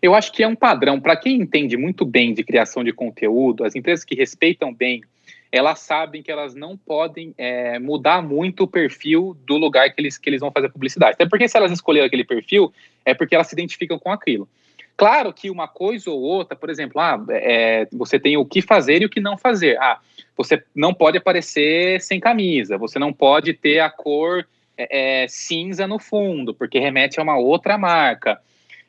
Eu 0.00 0.14
acho 0.14 0.32
que 0.32 0.42
é 0.42 0.48
um 0.48 0.54
padrão. 0.54 1.00
Para 1.00 1.16
quem 1.16 1.40
entende 1.40 1.76
muito 1.76 2.04
bem 2.04 2.34
de 2.34 2.44
criação 2.44 2.84
de 2.84 2.92
conteúdo, 2.92 3.64
as 3.64 3.74
empresas 3.74 4.04
que 4.04 4.14
respeitam 4.14 4.72
bem, 4.72 5.02
elas 5.50 5.80
sabem 5.80 6.22
que 6.22 6.30
elas 6.30 6.54
não 6.54 6.76
podem 6.76 7.34
é, 7.38 7.78
mudar 7.78 8.22
muito 8.22 8.64
o 8.64 8.68
perfil 8.68 9.36
do 9.46 9.56
lugar 9.56 9.90
que 9.90 10.00
eles, 10.00 10.18
que 10.18 10.28
eles 10.28 10.40
vão 10.40 10.50
fazer 10.50 10.68
publicidade. 10.68 11.14
Até 11.14 11.26
porque 11.26 11.48
se 11.48 11.56
elas 11.56 11.72
escolheram 11.72 12.06
aquele 12.06 12.24
perfil, 12.24 12.72
é 13.04 13.14
porque 13.14 13.34
elas 13.34 13.46
se 13.46 13.54
identificam 13.54 13.98
com 13.98 14.10
aquilo. 14.10 14.48
Claro 14.96 15.32
que 15.32 15.50
uma 15.50 15.68
coisa 15.68 16.10
ou 16.10 16.20
outra, 16.20 16.56
por 16.56 16.70
exemplo, 16.70 17.00
ah, 17.00 17.22
é, 17.30 17.86
você 17.92 18.18
tem 18.18 18.36
o 18.36 18.46
que 18.46 18.62
fazer 18.62 19.02
e 19.02 19.04
o 19.04 19.10
que 19.10 19.20
não 19.20 19.36
fazer. 19.36 19.78
Ah, 19.78 20.00
você 20.36 20.62
não 20.74 20.94
pode 20.94 21.18
aparecer 21.18 22.00
sem 22.00 22.18
camisa, 22.18 22.78
você 22.78 22.98
não 22.98 23.12
pode 23.12 23.52
ter 23.52 23.80
a 23.80 23.90
cor 23.90 24.46
é, 24.76 25.22
é 25.22 25.28
cinza 25.28 25.86
no 25.86 25.98
fundo, 25.98 26.54
porque 26.54 26.78
remete 26.78 27.20
a 27.20 27.22
uma 27.22 27.36
outra 27.36 27.76
marca. 27.76 28.40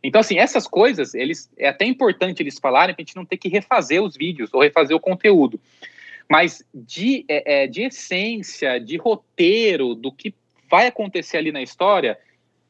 Então, 0.04 0.22
assim, 0.22 0.38
essas 0.38 0.68
coisas, 0.68 1.14
eles 1.14 1.50
é 1.58 1.68
até 1.68 1.86
importante 1.86 2.42
eles 2.42 2.60
falarem 2.60 2.94
para 2.94 3.02
a 3.02 3.06
gente 3.06 3.16
não 3.16 3.26
ter 3.26 3.38
que 3.38 3.50
refazer 3.50 4.02
os 4.02 4.16
vídeos 4.16 4.50
ou 4.54 4.62
refazer 4.62 4.96
o 4.96 5.00
conteúdo. 5.00 5.60
Mas 6.30 6.64
de, 6.74 7.26
é, 7.28 7.64
é, 7.64 7.68
de 7.68 7.84
essência, 7.84 8.80
de 8.80 8.98
roteiro, 8.98 9.96
do 9.96 10.12
que 10.12 10.34
vai 10.70 10.88
acontecer 10.88 11.38
ali 11.38 11.52
na 11.52 11.62
história, 11.62 12.18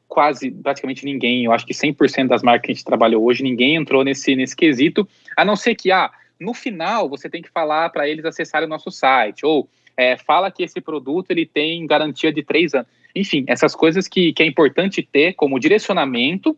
quase, 0.06 0.50
praticamente 0.50 1.04
ninguém, 1.04 1.44
eu 1.44 1.52
acho 1.52 1.66
que 1.66 1.74
100% 1.74 2.28
das 2.28 2.42
marcas 2.42 2.66
que 2.66 2.72
a 2.72 2.74
gente 2.74 2.84
trabalhou 2.84 3.24
hoje, 3.24 3.42
ninguém 3.42 3.74
entrou 3.74 4.02
nesse, 4.04 4.34
nesse 4.34 4.56
quesito, 4.56 5.06
a 5.36 5.44
não 5.44 5.56
ser 5.56 5.74
que, 5.74 5.90
ah, 5.90 6.10
no 6.40 6.54
final 6.54 7.08
você 7.08 7.28
tem 7.28 7.42
que 7.42 7.50
falar 7.50 7.90
para 7.90 8.08
eles 8.08 8.24
acessarem 8.24 8.66
o 8.66 8.70
nosso 8.70 8.90
site, 8.90 9.44
ou 9.44 9.68
é, 9.96 10.16
fala 10.16 10.50
que 10.50 10.62
esse 10.62 10.80
produto 10.80 11.30
ele 11.32 11.44
tem 11.44 11.86
garantia 11.86 12.32
de 12.32 12.42
três 12.42 12.72
anos. 12.74 12.86
Enfim, 13.14 13.44
essas 13.48 13.74
coisas 13.74 14.06
que, 14.06 14.32
que 14.32 14.42
é 14.42 14.46
importante 14.46 15.02
ter 15.02 15.34
como 15.34 15.58
direcionamento 15.58 16.56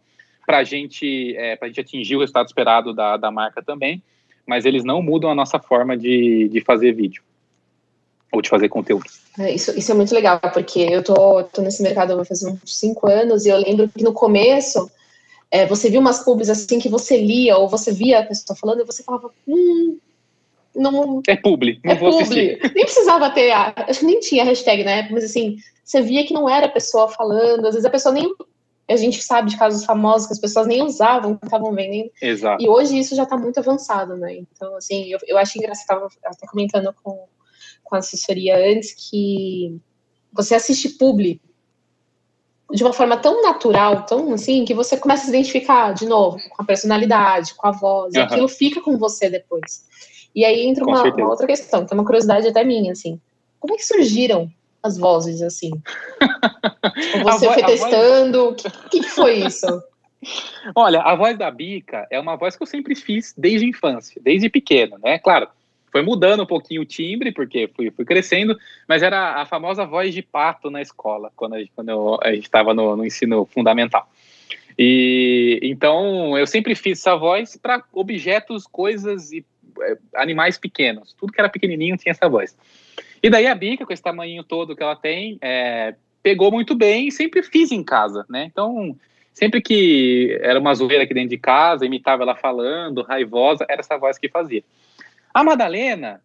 para 0.50 0.58
a 0.58 0.64
gente, 0.64 1.36
é, 1.36 1.56
a 1.60 1.66
gente 1.68 1.80
atingir 1.80 2.16
o 2.16 2.18
resultado 2.18 2.48
esperado 2.48 2.92
da, 2.92 3.16
da 3.16 3.30
marca 3.30 3.62
também, 3.62 4.02
mas 4.44 4.64
eles 4.64 4.82
não 4.82 5.00
mudam 5.00 5.30
a 5.30 5.34
nossa 5.34 5.60
forma 5.60 5.96
de, 5.96 6.48
de 6.48 6.60
fazer 6.60 6.90
vídeo 6.90 7.22
ou 8.32 8.42
de 8.42 8.48
fazer 8.48 8.68
conteúdo. 8.68 9.04
É, 9.38 9.54
isso, 9.54 9.70
isso 9.78 9.92
é 9.92 9.94
muito 9.94 10.12
legal, 10.12 10.40
porque 10.52 10.80
eu 10.80 11.04
tô, 11.04 11.44
tô 11.44 11.62
nesse 11.62 11.84
mercado 11.84 12.16
vai 12.16 12.24
fazer 12.24 12.48
uns 12.48 12.58
cinco 12.64 13.06
anos 13.06 13.46
e 13.46 13.48
eu 13.48 13.58
lembro 13.58 13.88
que 13.88 14.02
no 14.02 14.12
começo 14.12 14.90
é, 15.52 15.66
você 15.66 15.88
viu 15.88 16.00
umas 16.00 16.24
pubs 16.24 16.50
assim 16.50 16.80
que 16.80 16.88
você 16.88 17.16
lia 17.16 17.56
ou 17.56 17.68
você 17.68 17.92
via 17.92 18.18
a 18.18 18.26
pessoa 18.26 18.56
falando 18.56 18.80
e 18.80 18.84
você 18.84 19.04
falava, 19.04 19.30
hum, 19.46 19.98
não. 20.74 21.22
É 21.28 21.36
publi, 21.36 21.78
não 21.84 21.92
é 21.92 21.94
vou 21.94 22.10
publi. 22.10 22.24
assistir. 22.24 22.72
Nem 22.74 22.84
precisava 22.86 23.30
ter, 23.30 23.52
acho 23.52 24.00
que 24.00 24.06
nem 24.06 24.18
tinha 24.18 24.42
hashtag 24.42 24.82
na 24.82 24.90
época, 24.90 25.14
mas 25.14 25.24
assim, 25.26 25.58
você 25.84 26.02
via 26.02 26.26
que 26.26 26.34
não 26.34 26.48
era 26.48 26.66
a 26.66 26.70
pessoa 26.70 27.06
falando, 27.06 27.66
às 27.66 27.74
vezes 27.74 27.84
a 27.84 27.90
pessoa 27.90 28.12
nem 28.12 28.34
a 28.90 28.96
gente 28.96 29.22
sabe 29.22 29.50
de 29.50 29.56
casos 29.56 29.84
famosos 29.84 30.26
que 30.26 30.32
as 30.32 30.40
pessoas 30.40 30.66
nem 30.66 30.82
usavam, 30.82 31.38
estavam 31.42 31.72
vendendo. 31.72 32.10
Exato. 32.20 32.62
E 32.62 32.68
hoje 32.68 32.98
isso 32.98 33.14
já 33.14 33.22
está 33.22 33.36
muito 33.36 33.58
avançado, 33.58 34.16
né? 34.16 34.34
Então, 34.34 34.76
assim, 34.76 35.12
eu, 35.12 35.18
eu 35.26 35.38
acho 35.38 35.58
engraçado, 35.58 36.06
estava 36.06 36.34
até 36.34 36.46
comentando 36.46 36.94
com, 37.02 37.26
com 37.84 37.94
a 37.94 37.98
assessoria 37.98 38.56
antes 38.56 38.94
que 38.94 39.80
você 40.32 40.54
assiste 40.54 40.90
publi 40.90 41.40
de 42.72 42.82
uma 42.82 42.92
forma 42.92 43.16
tão 43.16 43.42
natural, 43.42 44.04
tão 44.06 44.32
assim, 44.32 44.64
que 44.64 44.74
você 44.74 44.96
começa 44.96 45.22
a 45.22 45.24
se 45.26 45.30
identificar 45.30 45.92
de 45.92 46.06
novo 46.06 46.38
com 46.50 46.62
a 46.62 46.64
personalidade, 46.64 47.54
com 47.54 47.66
a 47.66 47.72
voz, 47.72 48.14
uhum. 48.14 48.22
aquilo 48.22 48.48
fica 48.48 48.80
com 48.80 48.96
você 48.96 49.28
depois. 49.28 49.84
E 50.34 50.44
aí 50.44 50.66
entra 50.66 50.84
uma, 50.84 51.02
uma, 51.02 51.28
outra 51.28 51.46
questão, 51.46 51.84
que 51.84 51.92
é 51.92 51.96
uma 51.96 52.04
curiosidade 52.04 52.46
até 52.46 52.62
minha, 52.62 52.92
assim. 52.92 53.20
Como 53.58 53.74
é 53.74 53.76
que 53.76 53.84
surgiram 53.84 54.50
as 54.82 54.98
vozes, 54.98 55.42
assim? 55.42 55.70
Ou 57.24 57.32
você 57.32 57.46
foi 57.46 57.62
testando? 57.64 58.38
O 58.40 58.50
voz... 58.50 58.62
que, 58.90 59.00
que 59.00 59.08
foi 59.08 59.34
isso? 59.40 59.66
Olha, 60.74 61.00
a 61.00 61.14
voz 61.14 61.36
da 61.38 61.50
Bica 61.50 62.06
é 62.10 62.18
uma 62.20 62.36
voz 62.36 62.56
que 62.56 62.62
eu 62.62 62.66
sempre 62.66 62.94
fiz 62.94 63.34
desde 63.36 63.66
a 63.66 63.68
infância, 63.68 64.20
desde 64.22 64.48
pequeno, 64.48 64.98
né? 65.02 65.18
Claro, 65.18 65.48
foi 65.90 66.02
mudando 66.02 66.42
um 66.42 66.46
pouquinho 66.46 66.82
o 66.82 66.86
timbre, 66.86 67.32
porque 67.32 67.68
fui, 67.74 67.90
fui 67.90 68.04
crescendo, 68.04 68.56
mas 68.86 69.02
era 69.02 69.40
a 69.40 69.46
famosa 69.46 69.84
voz 69.84 70.14
de 70.14 70.22
pato 70.22 70.70
na 70.70 70.80
escola, 70.80 71.32
quando 71.34 71.54
a 71.54 71.58
quando 71.74 71.88
eu, 71.88 72.18
a 72.22 72.32
gente 72.32 72.44
estava 72.44 72.72
no, 72.74 72.96
no 72.96 73.04
ensino 73.04 73.44
fundamental. 73.46 74.08
E 74.78 75.58
então 75.62 76.38
eu 76.38 76.46
sempre 76.46 76.74
fiz 76.74 77.00
essa 77.00 77.16
voz 77.16 77.56
para 77.56 77.82
objetos, 77.92 78.66
coisas 78.66 79.32
e 79.32 79.44
é, 79.82 79.96
animais 80.14 80.58
pequenos. 80.58 81.12
Tudo 81.14 81.32
que 81.32 81.40
era 81.40 81.48
pequenininho 81.48 81.96
tinha 81.96 82.12
essa 82.12 82.28
voz. 82.28 82.56
E 83.22 83.28
daí 83.28 83.46
a 83.46 83.54
Bica, 83.54 83.84
com 83.84 83.92
esse 83.92 84.02
tamanho 84.02 84.42
todo 84.42 84.74
que 84.74 84.82
ela 84.82 84.96
tem, 84.96 85.38
é, 85.42 85.94
pegou 86.22 86.50
muito 86.50 86.74
bem 86.74 87.08
e 87.08 87.12
sempre 87.12 87.42
fiz 87.42 87.70
em 87.70 87.82
casa, 87.82 88.24
né? 88.28 88.44
Então, 88.44 88.96
sempre 89.32 89.60
que 89.60 90.38
era 90.42 90.58
uma 90.58 90.74
zoeira 90.74 91.04
aqui 91.04 91.14
dentro 91.14 91.30
de 91.30 91.38
casa, 91.38 91.84
imitava 91.84 92.22
ela 92.22 92.34
falando, 92.34 93.02
raivosa, 93.02 93.66
era 93.68 93.80
essa 93.80 93.98
voz 93.98 94.18
que 94.18 94.28
fazia. 94.28 94.62
A 95.32 95.44
Madalena 95.44 96.20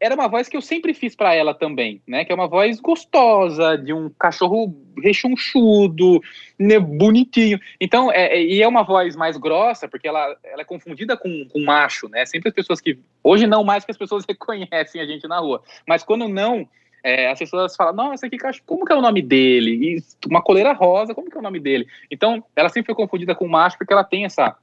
era 0.00 0.14
uma 0.14 0.28
voz 0.28 0.48
que 0.48 0.56
eu 0.56 0.60
sempre 0.60 0.94
fiz 0.94 1.14
para 1.14 1.34
ela 1.34 1.54
também, 1.54 2.02
né? 2.06 2.24
Que 2.24 2.32
é 2.32 2.34
uma 2.34 2.46
voz 2.46 2.80
gostosa, 2.80 3.76
de 3.76 3.92
um 3.92 4.10
cachorro 4.10 4.74
rechonchudo, 4.98 6.20
né, 6.58 6.78
bonitinho. 6.78 7.58
Então, 7.80 8.10
é, 8.12 8.36
é, 8.36 8.42
e 8.42 8.62
é 8.62 8.68
uma 8.68 8.82
voz 8.82 9.16
mais 9.16 9.36
grossa, 9.36 9.88
porque 9.88 10.06
ela, 10.06 10.36
ela 10.44 10.62
é 10.62 10.64
confundida 10.64 11.16
com, 11.16 11.46
com 11.48 11.60
macho, 11.64 12.08
né? 12.08 12.24
Sempre 12.26 12.48
as 12.48 12.54
pessoas 12.54 12.80
que. 12.80 12.98
Hoje 13.22 13.46
não 13.46 13.64
mais 13.64 13.84
que 13.84 13.90
as 13.90 13.96
pessoas 13.96 14.24
reconhecem 14.28 15.00
a 15.00 15.06
gente 15.06 15.26
na 15.26 15.38
rua. 15.38 15.62
Mas 15.86 16.02
quando 16.02 16.28
não, 16.28 16.68
é, 17.02 17.30
as 17.30 17.38
pessoas 17.38 17.74
falam, 17.74 17.94
nossa, 17.94 18.28
que 18.28 18.36
cachorro, 18.36 18.64
como 18.66 18.84
que 18.84 18.92
é 18.92 18.96
o 18.96 19.02
nome 19.02 19.22
dele? 19.22 19.70
E 19.70 20.26
uma 20.28 20.42
coleira 20.42 20.72
rosa, 20.72 21.14
como 21.14 21.30
que 21.30 21.36
é 21.36 21.40
o 21.40 21.44
nome 21.44 21.58
dele? 21.58 21.86
Então, 22.10 22.44
ela 22.54 22.68
sempre 22.68 22.86
foi 22.86 22.94
confundida 22.94 23.34
com 23.34 23.48
macho, 23.48 23.78
porque 23.78 23.92
ela 23.92 24.04
tem 24.04 24.24
essa. 24.24 24.56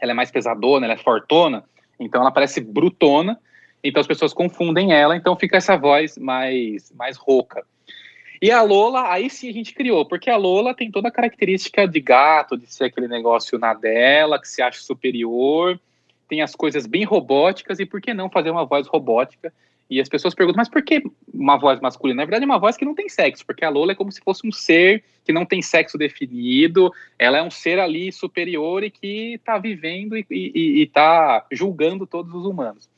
Ela 0.00 0.12
é 0.12 0.14
mais 0.14 0.30
pesadona, 0.30 0.86
ela 0.86 0.94
é 0.94 0.98
fortona, 0.98 1.64
então 1.98 2.20
ela 2.20 2.30
parece 2.30 2.60
brutona 2.60 3.38
então 3.82 4.00
as 4.00 4.06
pessoas 4.06 4.32
confundem 4.32 4.92
ela, 4.92 5.16
então 5.16 5.36
fica 5.36 5.56
essa 5.56 5.76
voz 5.76 6.18
mais, 6.18 6.92
mais 6.92 7.16
rouca. 7.16 7.64
E 8.40 8.50
a 8.50 8.62
Lola, 8.62 9.10
aí 9.12 9.28
sim 9.28 9.48
a 9.48 9.52
gente 9.52 9.74
criou, 9.74 10.06
porque 10.06 10.30
a 10.30 10.36
Lola 10.36 10.74
tem 10.74 10.90
toda 10.90 11.08
a 11.08 11.12
característica 11.12 11.88
de 11.88 12.00
gato, 12.00 12.56
de 12.56 12.72
ser 12.72 12.84
aquele 12.84 13.08
negócio 13.08 13.58
na 13.58 13.74
dela, 13.74 14.40
que 14.40 14.48
se 14.48 14.62
acha 14.62 14.80
superior, 14.80 15.78
tem 16.28 16.40
as 16.40 16.54
coisas 16.54 16.86
bem 16.86 17.04
robóticas, 17.04 17.80
e 17.80 17.86
por 17.86 18.00
que 18.00 18.14
não 18.14 18.30
fazer 18.30 18.50
uma 18.50 18.64
voz 18.64 18.86
robótica? 18.86 19.52
E 19.90 20.00
as 20.00 20.08
pessoas 20.08 20.34
perguntam, 20.34 20.58
mas 20.58 20.68
por 20.68 20.82
que 20.82 21.02
uma 21.32 21.56
voz 21.56 21.80
masculina? 21.80 22.18
Na 22.18 22.26
verdade, 22.26 22.44
é 22.44 22.46
uma 22.46 22.58
voz 22.58 22.76
que 22.76 22.84
não 22.84 22.94
tem 22.94 23.08
sexo, 23.08 23.44
porque 23.44 23.64
a 23.64 23.70
Lola 23.70 23.92
é 23.92 23.94
como 23.94 24.12
se 24.12 24.20
fosse 24.20 24.46
um 24.46 24.52
ser 24.52 25.02
que 25.24 25.32
não 25.32 25.46
tem 25.46 25.62
sexo 25.62 25.96
definido, 25.98 26.92
ela 27.18 27.38
é 27.38 27.42
um 27.42 27.50
ser 27.50 27.80
ali 27.80 28.12
superior 28.12 28.84
e 28.84 28.90
que 28.90 29.34
está 29.34 29.58
vivendo 29.58 30.16
e 30.16 30.82
está 30.82 31.44
julgando 31.50 32.06
todos 32.06 32.32
os 32.34 32.44
humanos. 32.44 32.88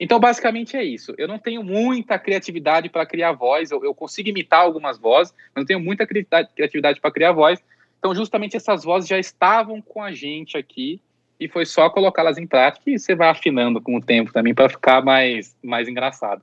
Então, 0.00 0.20
basicamente 0.20 0.76
é 0.76 0.84
isso. 0.84 1.14
Eu 1.18 1.26
não 1.26 1.38
tenho 1.38 1.62
muita 1.62 2.18
criatividade 2.18 2.88
para 2.88 3.04
criar 3.04 3.32
voz, 3.32 3.70
eu, 3.70 3.84
eu, 3.84 3.94
consigo 3.94 4.28
imitar 4.28 4.60
algumas 4.60 4.98
vozes, 4.98 5.34
mas 5.54 5.62
não 5.62 5.66
tenho 5.66 5.80
muita 5.80 6.06
criatividade 6.06 7.00
para 7.00 7.10
criar 7.10 7.32
voz. 7.32 7.60
Então, 7.98 8.14
justamente 8.14 8.56
essas 8.56 8.84
vozes 8.84 9.08
já 9.08 9.18
estavam 9.18 9.82
com 9.82 10.02
a 10.02 10.12
gente 10.12 10.56
aqui 10.56 11.00
e 11.40 11.48
foi 11.48 11.66
só 11.66 11.90
colocá-las 11.90 12.38
em 12.38 12.46
prática 12.46 12.90
e 12.90 12.98
você 12.98 13.14
vai 13.14 13.28
afinando 13.28 13.80
com 13.80 13.96
o 13.96 14.00
tempo 14.00 14.32
também 14.32 14.54
para 14.54 14.68
ficar 14.68 15.04
mais, 15.04 15.56
mais 15.62 15.88
engraçado. 15.88 16.42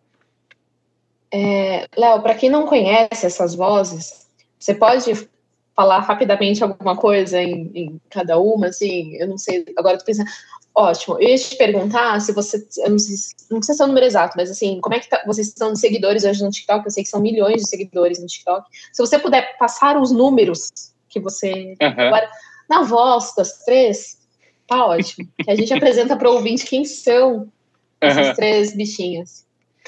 É, 1.31 1.87
Léo, 1.97 2.21
para 2.21 2.35
quem 2.35 2.49
não 2.49 2.65
conhece 2.65 3.25
essas 3.25 3.55
vozes, 3.55 4.27
você 4.59 4.73
pode 4.73 5.27
falar 5.75 5.99
rapidamente 5.99 6.63
alguma 6.63 6.95
coisa 6.95 7.41
em, 7.41 7.71
em, 7.75 8.01
cada 8.09 8.39
uma, 8.39 8.67
assim, 8.67 9.15
eu 9.15 9.27
não 9.27 9.37
sei, 9.37 9.65
agora 9.77 9.97
tô 9.97 10.05
pensando, 10.05 10.29
Ótimo. 10.75 11.17
Eu 11.19 11.29
ia 11.29 11.37
te 11.37 11.55
perguntar 11.55 12.19
se 12.19 12.33
você. 12.33 12.67
Eu 12.79 12.89
não, 12.89 12.99
sei, 12.99 13.15
não 13.49 13.59
precisa 13.59 13.77
ser 13.77 13.83
o 13.83 13.87
número 13.87 14.05
exato, 14.05 14.33
mas 14.35 14.51
assim, 14.51 14.81
como 14.81 14.93
é 14.93 14.99
que 14.99 15.09
tá, 15.09 15.23
vocês 15.25 15.47
estão 15.47 15.71
de 15.71 15.79
seguidores 15.79 16.25
hoje 16.25 16.43
no 16.43 16.49
TikTok? 16.49 16.83
Eu 16.83 16.91
sei 16.91 17.03
que 17.03 17.09
são 17.09 17.21
milhões 17.21 17.61
de 17.61 17.69
seguidores 17.69 18.19
no 18.19 18.27
TikTok. 18.27 18.67
Se 18.91 19.01
você 19.01 19.17
puder 19.17 19.57
passar 19.57 19.97
os 19.97 20.11
números 20.11 20.69
que 21.07 21.19
você. 21.19 21.77
Uhum. 21.81 21.87
Agora, 21.97 22.29
na 22.69 22.83
voz 22.83 23.33
das 23.37 23.63
três, 23.63 24.19
tá 24.67 24.85
ótimo. 24.85 25.25
Que 25.41 25.49
a 25.49 25.55
gente 25.55 25.71
apresenta 25.73 26.17
para 26.17 26.29
o 26.29 26.33
ouvinte 26.33 26.65
quem 26.65 26.83
são 26.83 27.49
essas 28.01 28.27
uhum. 28.27 28.33
três 28.33 28.75
bichinhas. 28.75 29.45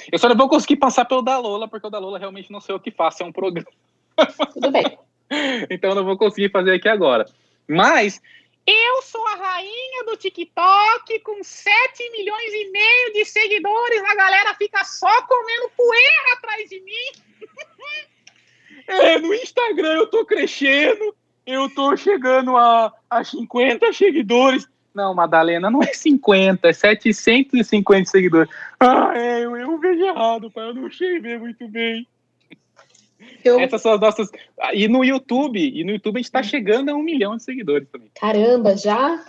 Eu 0.09 0.17
só 0.17 0.29
não 0.29 0.37
vou 0.37 0.47
conseguir 0.47 0.77
passar 0.77 1.03
pelo 1.03 1.21
da 1.21 1.37
Lola, 1.37 1.67
porque 1.67 1.87
o 1.87 1.89
da 1.89 1.99
Lola 1.99 2.17
realmente 2.17 2.49
não 2.49 2.61
sei 2.61 2.73
o 2.73 2.79
que 2.79 2.91
faço, 2.91 3.23
é 3.23 3.25
um 3.25 3.31
programa. 3.31 3.67
Tudo 4.53 4.71
bem. 4.71 4.97
então 5.69 5.89
eu 5.89 5.95
não 5.95 6.05
vou 6.05 6.17
conseguir 6.17 6.49
fazer 6.49 6.73
aqui 6.73 6.87
agora. 6.87 7.25
Mas 7.67 8.21
eu 8.67 9.01
sou 9.01 9.25
a 9.27 9.35
rainha 9.35 10.03
do 10.05 10.17
TikTok 10.17 11.19
com 11.21 11.41
7 11.41 12.11
milhões 12.11 12.53
e 12.53 12.69
meio 12.69 13.13
de 13.13 13.23
seguidores. 13.23 14.03
A 14.03 14.13
galera 14.13 14.53
fica 14.55 14.83
só 14.83 15.21
comendo 15.21 15.71
poeira 15.77 16.33
atrás 16.33 16.69
de 16.69 16.81
mim. 16.81 17.47
é, 18.85 19.19
no 19.19 19.33
Instagram 19.33 19.93
eu 19.93 20.07
tô 20.07 20.25
crescendo. 20.25 21.15
Eu 21.45 21.73
tô 21.73 21.95
chegando 21.95 22.57
a, 22.57 22.91
a 23.09 23.23
50 23.23 23.93
seguidores. 23.93 24.67
Não, 24.93 25.13
Madalena, 25.13 25.69
não 25.69 25.81
é 25.81 25.93
50, 25.93 26.67
é 26.67 26.73
750 26.73 28.09
seguidores. 28.09 28.53
Ah, 28.77 29.13
é, 29.15 29.45
eu, 29.45 29.55
eu 29.55 29.79
vejo 29.79 30.03
errado, 30.03 30.51
pai. 30.51 30.67
Eu 30.67 30.73
não 30.73 30.89
ver 30.89 31.39
muito 31.39 31.65
bem. 31.69 32.05
Eu... 33.43 33.59
Essas 33.59 33.81
são 33.81 33.93
as 33.93 33.99
nossas. 33.99 34.29
E 34.73 34.87
no 34.87 35.03
YouTube, 35.03 35.59
e 35.59 35.83
no 35.83 35.91
YouTube 35.91 36.15
a 36.15 36.19
gente 36.19 36.25
está 36.25 36.43
chegando 36.43 36.89
a 36.89 36.95
um 36.95 37.01
milhão 37.01 37.35
de 37.35 37.43
seguidores 37.43 37.87
também. 37.89 38.09
Caramba, 38.19 38.75
já? 38.75 39.23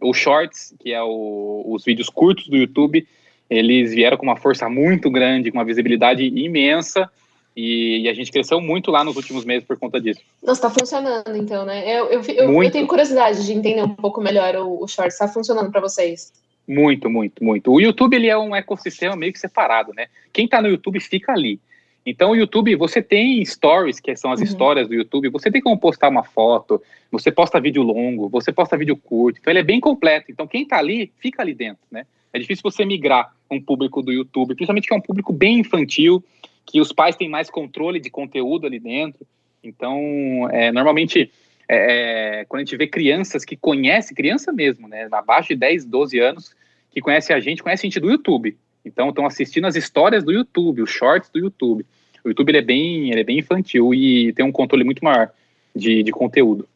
O 0.00 0.12
Shorts, 0.12 0.74
que 0.78 0.92
é 0.92 1.02
o, 1.02 1.64
os 1.66 1.84
vídeos 1.84 2.08
curtos 2.08 2.48
do 2.48 2.56
YouTube, 2.56 3.06
eles 3.48 3.92
vieram 3.92 4.16
com 4.16 4.24
uma 4.24 4.36
força 4.36 4.68
muito 4.68 5.10
grande, 5.10 5.50
com 5.50 5.58
uma 5.58 5.64
visibilidade 5.64 6.24
imensa. 6.24 7.10
E, 7.56 8.02
e, 8.02 8.08
a 8.08 8.12
gente 8.12 8.30
cresceu 8.30 8.60
muito 8.60 8.90
lá 8.90 9.02
nos 9.02 9.16
últimos 9.16 9.42
meses 9.46 9.66
por 9.66 9.78
conta 9.78 9.98
disso. 9.98 10.20
Nossa, 10.42 10.60
tá 10.60 10.70
funcionando 10.70 11.34
então, 11.34 11.64
né? 11.64 11.90
Eu, 11.90 12.06
eu, 12.10 12.20
eu, 12.22 12.62
eu 12.62 12.70
tenho 12.70 12.86
curiosidade 12.86 13.46
de 13.46 13.52
entender 13.52 13.82
um 13.82 13.94
pouco 13.94 14.20
melhor 14.20 14.56
o, 14.56 14.84
o 14.84 14.86
Shorts. 14.86 15.14
Está 15.14 15.26
funcionando 15.26 15.70
para 15.70 15.80
vocês? 15.80 16.34
Muito, 16.68 17.08
muito, 17.08 17.42
muito. 17.42 17.72
O 17.72 17.80
YouTube 17.80 18.14
ele 18.14 18.28
é 18.28 18.36
um 18.36 18.54
ecossistema 18.54 19.16
meio 19.16 19.32
que 19.32 19.38
separado, 19.38 19.92
né? 19.94 20.08
Quem 20.34 20.46
tá 20.46 20.60
no 20.60 20.68
YouTube 20.68 21.00
fica 21.00 21.32
ali. 21.32 21.58
Então, 22.06 22.30
o 22.30 22.36
YouTube, 22.36 22.76
você 22.76 23.02
tem 23.02 23.44
stories, 23.44 23.98
que 23.98 24.14
são 24.14 24.30
as 24.30 24.38
uhum. 24.38 24.46
histórias 24.46 24.86
do 24.86 24.94
YouTube, 24.94 25.28
você 25.28 25.50
tem 25.50 25.60
como 25.60 25.76
postar 25.76 26.08
uma 26.08 26.22
foto, 26.22 26.80
você 27.10 27.32
posta 27.32 27.60
vídeo 27.60 27.82
longo, 27.82 28.28
você 28.28 28.52
posta 28.52 28.76
vídeo 28.76 28.96
curto, 28.96 29.40
então 29.40 29.50
ele 29.50 29.58
é 29.58 29.64
bem 29.64 29.80
completo. 29.80 30.30
Então, 30.30 30.46
quem 30.46 30.62
está 30.62 30.78
ali, 30.78 31.12
fica 31.18 31.42
ali 31.42 31.52
dentro, 31.52 31.82
né? 31.90 32.06
É 32.32 32.38
difícil 32.38 32.62
você 32.62 32.84
migrar 32.84 33.34
um 33.50 33.60
público 33.60 34.02
do 34.02 34.12
YouTube, 34.12 34.54
principalmente 34.54 34.86
que 34.86 34.94
é 34.94 34.96
um 34.96 35.00
público 35.00 35.32
bem 35.32 35.58
infantil, 35.58 36.22
que 36.64 36.80
os 36.80 36.92
pais 36.92 37.16
têm 37.16 37.28
mais 37.28 37.50
controle 37.50 37.98
de 37.98 38.08
conteúdo 38.08 38.66
ali 38.66 38.78
dentro. 38.78 39.26
Então, 39.64 40.48
é, 40.52 40.70
normalmente, 40.70 41.30
é, 41.68 42.40
é 42.40 42.44
quando 42.44 42.60
a 42.60 42.64
gente 42.64 42.76
vê 42.76 42.86
crianças 42.86 43.44
que 43.44 43.56
conhecem, 43.56 44.14
criança 44.14 44.52
mesmo, 44.52 44.86
né? 44.86 45.08
Abaixo 45.10 45.48
de 45.48 45.56
10, 45.56 45.84
12 45.86 46.20
anos, 46.20 46.54
que 46.92 47.00
conhece 47.00 47.32
a 47.32 47.40
gente, 47.40 47.64
conhece 47.64 47.84
a 47.84 47.88
gente 47.88 47.98
do 47.98 48.10
YouTube. 48.10 48.56
Então, 48.86 49.08
estão 49.08 49.26
assistindo 49.26 49.66
as 49.66 49.74
histórias 49.74 50.22
do 50.22 50.32
YouTube, 50.32 50.82
os 50.82 50.90
shorts 50.90 51.28
do 51.28 51.40
YouTube. 51.40 51.84
O 52.24 52.28
YouTube 52.28 52.50
ele 52.50 52.58
é, 52.58 52.62
bem, 52.62 53.10
ele 53.10 53.20
é 53.20 53.24
bem 53.24 53.40
infantil 53.40 53.92
e 53.92 54.32
tem 54.32 54.44
um 54.44 54.52
controle 54.52 54.84
muito 54.84 55.04
maior 55.04 55.30
de, 55.74 56.04
de 56.04 56.12
conteúdo. 56.12 56.68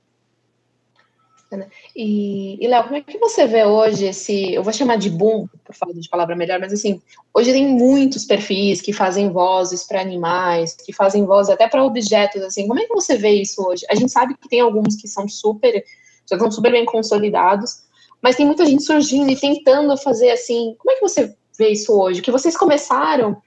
E, 1.96 2.64
e 2.64 2.68
Léo, 2.68 2.84
como 2.84 2.96
é 2.96 3.00
que 3.00 3.18
você 3.18 3.46
vê 3.46 3.64
hoje 3.64 4.06
esse, 4.06 4.54
eu 4.54 4.62
vou 4.62 4.72
chamar 4.72 4.96
de 4.96 5.10
boom, 5.10 5.48
por 5.64 5.74
falta 5.74 5.98
de 5.98 6.08
palavra 6.08 6.36
melhor, 6.36 6.60
mas 6.60 6.72
assim, 6.72 7.02
hoje 7.34 7.52
tem 7.52 7.66
muitos 7.66 8.24
perfis 8.24 8.80
que 8.80 8.92
fazem 8.92 9.30
vozes 9.30 9.84
para 9.84 10.00
animais, 10.00 10.76
que 10.76 10.92
fazem 10.92 11.24
vozes 11.24 11.50
até 11.50 11.66
para 11.68 11.84
objetos, 11.84 12.42
assim, 12.42 12.68
como 12.68 12.78
é 12.78 12.84
que 12.84 12.94
você 12.94 13.16
vê 13.16 13.30
isso 13.30 13.60
hoje? 13.66 13.84
A 13.90 13.96
gente 13.96 14.12
sabe 14.12 14.34
que 14.34 14.48
tem 14.48 14.60
alguns 14.60 14.94
que 14.94 15.08
são 15.08 15.28
super, 15.28 15.84
já 16.28 16.36
estão 16.36 16.50
super 16.50 16.70
bem 16.70 16.84
consolidados, 16.84 17.82
mas 18.22 18.36
tem 18.36 18.46
muita 18.46 18.64
gente 18.64 18.84
surgindo 18.84 19.30
e 19.30 19.36
tentando 19.36 19.96
fazer 19.96 20.30
assim, 20.30 20.76
como 20.78 20.92
é 20.92 20.94
que 20.94 21.00
você 21.00 21.34
vê 21.60 21.68
isso 21.68 21.92
hoje? 21.92 22.22
Que 22.22 22.30
vocês 22.30 22.56
começaram 22.56 23.40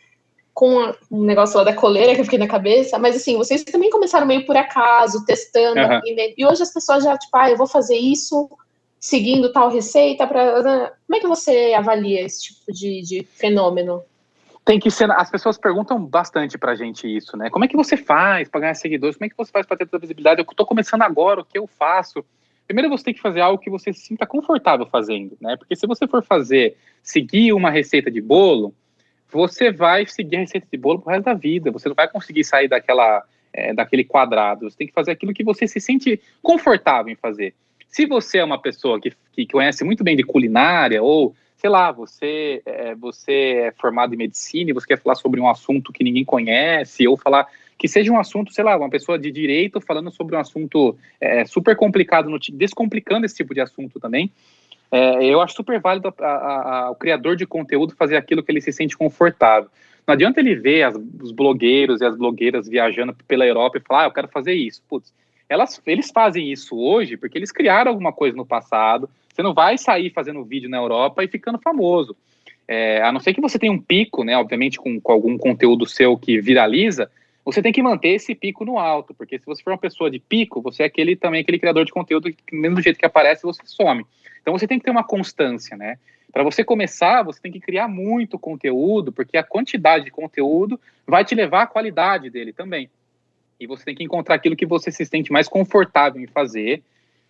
com 0.53 0.93
um 1.11 1.23
negócio 1.23 1.57
lá 1.57 1.63
da 1.63 1.73
coleira 1.73 2.13
que 2.13 2.21
eu 2.21 2.25
fiquei 2.25 2.37
na 2.37 2.47
cabeça, 2.47 2.99
mas 2.99 3.15
assim, 3.15 3.35
vocês 3.35 3.63
também 3.63 3.89
começaram 3.89 4.27
meio 4.27 4.45
por 4.45 4.55
acaso, 4.55 5.25
testando, 5.25 5.81
uhum. 5.81 6.01
e, 6.37 6.45
hoje 6.45 6.61
as 6.61 6.71
pessoas 6.71 7.03
já, 7.03 7.17
tipo, 7.17 7.35
ah, 7.35 7.49
eu 7.49 7.57
vou 7.57 7.65
fazer 7.65 7.97
isso 7.97 8.47
seguindo 8.99 9.51
tal 9.51 9.69
receita, 9.69 10.27
para 10.27 10.61
como 10.61 11.15
é 11.15 11.19
que 11.19 11.27
você 11.27 11.73
avalia 11.75 12.21
esse 12.21 12.43
tipo 12.43 12.71
de, 12.71 13.01
de 13.01 13.23
fenômeno? 13.23 14.03
Tem 14.63 14.79
que 14.79 14.91
ser, 14.91 15.11
as 15.11 15.29
pessoas 15.29 15.57
perguntam 15.57 16.05
bastante 16.05 16.57
pra 16.57 16.75
gente 16.75 17.05
isso, 17.05 17.35
né? 17.35 17.49
Como 17.49 17.65
é 17.65 17.67
que 17.67 17.75
você 17.75 17.97
faz 17.97 18.47
para 18.47 18.61
ganhar 18.61 18.75
seguidores? 18.75 19.17
Como 19.17 19.25
é 19.25 19.29
que 19.29 19.35
você 19.35 19.51
faz 19.51 19.65
para 19.65 19.75
ter 19.75 19.87
toda 19.87 19.99
visibilidade? 19.99 20.39
Eu 20.39 20.45
tô 20.45 20.65
começando 20.65 21.01
agora, 21.01 21.41
o 21.41 21.45
que 21.45 21.57
eu 21.57 21.67
faço? 21.67 22.23
Primeiro 22.65 22.89
você 22.89 23.05
tem 23.05 23.13
que 23.13 23.21
fazer 23.21 23.41
algo 23.41 23.61
que 23.61 23.69
você 23.69 23.91
se 23.93 24.01
sinta 24.01 24.25
confortável 24.25 24.85
fazendo, 24.85 25.37
né? 25.39 25.57
Porque 25.57 25.75
se 25.75 25.85
você 25.85 26.07
for 26.07 26.23
fazer, 26.23 26.77
seguir 27.01 27.53
uma 27.53 27.69
receita 27.69 28.09
de 28.09 28.21
bolo, 28.21 28.73
você 29.31 29.71
vai 29.71 30.05
seguir 30.05 30.37
a 30.37 30.39
receita 30.39 30.67
de 30.71 30.77
bolo 30.77 31.01
pro 31.01 31.11
resto 31.11 31.25
da 31.25 31.33
vida. 31.33 31.71
Você 31.71 31.89
não 31.89 31.95
vai 31.95 32.07
conseguir 32.07 32.43
sair 32.43 32.67
daquela, 32.67 33.23
é, 33.51 33.73
daquele 33.73 34.03
quadrado. 34.03 34.69
Você 34.69 34.77
tem 34.77 34.87
que 34.87 34.93
fazer 34.93 35.11
aquilo 35.11 35.33
que 35.33 35.43
você 35.43 35.67
se 35.67 35.79
sente 35.79 36.21
confortável 36.41 37.11
em 37.11 37.15
fazer. 37.15 37.53
Se 37.89 38.05
você 38.05 38.39
é 38.39 38.43
uma 38.43 38.59
pessoa 38.59 38.99
que, 38.99 39.11
que 39.31 39.45
conhece 39.47 39.83
muito 39.83 40.03
bem 40.03 40.15
de 40.15 40.23
culinária, 40.23 41.03
ou, 41.03 41.35
sei 41.57 41.69
lá, 41.69 41.91
você 41.91 42.61
é, 42.65 42.95
você 42.95 43.67
é 43.67 43.71
formado 43.73 44.13
em 44.13 44.17
medicina 44.17 44.71
e 44.71 44.73
você 44.73 44.87
quer 44.87 44.99
falar 44.99 45.15
sobre 45.15 45.39
um 45.39 45.49
assunto 45.49 45.91
que 45.91 46.03
ninguém 46.03 46.23
conhece, 46.23 47.07
ou 47.07 47.17
falar 47.17 47.47
que 47.83 47.87
seja 47.89 48.09
um 48.13 48.17
assunto, 48.17 48.53
sei 48.53 48.63
lá, 48.63 48.77
uma 48.77 48.89
pessoa 48.89 49.19
de 49.19 49.29
direito 49.29 49.81
falando 49.81 50.09
sobre 50.09 50.37
um 50.37 50.39
assunto 50.39 50.97
é, 51.19 51.43
super 51.43 51.75
complicado, 51.75 52.29
no, 52.29 52.39
descomplicando 52.53 53.25
esse 53.25 53.35
tipo 53.35 53.53
de 53.53 53.59
assunto 53.59 53.99
também, 53.99 54.31
é, 54.89 55.25
eu 55.25 55.41
acho 55.41 55.53
super 55.53 55.81
válido 55.81 56.13
a, 56.17 56.25
a, 56.25 56.85
a, 56.85 56.91
o 56.91 56.95
criador 56.95 57.35
de 57.35 57.45
conteúdo 57.45 57.93
fazer 57.93 58.15
aquilo 58.15 58.41
que 58.41 58.49
ele 58.49 58.61
se 58.61 58.71
sente 58.71 58.97
confortável. 58.97 59.69
Não 60.07 60.13
adianta 60.13 60.39
ele 60.39 60.55
ver 60.55 60.83
as, 60.83 60.95
os 61.21 61.33
blogueiros 61.33 61.99
e 61.99 62.05
as 62.05 62.15
blogueiras 62.15 62.69
viajando 62.69 63.13
pela 63.27 63.45
Europa 63.45 63.77
e 63.77 63.81
falar, 63.81 64.03
ah, 64.03 64.05
eu 64.05 64.13
quero 64.13 64.29
fazer 64.29 64.53
isso. 64.53 64.81
Putz, 64.87 65.13
elas, 65.49 65.81
eles 65.85 66.09
fazem 66.09 66.53
isso 66.53 66.77
hoje 66.77 67.17
porque 67.17 67.37
eles 67.37 67.51
criaram 67.51 67.91
alguma 67.91 68.13
coisa 68.13 68.37
no 68.37 68.45
passado. 68.45 69.09
Você 69.27 69.43
não 69.43 69.53
vai 69.53 69.77
sair 69.77 70.09
fazendo 70.09 70.41
vídeo 70.45 70.69
na 70.69 70.77
Europa 70.77 71.21
e 71.21 71.27
ficando 71.27 71.59
famoso. 71.59 72.15
É, 72.65 73.01
a 73.01 73.11
não 73.11 73.19
ser 73.19 73.33
que 73.33 73.41
você 73.41 73.59
tenha 73.59 73.73
um 73.73 73.81
pico, 73.81 74.23
né, 74.23 74.37
obviamente 74.37 74.77
com, 74.77 75.01
com 75.01 75.11
algum 75.11 75.37
conteúdo 75.37 75.85
seu 75.85 76.17
que 76.17 76.39
viraliza, 76.39 77.11
você 77.45 77.61
tem 77.61 77.73
que 77.73 77.83
manter 77.83 78.09
esse 78.09 78.33
pico 78.33 78.63
no 78.63 78.79
alto, 78.79 79.13
porque 79.13 79.37
se 79.37 79.45
você 79.45 79.61
for 79.61 79.71
uma 79.71 79.77
pessoa 79.77 80.09
de 80.09 80.19
pico, 80.19 80.61
você 80.61 80.83
é 80.83 80.85
aquele 80.85 81.15
também 81.15 81.41
aquele 81.41 81.59
criador 81.59 81.85
de 81.85 81.91
conteúdo 81.91 82.31
que, 82.31 82.55
mesmo 82.55 82.81
jeito 82.81 82.97
que 82.97 83.05
aparece, 83.05 83.43
você 83.43 83.61
some. 83.65 84.05
Então 84.41 84.57
você 84.57 84.67
tem 84.67 84.79
que 84.79 84.85
ter 84.85 84.91
uma 84.91 85.03
constância, 85.03 85.75
né? 85.75 85.97
Para 86.31 86.43
você 86.43 86.63
começar, 86.63 87.21
você 87.21 87.39
tem 87.41 87.51
que 87.51 87.59
criar 87.59 87.87
muito 87.87 88.39
conteúdo, 88.39 89.11
porque 89.11 89.37
a 89.37 89.43
quantidade 89.43 90.05
de 90.05 90.11
conteúdo 90.11 90.79
vai 91.05 91.23
te 91.23 91.35
levar 91.35 91.63
à 91.63 91.67
qualidade 91.67 92.29
dele 92.29 92.51
também. 92.51 92.89
E 93.59 93.67
você 93.67 93.85
tem 93.85 93.95
que 93.95 94.03
encontrar 94.03 94.35
aquilo 94.35 94.55
que 94.55 94.65
você 94.65 94.89
se 94.91 95.05
sente 95.05 95.31
mais 95.31 95.47
confortável 95.47 96.21
em 96.21 96.27
fazer, 96.27 96.81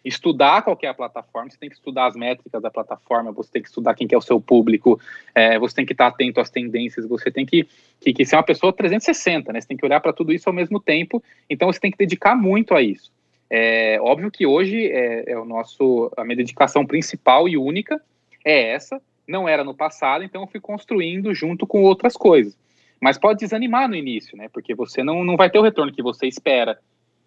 estudar 0.03 0.61
qual 0.61 0.77
é 0.81 0.87
a 0.87 0.93
plataforma, 0.93 1.49
você 1.49 1.57
tem 1.57 1.69
que 1.69 1.75
estudar 1.75 2.07
as 2.07 2.15
métricas 2.15 2.61
da 2.61 2.69
plataforma, 2.69 3.31
você 3.31 3.51
tem 3.51 3.61
que 3.61 3.69
estudar 3.69 3.93
quem 3.93 4.07
que 4.07 4.13
é 4.13 4.17
o 4.17 4.21
seu 4.21 4.39
público, 4.41 4.99
é, 5.33 5.57
você 5.57 5.75
tem 5.75 5.85
que 5.85 5.93
estar 5.93 6.07
atento 6.07 6.41
às 6.41 6.49
tendências, 6.49 7.07
você 7.07 7.31
tem 7.31 7.45
que, 7.45 7.67
que, 8.01 8.13
que 8.13 8.25
ser 8.25 8.35
uma 8.35 8.43
pessoa 8.43 8.73
360, 8.73 9.53
né? 9.53 9.61
Você 9.61 9.67
tem 9.67 9.77
que 9.77 9.85
olhar 9.85 10.01
para 10.01 10.11
tudo 10.11 10.33
isso 10.33 10.49
ao 10.49 10.53
mesmo 10.53 10.79
tempo, 10.79 11.23
então 11.49 11.71
você 11.71 11.79
tem 11.79 11.91
que 11.91 11.97
dedicar 11.97 12.35
muito 12.35 12.73
a 12.73 12.81
isso. 12.81 13.11
É 13.55 13.99
óbvio 14.01 14.31
que 14.31 14.47
hoje 14.47 14.87
é, 14.87 15.31
é, 15.31 15.37
o 15.37 15.45
nosso 15.45 16.11
a 16.17 16.23
minha 16.23 16.35
dedicação 16.35 16.85
principal 16.85 17.47
e 17.47 17.55
única 17.55 18.01
é 18.43 18.71
essa. 18.71 18.99
Não 19.27 19.47
era 19.47 19.63
no 19.63 19.75
passado, 19.75 20.23
então 20.23 20.41
eu 20.41 20.47
fui 20.47 20.59
construindo 20.59 21.33
junto 21.35 21.67
com 21.67 21.83
outras 21.83 22.17
coisas. 22.17 22.57
Mas 22.99 23.19
pode 23.19 23.41
desanimar 23.41 23.87
no 23.87 23.95
início, 23.95 24.35
né? 24.35 24.49
Porque 24.51 24.73
você 24.73 25.03
não, 25.03 25.23
não 25.23 25.37
vai 25.37 25.49
ter 25.49 25.59
o 25.59 25.61
retorno 25.61 25.93
que 25.93 26.01
você 26.01 26.25
espera. 26.25 26.79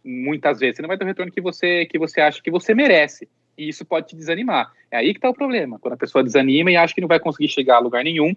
Muitas 0.07 0.61
vezes 0.61 0.77
você 0.77 0.83
não 0.83 0.89
vai 0.89 0.97
ter 0.97 1.05
o 1.05 1.07
retorno 1.07 1.33
que 1.33 1.41
você 1.41 1.85
que 1.87 1.99
você 1.99 2.21
acha 2.21 2.41
que 2.43 2.51
você 2.51 2.75
merece. 2.75 3.29
E 3.59 3.69
isso 3.69 3.85
pode 3.85 4.09
te 4.09 4.17
desanimar. 4.17 4.71
É 4.91 4.99
aí 4.99 5.13
que 5.13 5.19
está 5.19 5.29
o 5.29 5.35
problema. 5.35 5.79
Quando 5.79 5.95
a 5.95 5.99
pessoa 5.99 6.23
desanima 6.23 6.71
e 6.71 6.77
acha 6.77 6.95
que 6.95 7.01
não 7.01 7.09
vai 7.09 7.19
conseguir 7.19 7.49
chegar 7.49 7.77
a 7.77 7.81
lugar 7.81 8.05
nenhum 8.05 8.35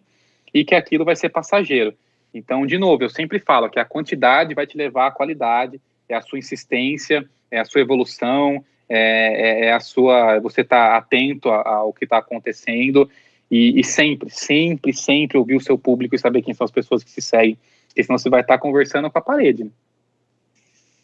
e 0.53 0.63
que 0.63 0.73
aquilo 0.73 1.05
vai 1.05 1.15
ser 1.15 1.29
passageiro. 1.29 1.93
Então, 2.33 2.65
de 2.65 2.77
novo, 2.77 3.03
eu 3.03 3.09
sempre 3.09 3.39
falo 3.39 3.69
que 3.69 3.79
a 3.79 3.85
quantidade 3.85 4.53
vai 4.53 4.65
te 4.65 4.77
levar 4.77 5.07
à 5.07 5.11
qualidade, 5.11 5.81
é 6.07 6.15
a 6.15 6.21
sua 6.21 6.39
insistência, 6.39 7.27
é 7.51 7.59
a 7.59 7.65
sua 7.65 7.81
evolução, 7.81 8.63
é, 8.87 9.65
é, 9.65 9.65
é 9.65 9.73
a 9.73 9.79
sua. 9.79 10.39
Você 10.39 10.61
está 10.61 10.97
atento 10.97 11.49
ao 11.49 11.93
que 11.93 12.05
está 12.05 12.17
acontecendo 12.17 13.09
e, 13.49 13.79
e, 13.79 13.83
sempre, 13.83 14.29
sempre, 14.29 14.93
sempre 14.93 15.37
ouvir 15.37 15.55
o 15.55 15.61
seu 15.61 15.77
público 15.77 16.15
e 16.15 16.19
saber 16.19 16.41
quem 16.41 16.53
são 16.53 16.65
as 16.65 16.71
pessoas 16.71 17.03
que 17.03 17.09
se 17.09 17.21
seguem, 17.21 17.57
porque 17.87 18.03
senão 18.03 18.17
você 18.17 18.29
vai 18.29 18.41
estar 18.41 18.55
tá 18.55 18.59
conversando 18.59 19.09
com 19.09 19.17
a 19.17 19.21
parede. 19.21 19.63
Né? 19.63 19.71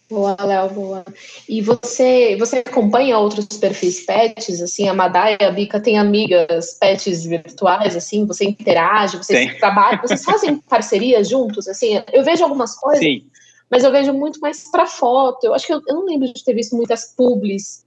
Boa, 0.10 0.38
Léo, 0.40 0.70
boa. 0.70 1.06
E 1.50 1.62
você, 1.62 2.36
você 2.38 2.60
acompanha 2.60 3.18
outros 3.18 3.48
perfis 3.58 4.06
pets, 4.06 4.62
assim, 4.62 4.88
a 4.88 4.94
Madai 4.94 5.36
e 5.40 5.44
a 5.44 5.52
Bica 5.52 5.80
tem 5.80 5.98
amigas 5.98 6.78
pets 6.80 7.26
virtuais, 7.26 7.96
assim, 7.96 8.26
você 8.26 8.46
interage, 8.46 9.18
vocês 9.18 9.58
trabalham, 9.58 10.02
vocês 10.02 10.24
fazem 10.24 10.58
parcerias 10.70 11.28
juntos, 11.28 11.68
assim, 11.68 12.04
eu 12.14 12.24
vejo 12.24 12.44
algumas 12.44 12.76
coisas, 12.76 13.04
Sim. 13.04 13.26
mas 13.70 13.84
eu 13.84 13.92
vejo 13.92 14.14
muito 14.14 14.40
mais 14.40 14.70
para 14.70 14.86
foto, 14.86 15.44
eu 15.44 15.56
acho 15.56 15.66
que 15.66 15.74
eu, 15.74 15.82
eu, 15.88 15.96
não 15.96 16.06
lembro 16.06 16.32
de 16.32 16.44
ter 16.44 16.54
visto 16.54 16.76
muitas 16.76 17.16
publis 17.16 17.84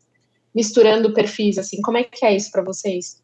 misturando 0.52 1.12
perfis, 1.12 1.56
assim, 1.56 1.80
como 1.80 1.98
é 1.98 2.02
que 2.02 2.26
é 2.26 2.34
isso 2.34 2.50
para 2.50 2.62
vocês? 2.62 3.22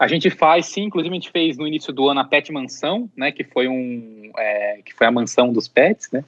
A 0.00 0.08
gente 0.08 0.30
faz, 0.30 0.66
sim, 0.66 0.84
inclusive 0.84 1.12
a 1.14 1.18
gente 1.18 1.30
fez 1.30 1.58
no 1.58 1.66
início 1.66 1.92
do 1.92 2.08
ano 2.08 2.20
a 2.20 2.24
Pet 2.24 2.50
Mansão, 2.50 3.10
né, 3.14 3.30
que 3.30 3.44
foi 3.44 3.68
um, 3.68 4.30
é, 4.38 4.80
que 4.82 4.94
foi 4.94 5.06
a 5.06 5.10
mansão 5.10 5.52
dos 5.52 5.68
pets, 5.68 6.10
né, 6.10 6.24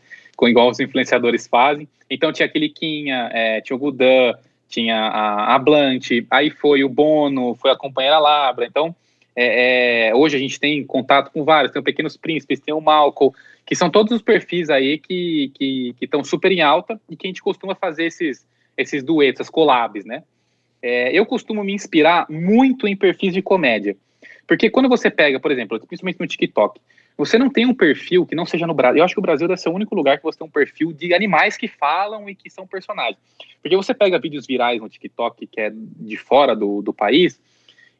igual 0.46 0.68
os 0.68 0.78
influenciadores 0.78 1.46
fazem. 1.46 1.88
Então 2.10 2.32
tinha 2.32 2.46
aquele 2.46 2.68
Quinha, 2.68 3.30
é, 3.32 3.60
tinha 3.62 3.74
o 3.74 3.78
Gudan, 3.78 4.34
tinha 4.68 4.96
a, 4.96 5.56
a 5.56 5.64
aí 6.30 6.50
foi 6.50 6.84
o 6.84 6.88
Bono, 6.88 7.54
foi 7.54 7.70
a 7.70 7.76
companheira 7.76 8.18
Labra. 8.18 8.66
Então 8.66 8.94
é, 9.34 10.08
é, 10.08 10.14
hoje 10.14 10.36
a 10.36 10.38
gente 10.40 10.58
tem 10.58 10.84
contato 10.84 11.30
com 11.30 11.44
vários, 11.44 11.72
tem 11.72 11.80
o 11.80 11.84
Pequenos 11.84 12.16
Príncipes, 12.16 12.60
tem 12.60 12.74
o 12.74 12.80
Malcolm, 12.80 13.32
que 13.64 13.74
são 13.74 13.88
todos 13.88 14.12
os 14.12 14.20
perfis 14.20 14.68
aí 14.68 14.98
que 14.98 15.52
estão 16.00 16.24
super 16.24 16.50
em 16.50 16.60
alta 16.60 17.00
e 17.08 17.16
que 17.16 17.26
a 17.26 17.30
gente 17.30 17.40
costuma 17.40 17.74
fazer 17.74 18.06
esses, 18.06 18.46
esses 18.76 19.02
duetos, 19.02 19.42
as 19.42 19.50
collabs, 19.50 20.04
né? 20.04 20.24
É, 20.82 21.16
eu 21.16 21.24
costumo 21.24 21.62
me 21.62 21.72
inspirar 21.72 22.26
muito 22.28 22.86
em 22.86 22.96
perfis 22.96 23.32
de 23.32 23.42
comédia. 23.42 23.96
Porque 24.46 24.70
quando 24.70 24.88
você 24.88 25.10
pega, 25.10 25.38
por 25.38 25.52
exemplo, 25.52 25.78
principalmente 25.86 26.18
no 26.18 26.26
TikTok, 26.26 26.80
você 27.18 27.36
não 27.36 27.50
tem 27.50 27.66
um 27.66 27.74
perfil 27.74 28.24
que 28.24 28.36
não 28.36 28.46
seja 28.46 28.64
no 28.64 28.72
Brasil. 28.72 28.98
Eu 28.98 29.04
acho 29.04 29.14
que 29.14 29.18
o 29.18 29.22
Brasil 29.22 29.48
deve 29.48 29.60
ser 29.60 29.68
o 29.68 29.74
único 29.74 29.92
lugar 29.92 30.18
que 30.18 30.22
você 30.22 30.38
tem 30.38 30.46
um 30.46 30.50
perfil 30.50 30.92
de 30.92 31.12
animais 31.12 31.56
que 31.56 31.66
falam 31.66 32.30
e 32.30 32.34
que 32.34 32.48
são 32.48 32.64
personagens. 32.64 33.18
Porque 33.60 33.76
você 33.76 33.92
pega 33.92 34.20
vídeos 34.20 34.46
virais 34.46 34.80
no 34.80 34.88
TikTok 34.88 35.44
que 35.48 35.60
é 35.60 35.72
de 35.74 36.16
fora 36.16 36.54
do, 36.54 36.80
do 36.80 36.94
país 36.94 37.40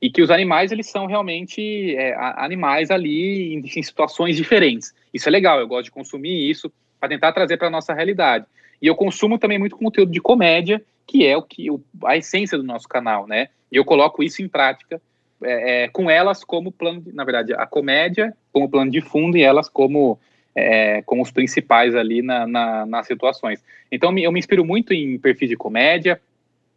e 0.00 0.08
que 0.08 0.22
os 0.22 0.30
animais 0.30 0.70
eles 0.70 0.86
são 0.86 1.06
realmente 1.06 1.96
é, 1.96 2.14
animais 2.36 2.92
ali 2.92 3.54
em, 3.54 3.58
em 3.58 3.82
situações 3.82 4.36
diferentes. 4.36 4.94
Isso 5.12 5.28
é 5.28 5.32
legal, 5.32 5.58
eu 5.58 5.66
gosto 5.66 5.86
de 5.86 5.90
consumir 5.90 6.48
isso 6.48 6.72
para 7.00 7.08
tentar 7.08 7.32
trazer 7.32 7.56
para 7.56 7.66
a 7.66 7.70
nossa 7.70 7.92
realidade. 7.92 8.46
E 8.80 8.86
eu 8.86 8.94
consumo 8.94 9.36
também 9.36 9.58
muito 9.58 9.76
conteúdo 9.76 10.12
de 10.12 10.20
comédia, 10.20 10.80
que 11.04 11.26
é 11.26 11.36
o 11.36 11.42
que 11.42 11.68
o, 11.68 11.82
a 12.04 12.16
essência 12.16 12.56
do 12.56 12.62
nosso 12.62 12.86
canal, 12.86 13.26
né? 13.26 13.48
E 13.72 13.76
eu 13.76 13.84
coloco 13.84 14.22
isso 14.22 14.40
em 14.40 14.48
prática 14.48 15.02
é, 15.42 15.84
é, 15.84 15.88
com 15.88 16.10
elas 16.10 16.42
como 16.42 16.72
plano, 16.72 17.02
na 17.12 17.24
verdade, 17.24 17.52
a 17.54 17.66
comédia 17.66 18.34
como 18.52 18.68
plano 18.68 18.90
de 18.90 19.00
fundo 19.00 19.36
e 19.36 19.42
elas 19.42 19.68
como, 19.68 20.18
é, 20.54 21.02
como 21.02 21.22
os 21.22 21.30
principais 21.30 21.94
ali 21.94 22.22
na, 22.22 22.46
na, 22.46 22.86
nas 22.86 23.06
situações. 23.06 23.62
Então, 23.90 24.16
eu 24.18 24.32
me 24.32 24.38
inspiro 24.38 24.64
muito 24.64 24.92
em 24.92 25.18
perfis 25.18 25.48
de 25.48 25.56
comédia, 25.56 26.20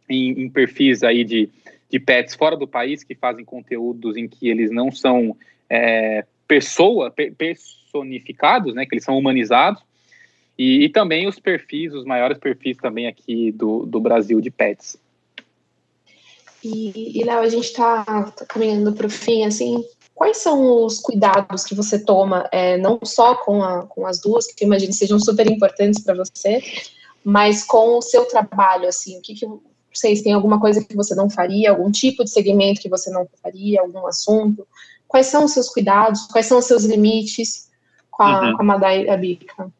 em, 0.08 0.30
em 0.42 0.48
perfis 0.48 1.02
aí 1.02 1.24
de, 1.24 1.48
de 1.90 1.98
pets 1.98 2.34
fora 2.34 2.56
do 2.56 2.66
país 2.66 3.02
que 3.02 3.14
fazem 3.14 3.44
conteúdos 3.44 4.16
em 4.16 4.28
que 4.28 4.48
eles 4.48 4.70
não 4.70 4.90
são 4.90 5.36
é, 5.68 6.24
pessoa, 6.46 7.10
personificados, 7.10 8.74
né, 8.74 8.86
que 8.86 8.94
eles 8.94 9.04
são 9.04 9.18
humanizados, 9.18 9.82
e, 10.58 10.84
e, 10.84 10.88
também 10.88 11.26
os 11.26 11.38
perfis, 11.38 11.94
os 11.94 12.04
maiores 12.04 12.38
perfis 12.38 12.76
também 12.76 13.06
aqui 13.06 13.50
do, 13.52 13.86
do 13.86 13.98
Brasil 13.98 14.40
de 14.40 14.50
pets. 14.50 15.00
E, 16.64 17.20
e 17.20 17.24
Léo, 17.24 17.40
a 17.40 17.48
gente 17.48 17.64
está 17.64 18.04
tá 18.04 18.46
caminhando 18.46 18.92
para 18.92 19.06
o 19.06 19.10
fim, 19.10 19.44
assim, 19.44 19.84
quais 20.14 20.36
são 20.36 20.84
os 20.84 21.00
cuidados 21.00 21.64
que 21.64 21.74
você 21.74 21.98
toma, 21.98 22.48
é, 22.52 22.76
não 22.78 23.00
só 23.02 23.34
com, 23.34 23.62
a, 23.62 23.86
com 23.86 24.06
as 24.06 24.20
duas, 24.20 24.46
que 24.46 24.62
eu 24.62 24.66
imagino 24.66 24.92
sejam 24.92 25.18
super 25.18 25.50
importantes 25.50 26.02
para 26.02 26.14
você, 26.14 26.62
mas 27.24 27.64
com 27.64 27.98
o 27.98 28.02
seu 28.02 28.24
trabalho, 28.26 28.88
assim, 28.88 29.18
o 29.18 29.20
que, 29.20 29.34
que 29.34 29.46
vocês 29.92 30.22
têm 30.22 30.32
alguma 30.32 30.60
coisa 30.60 30.84
que 30.84 30.96
você 30.96 31.14
não 31.14 31.28
faria, 31.28 31.70
algum 31.70 31.90
tipo 31.90 32.24
de 32.24 32.30
segmento 32.30 32.80
que 32.80 32.88
você 32.88 33.10
não 33.10 33.26
faria, 33.42 33.80
algum 33.80 34.06
assunto? 34.06 34.66
Quais 35.06 35.26
são 35.26 35.44
os 35.44 35.52
seus 35.52 35.68
cuidados? 35.68 36.26
Quais 36.28 36.46
são 36.46 36.58
os 36.58 36.64
seus 36.64 36.84
limites 36.84 37.70
com 38.10 38.22
a, 38.22 38.40
uhum. 38.40 38.56
com 38.56 38.62
a 38.62 38.64
Madai 38.64 39.04
e 39.04 39.10
a 39.10 39.16
Bica? 39.16 39.70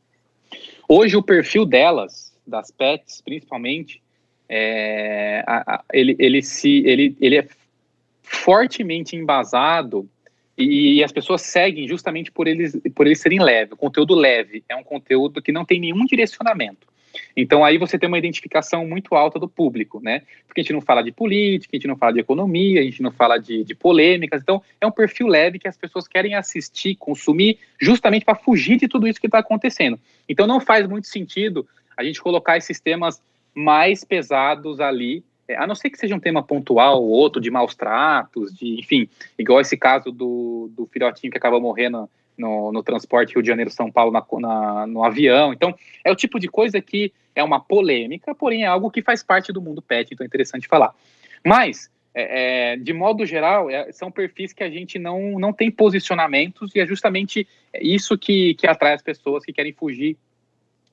Hoje 0.89 1.17
o 1.17 1.23
perfil 1.23 1.65
delas, 1.65 2.33
das 2.47 2.71
pets 2.71 3.23
principalmente, 3.23 4.03
é, 4.49 5.45
a, 5.47 5.75
a, 5.75 5.85
ele, 5.93 6.17
ele, 6.19 6.43
se, 6.43 6.83
ele, 6.87 7.17
ele 7.21 7.39
é 7.39 7.49
fortemente 8.23 9.17
embasado 9.17 10.09
e, 10.57 10.99
e, 10.99 11.05
as 11.05 11.13
pessoas 11.13 11.43
seguem 11.43 11.89
justamente 11.89 12.31
por 12.31 12.47
eles, 12.47 12.79
por 12.95 13.07
eles 13.07 13.21
serem 13.21 13.41
leve. 13.41 13.75
O 13.75 13.77
conteúdo 13.77 14.15
leve 14.15 14.63
é 14.69 14.77
um 14.77 14.85
conteúdo 14.85 15.41
que 15.41 15.51
não 15.51 15.65
tem 15.65 15.81
nenhum 15.81 16.05
direcionamento. 16.05 16.87
Então 17.37 17.65
aí 17.65 17.79
você 17.79 17.99
tem 17.99 18.09
uma 18.09 18.19
identificação 18.19 18.87
muito 18.87 19.15
alta 19.15 19.39
do 19.39 19.49
público, 19.49 20.01
né? 20.03 20.23
Porque 20.47 20.61
a 20.61 20.65
gente 20.65 20.73
não 20.73 20.81
fala 20.81 21.03
de 21.03 21.13
política, 21.13 21.75
a 21.75 21.77
gente 21.77 21.89
não 21.89 21.97
fala 21.97 22.13
de 22.13 22.21
economia, 22.21 22.81
a 22.81 22.85
gente 22.85 23.03
não 23.03 23.11
fala 23.11 23.39
de, 23.39 23.65
de 23.65 23.75
polêmicas. 23.75 24.43
Então 24.43 24.63
é 24.81 24.87
um 24.87 24.91
perfil 24.91 25.27
leve 25.27 25.59
que 25.59 25.69
as 25.69 25.77
pessoas 25.77 26.07
querem 26.07 26.35
assistir, 26.35 26.95
consumir, 26.97 27.59
justamente 27.81 28.25
para 28.25 28.35
fugir 28.35 28.79
de 28.79 28.89
tudo 28.89 29.07
isso 29.07 29.21
que 29.21 29.27
está 29.27 29.39
acontecendo. 29.39 29.99
Então 30.29 30.47
não 30.47 30.61
faz 30.61 30.87
muito 30.87 31.07
sentido 31.07 31.67
a 31.97 32.03
gente 32.03 32.21
colocar 32.21 32.57
esses 32.57 32.81
temas 32.81 33.21
mais 33.55 34.05
pesados 34.05 34.81
ali, 34.81 35.25
é, 35.49 35.57
a 35.57 35.67
não 35.67 35.75
ser 35.75 35.91
que 35.91 35.99
seja 35.99 36.15
um 36.15 36.21
tema 36.21 36.43
pontual 36.43 37.03
ou 37.03 37.11
outro 37.11 37.41
de 37.41 37.51
maus 37.51 37.75
tratos, 37.75 38.55
de, 38.55 38.81
enfim, 38.81 39.09
igual 39.39 39.61
esse 39.61 39.77
caso 39.77 40.11
do, 40.11 40.71
do 40.77 40.87
filhotinho 40.87 41.31
que 41.31 41.39
acaba 41.39 41.61
morrendo 41.61 42.09
no, 42.37 42.73
no 42.73 42.83
transporte 42.83 43.35
Rio 43.35 43.43
de 43.43 43.49
Janeiro-São 43.49 43.91
Paulo 43.91 44.13
na, 44.13 44.25
na, 44.41 44.87
no 44.87 45.05
avião. 45.05 45.53
Então, 45.53 45.75
é 46.05 46.11
o 46.11 46.17
tipo 46.17 46.39
de 46.39 46.49
coisa 46.49 46.81
que 46.81 47.13
é 47.35 47.43
uma 47.43 47.61
polêmica, 47.61 48.35
porém 48.35 48.65
é 48.65 48.67
algo 48.67 48.91
que 48.91 49.03
faz 49.03 49.23
parte 49.23 49.53
do 49.53 49.61
mundo 49.61 49.83
pet, 49.83 50.13
então 50.13 50.25
é 50.25 50.27
interessante 50.27 50.69
falar. 50.69 50.95
Mas, 51.45 51.91
é, 52.15 52.73
é, 52.73 52.77
de 52.77 52.93
modo 52.93 53.25
geral, 53.25 53.71
é, 53.71 53.91
são 53.93 54.11
perfis 54.11 54.53
que 54.53 54.63
a 54.63 54.71
gente 54.71 54.99
não, 54.99 55.39
não 55.39 55.53
tem 55.53 55.71
posicionamentos 55.71 56.75
e 56.75 56.81
é 56.81 56.87
justamente 56.87 57.47
isso 57.75 58.19
que, 58.19 58.55
que 58.55 58.67
atrai 58.67 58.95
as 58.95 59.03
pessoas 59.03 59.45
que 59.45 59.53
querem 59.53 59.73
fugir 59.73 60.17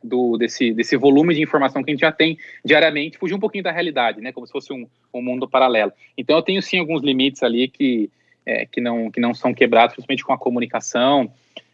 do, 0.04 0.38
desse, 0.38 0.74
desse 0.74 0.96
volume 0.98 1.36
de 1.36 1.42
informação 1.42 1.84
que 1.84 1.92
a 1.92 1.94
gente 1.94 2.02
já 2.02 2.12
tem 2.12 2.38
diariamente, 2.64 3.18
fugir 3.18 3.36
um 3.36 3.40
pouquinho 3.40 3.64
da 3.64 3.72
realidade, 3.72 4.22
né? 4.22 4.32
Como 4.32 4.46
se 4.46 4.54
fosse 4.54 4.72
um, 4.74 4.88
um 5.14 5.22
mundo 5.22 5.48
paralelo. 5.48 5.92
Então 6.18 6.36
eu 6.38 6.42
tenho 6.42 6.62
sim 6.62 6.80
alguns 6.80 7.02
limites 7.02 7.44
ali 7.44 7.68
que, 7.68 8.10
é, 8.46 8.66
que, 8.66 8.82
não, 8.82 9.12
que 9.12 9.20
não 9.20 9.34
são 9.34 9.54
quebrados, 9.54 9.96
principalmente 9.96 10.24
com 10.24 10.34
a 10.34 10.38
comunicação. 10.38 11.32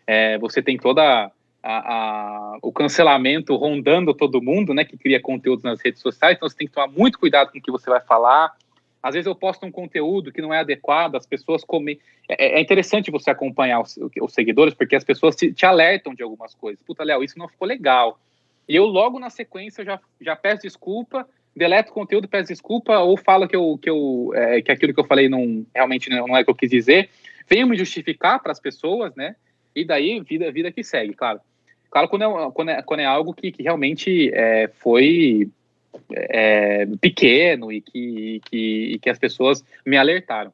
É, 0.08 0.38
você 0.38 0.62
tem 0.62 0.78
toda 0.78 1.32
a, 1.64 1.94
a, 1.94 2.58
o 2.62 2.72
cancelamento 2.72 3.56
rondando 3.56 4.14
todo 4.14 4.42
mundo, 4.42 4.74
né? 4.74 4.84
Que 4.84 4.98
cria 4.98 5.20
conteúdos 5.20 5.64
nas 5.64 5.82
redes 5.84 6.02
sociais, 6.02 6.36
então 6.36 6.50
você 6.50 6.56
tem 6.56 6.68
que 6.68 6.74
tomar 6.74 6.88
muito 6.88 7.20
cuidado 7.20 7.52
com 7.52 7.58
o 7.58 7.62
que 7.62 7.72
você 7.72 7.90
vai 7.90 8.02
falar. 8.02 8.52
Às 9.06 9.14
vezes 9.14 9.28
eu 9.28 9.36
posto 9.36 9.64
um 9.68 9.72
conteúdo 9.72 10.32
que 10.32 10.42
não 10.42 10.52
é 10.52 10.58
adequado, 10.58 11.14
as 11.14 11.28
pessoas 11.28 11.64
comem. 11.64 12.00
É, 12.28 12.58
é 12.58 12.60
interessante 12.60 13.12
você 13.12 13.30
acompanhar 13.30 13.80
os, 13.80 13.96
os, 14.20 14.34
seguidores, 14.34 14.74
porque 14.74 14.96
as 14.96 15.04
pessoas 15.04 15.36
te, 15.36 15.54
te 15.54 15.64
alertam 15.64 16.16
de 16.16 16.24
algumas 16.24 16.56
coisas. 16.56 16.82
Puta, 16.82 17.04
Léo, 17.04 17.24
isso 17.24 17.38
não 17.38 17.48
ficou 17.48 17.68
legal. 17.68 18.20
E 18.68 18.76
eu 18.76 18.86
logo 18.86 19.20
na 19.20 19.30
sequência 19.30 19.86
já, 19.86 20.00
já 20.20 20.36
peço 20.36 20.64
desculpa, 20.64 21.30
deleto 21.56 21.92
o 21.92 21.94
conteúdo, 21.94 22.28
peço 22.28 22.48
desculpa, 22.48 22.98
ou 22.98 23.16
falo 23.16 23.48
que, 23.48 23.56
eu, 23.56 23.78
que, 23.80 23.88
eu, 23.88 24.32
é, 24.34 24.60
que 24.64 24.72
aquilo 24.72 24.92
que 24.92 25.00
eu 25.00 25.06
falei 25.06 25.30
não 25.30 25.64
realmente 25.76 26.10
não 26.10 26.36
é 26.36 26.42
o 26.42 26.44
que 26.44 26.50
eu 26.50 26.56
quis 26.56 26.72
dizer. 26.72 27.08
Venho 27.48 27.68
me 27.68 27.78
justificar 27.78 28.42
para 28.42 28.54
as 28.54 28.60
pessoas, 28.60 29.14
né? 29.16 29.36
E 29.76 29.86
daí, 29.86 30.20
vida, 30.20 30.52
vida 30.52 30.72
que 30.72 30.84
segue, 30.84 31.14
claro. 31.14 31.40
Claro, 31.92 32.10
quando 32.10 32.24
é, 32.24 32.52
quando 32.52 32.70
é, 32.70 32.82
quando 32.82 33.00
é 33.02 33.06
algo 33.06 33.36
que, 33.36 33.52
que 33.52 33.62
realmente 33.62 34.32
é, 34.34 34.68
foi 34.80 35.48
é, 36.12 36.86
pequeno 37.00 37.72
e 37.72 37.82
que, 37.82 38.42
que, 38.46 38.94
e 38.94 39.00
que 39.00 39.10
as 39.10 39.20
pessoas 39.20 39.64
me 39.86 39.98
alertaram. 39.98 40.54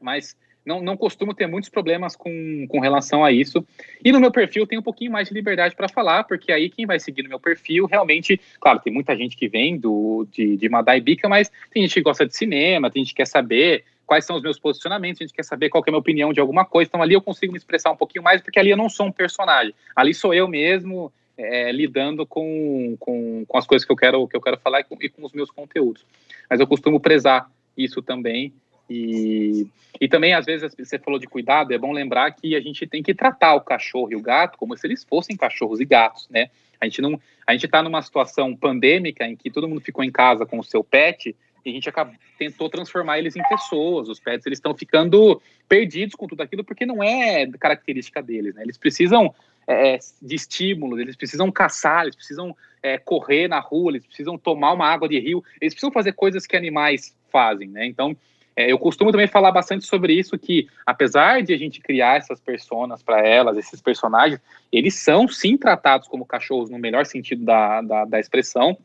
Mas 0.00 0.36
não, 0.64 0.80
não 0.80 0.96
costumo 0.96 1.34
ter 1.34 1.46
muitos 1.46 1.68
problemas 1.68 2.14
com, 2.14 2.66
com 2.68 2.78
relação 2.78 3.24
a 3.24 3.32
isso. 3.32 3.66
E 4.04 4.12
no 4.12 4.20
meu 4.20 4.30
perfil 4.30 4.66
tem 4.66 4.78
um 4.78 4.82
pouquinho 4.82 5.10
mais 5.10 5.28
de 5.28 5.34
liberdade 5.34 5.74
para 5.74 5.88
falar, 5.88 6.24
porque 6.24 6.52
aí 6.52 6.70
quem 6.70 6.86
vai 6.86 7.00
seguir 7.00 7.22
no 7.22 7.28
meu 7.28 7.40
perfil 7.40 7.86
realmente, 7.86 8.40
claro, 8.60 8.80
tem 8.80 8.92
muita 8.92 9.16
gente 9.16 9.36
que 9.36 9.48
vem 9.48 9.76
do, 9.76 10.26
de, 10.30 10.56
de 10.56 10.68
Madai 10.68 11.00
Bica, 11.00 11.28
mas 11.28 11.50
tem 11.70 11.82
gente 11.82 11.94
que 11.94 12.02
gosta 12.02 12.26
de 12.26 12.36
cinema, 12.36 12.90
tem 12.90 13.02
gente 13.02 13.12
que 13.12 13.18
quer 13.18 13.26
saber 13.26 13.84
quais 14.06 14.24
são 14.24 14.36
os 14.36 14.42
meus 14.42 14.58
posicionamentos, 14.58 15.20
a 15.20 15.24
gente 15.24 15.34
quer 15.34 15.44
saber 15.44 15.68
qual 15.68 15.82
é 15.86 15.90
a 15.90 15.92
minha 15.92 15.98
opinião 15.98 16.32
de 16.32 16.40
alguma 16.40 16.64
coisa. 16.64 16.88
Então 16.88 17.02
ali 17.02 17.14
eu 17.14 17.22
consigo 17.22 17.52
me 17.52 17.58
expressar 17.58 17.90
um 17.90 17.96
pouquinho 17.96 18.22
mais, 18.22 18.40
porque 18.40 18.58
ali 18.58 18.70
eu 18.70 18.76
não 18.76 18.88
sou 18.88 19.06
um 19.06 19.12
personagem. 19.12 19.74
Ali 19.96 20.14
sou 20.14 20.34
eu 20.34 20.46
mesmo, 20.46 21.12
é, 21.36 21.72
lidando 21.72 22.26
com, 22.26 22.96
com, 22.98 23.44
com, 23.46 23.58
as 23.58 23.66
coisas 23.66 23.86
que 23.86 23.92
eu 23.92 23.96
quero, 23.96 24.26
que 24.28 24.36
eu 24.36 24.40
quero 24.40 24.58
falar 24.58 24.80
e 24.80 24.84
com, 24.84 24.96
e 25.00 25.08
com, 25.08 25.24
os 25.24 25.32
meus 25.32 25.50
conteúdos. 25.50 26.04
Mas 26.48 26.60
eu 26.60 26.66
costumo 26.66 27.00
prezar 27.00 27.50
isso 27.76 28.02
também. 28.02 28.52
E, 28.88 29.66
e 30.00 30.08
também, 30.08 30.34
às 30.34 30.44
vezes, 30.44 30.74
você 30.76 30.98
falou 30.98 31.18
de 31.18 31.26
cuidado, 31.26 31.72
é 31.72 31.78
bom 31.78 31.92
lembrar 31.92 32.30
que 32.32 32.54
a 32.54 32.60
gente 32.60 32.86
tem 32.86 33.02
que 33.02 33.14
tratar 33.14 33.54
o 33.54 33.60
cachorro 33.60 34.12
e 34.12 34.16
o 34.16 34.20
gato 34.20 34.58
como 34.58 34.76
se 34.76 34.86
eles 34.86 35.04
fossem 35.04 35.36
cachorros 35.36 35.80
e 35.80 35.84
gatos, 35.84 36.28
né? 36.28 36.50
A 36.80 36.84
gente 36.84 37.00
não, 37.00 37.18
a 37.46 37.52
gente 37.52 37.66
está 37.66 37.82
numa 37.82 38.02
situação 38.02 38.56
pandêmica 38.56 39.24
em 39.24 39.36
que 39.36 39.50
todo 39.50 39.68
mundo 39.68 39.80
ficou 39.80 40.04
em 40.04 40.10
casa 40.10 40.44
com 40.44 40.58
o 40.58 40.64
seu 40.64 40.82
pet 40.82 41.34
e 41.64 41.70
a 41.70 41.72
gente 41.72 41.88
acabou, 41.88 42.14
tentou 42.36 42.68
transformar 42.68 43.18
eles 43.18 43.36
em 43.36 43.42
pessoas. 43.44 44.08
Os 44.08 44.18
pets 44.18 44.44
eles 44.46 44.58
estão 44.58 44.74
ficando 44.74 45.40
perdidos 45.68 46.16
com 46.16 46.26
tudo 46.26 46.42
aquilo 46.42 46.64
porque 46.64 46.84
não 46.84 47.02
é 47.02 47.46
característica 47.52 48.20
deles, 48.20 48.54
né? 48.54 48.62
Eles 48.62 48.76
precisam 48.76 49.32
é, 49.66 49.98
de 50.20 50.34
estímulos, 50.34 50.98
eles 50.98 51.16
precisam 51.16 51.50
caçar, 51.50 52.02
eles 52.02 52.16
precisam 52.16 52.56
é, 52.82 52.98
correr 52.98 53.48
na 53.48 53.60
rua, 53.60 53.92
eles 53.92 54.06
precisam 54.06 54.36
tomar 54.36 54.72
uma 54.72 54.86
água 54.86 55.08
de 55.08 55.18
rio, 55.18 55.42
eles 55.60 55.72
precisam 55.72 55.92
fazer 55.92 56.12
coisas 56.12 56.46
que 56.46 56.56
animais 56.56 57.16
fazem, 57.30 57.68
né? 57.68 57.86
Então, 57.86 58.16
é, 58.54 58.70
eu 58.70 58.78
costumo 58.78 59.10
também 59.10 59.26
falar 59.26 59.50
bastante 59.50 59.86
sobre 59.86 60.12
isso, 60.12 60.38
que 60.38 60.68
apesar 60.84 61.42
de 61.42 61.54
a 61.54 61.56
gente 61.56 61.80
criar 61.80 62.18
essas 62.18 62.40
personas 62.40 63.02
para 63.02 63.26
elas, 63.26 63.56
esses 63.56 63.80
personagens, 63.80 64.40
eles 64.70 64.94
são 64.94 65.26
sim 65.26 65.56
tratados 65.56 66.06
como 66.06 66.26
cachorros 66.26 66.68
no 66.68 66.78
melhor 66.78 67.06
sentido 67.06 67.44
da, 67.44 67.80
da, 67.80 68.04
da 68.04 68.20
expressão, 68.20 68.76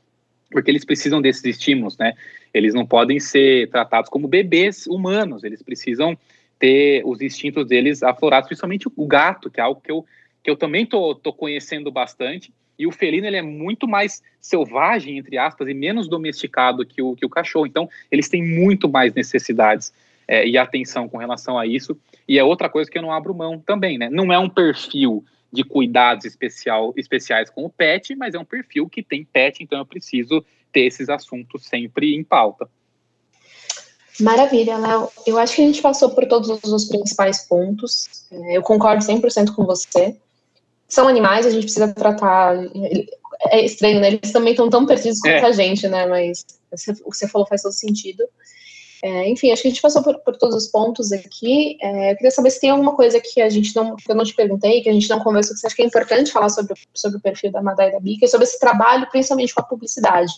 porque 0.49 0.71
eles 0.71 0.85
precisam 0.85 1.21
desses 1.21 1.43
estímulos, 1.43 1.97
né? 1.97 2.13
Eles 2.53 2.73
não 2.73 2.85
podem 2.85 3.19
ser 3.19 3.69
tratados 3.69 4.09
como 4.09 4.27
bebês 4.27 4.87
humanos, 4.87 5.43
eles 5.43 5.61
precisam 5.61 6.17
ter 6.57 7.03
os 7.05 7.21
instintos 7.21 7.67
deles 7.67 8.01
aflorados, 8.01 8.47
principalmente 8.47 8.87
o 8.95 9.05
gato, 9.05 9.51
que 9.51 9.59
é 9.59 9.63
algo 9.63 9.81
que 9.81 9.91
eu, 9.91 10.05
que 10.47 10.51
eu 10.51 10.55
também 10.55 10.85
tô, 10.85 11.13
tô 11.13 11.33
conhecendo 11.33 11.91
bastante, 11.91 12.53
e 12.79 12.87
o 12.87 12.91
felino 12.93 13.27
ele 13.27 13.35
é 13.35 13.41
muito 13.41 13.85
mais 13.85 14.23
selvagem, 14.39 15.17
entre 15.17 15.37
aspas, 15.37 15.67
e 15.67 15.73
menos 15.73 16.07
domesticado 16.07 16.85
que 16.85 17.01
o, 17.01 17.17
que 17.17 17.25
o 17.25 17.29
cachorro. 17.29 17.67
Então, 17.67 17.89
eles 18.09 18.29
têm 18.29 18.41
muito 18.41 18.87
mais 18.87 19.13
necessidades 19.13 19.91
é, 20.25 20.47
e 20.47 20.57
atenção 20.57 21.09
com 21.09 21.17
relação 21.17 21.59
a 21.59 21.67
isso. 21.67 21.99
E 22.25 22.39
é 22.39 22.43
outra 22.45 22.69
coisa 22.69 22.89
que 22.89 22.97
eu 22.97 23.01
não 23.01 23.11
abro 23.11 23.35
mão 23.35 23.59
também, 23.59 23.97
né? 23.97 24.09
Não 24.09 24.31
é 24.31 24.39
um 24.39 24.47
perfil 24.47 25.21
de 25.51 25.65
cuidados 25.65 26.23
especial, 26.23 26.93
especiais 26.95 27.49
com 27.49 27.65
o 27.65 27.69
pet, 27.69 28.15
mas 28.15 28.33
é 28.33 28.39
um 28.39 28.45
perfil 28.45 28.87
que 28.87 29.03
tem 29.03 29.25
pet, 29.25 29.61
então 29.61 29.77
eu 29.77 29.85
preciso 29.85 30.45
ter 30.71 30.85
esses 30.85 31.09
assuntos 31.09 31.65
sempre 31.65 32.15
em 32.15 32.23
pauta. 32.23 32.69
Maravilha, 34.21 34.77
Léo. 34.77 35.09
Eu 35.25 35.37
acho 35.37 35.57
que 35.57 35.61
a 35.61 35.65
gente 35.65 35.81
passou 35.81 36.11
por 36.11 36.25
todos 36.25 36.49
os 36.63 36.85
principais 36.85 37.45
pontos. 37.45 38.25
É, 38.31 38.55
eu 38.55 38.61
concordo 38.61 39.03
100% 39.03 39.53
com 39.53 39.65
você 39.65 40.15
são 40.87 41.07
animais, 41.07 41.45
a 41.45 41.49
gente 41.49 41.63
precisa 41.63 41.93
tratar. 41.93 42.55
É 43.51 43.63
estranho, 43.63 43.99
né? 43.99 44.07
Eles 44.07 44.31
também 44.31 44.51
estão 44.51 44.69
tão 44.69 44.85
perdidos 44.85 45.19
quanto 45.19 45.45
é. 45.45 45.45
a 45.45 45.51
gente, 45.51 45.87
né? 45.87 46.05
Mas 46.07 46.45
o 47.03 47.11
que 47.11 47.17
você 47.17 47.27
falou 47.27 47.47
faz 47.47 47.61
todo 47.61 47.73
sentido. 47.73 48.23
É, 49.03 49.29
enfim, 49.29 49.51
acho 49.51 49.61
que 49.61 49.67
a 49.67 49.71
gente 49.71 49.81
passou 49.81 50.01
por, 50.01 50.17
por 50.19 50.35
todos 50.37 50.55
os 50.55 50.67
pontos 50.71 51.11
aqui. 51.11 51.77
É, 51.81 52.11
eu 52.11 52.15
queria 52.15 52.31
saber 52.31 52.49
se 52.49 52.59
tem 52.59 52.71
alguma 52.71 52.95
coisa 52.95 53.21
que 53.21 53.41
a 53.41 53.49
gente 53.49 53.75
não, 53.75 53.95
que 53.95 54.11
eu 54.11 54.15
não 54.15 54.23
te 54.23 54.33
perguntei, 54.33 54.81
que 54.81 54.89
a 54.89 54.93
gente 54.93 55.09
não 55.09 55.19
conversou, 55.19 55.53
que 55.53 55.59
você 55.59 55.67
acha 55.67 55.75
que 55.75 55.83
é 55.83 55.85
importante 55.85 56.31
falar 56.31 56.49
sobre, 56.49 56.73
sobre 56.95 57.17
o 57.19 57.21
perfil 57.21 57.51
da 57.51 57.61
Madai 57.61 57.91
da 57.91 57.99
Bica 57.99 58.25
e 58.25 58.27
sobre 58.27 58.45
esse 58.45 58.59
trabalho, 58.59 59.07
principalmente 59.11 59.53
com 59.53 59.61
a 59.61 59.65
publicidade. 59.65 60.33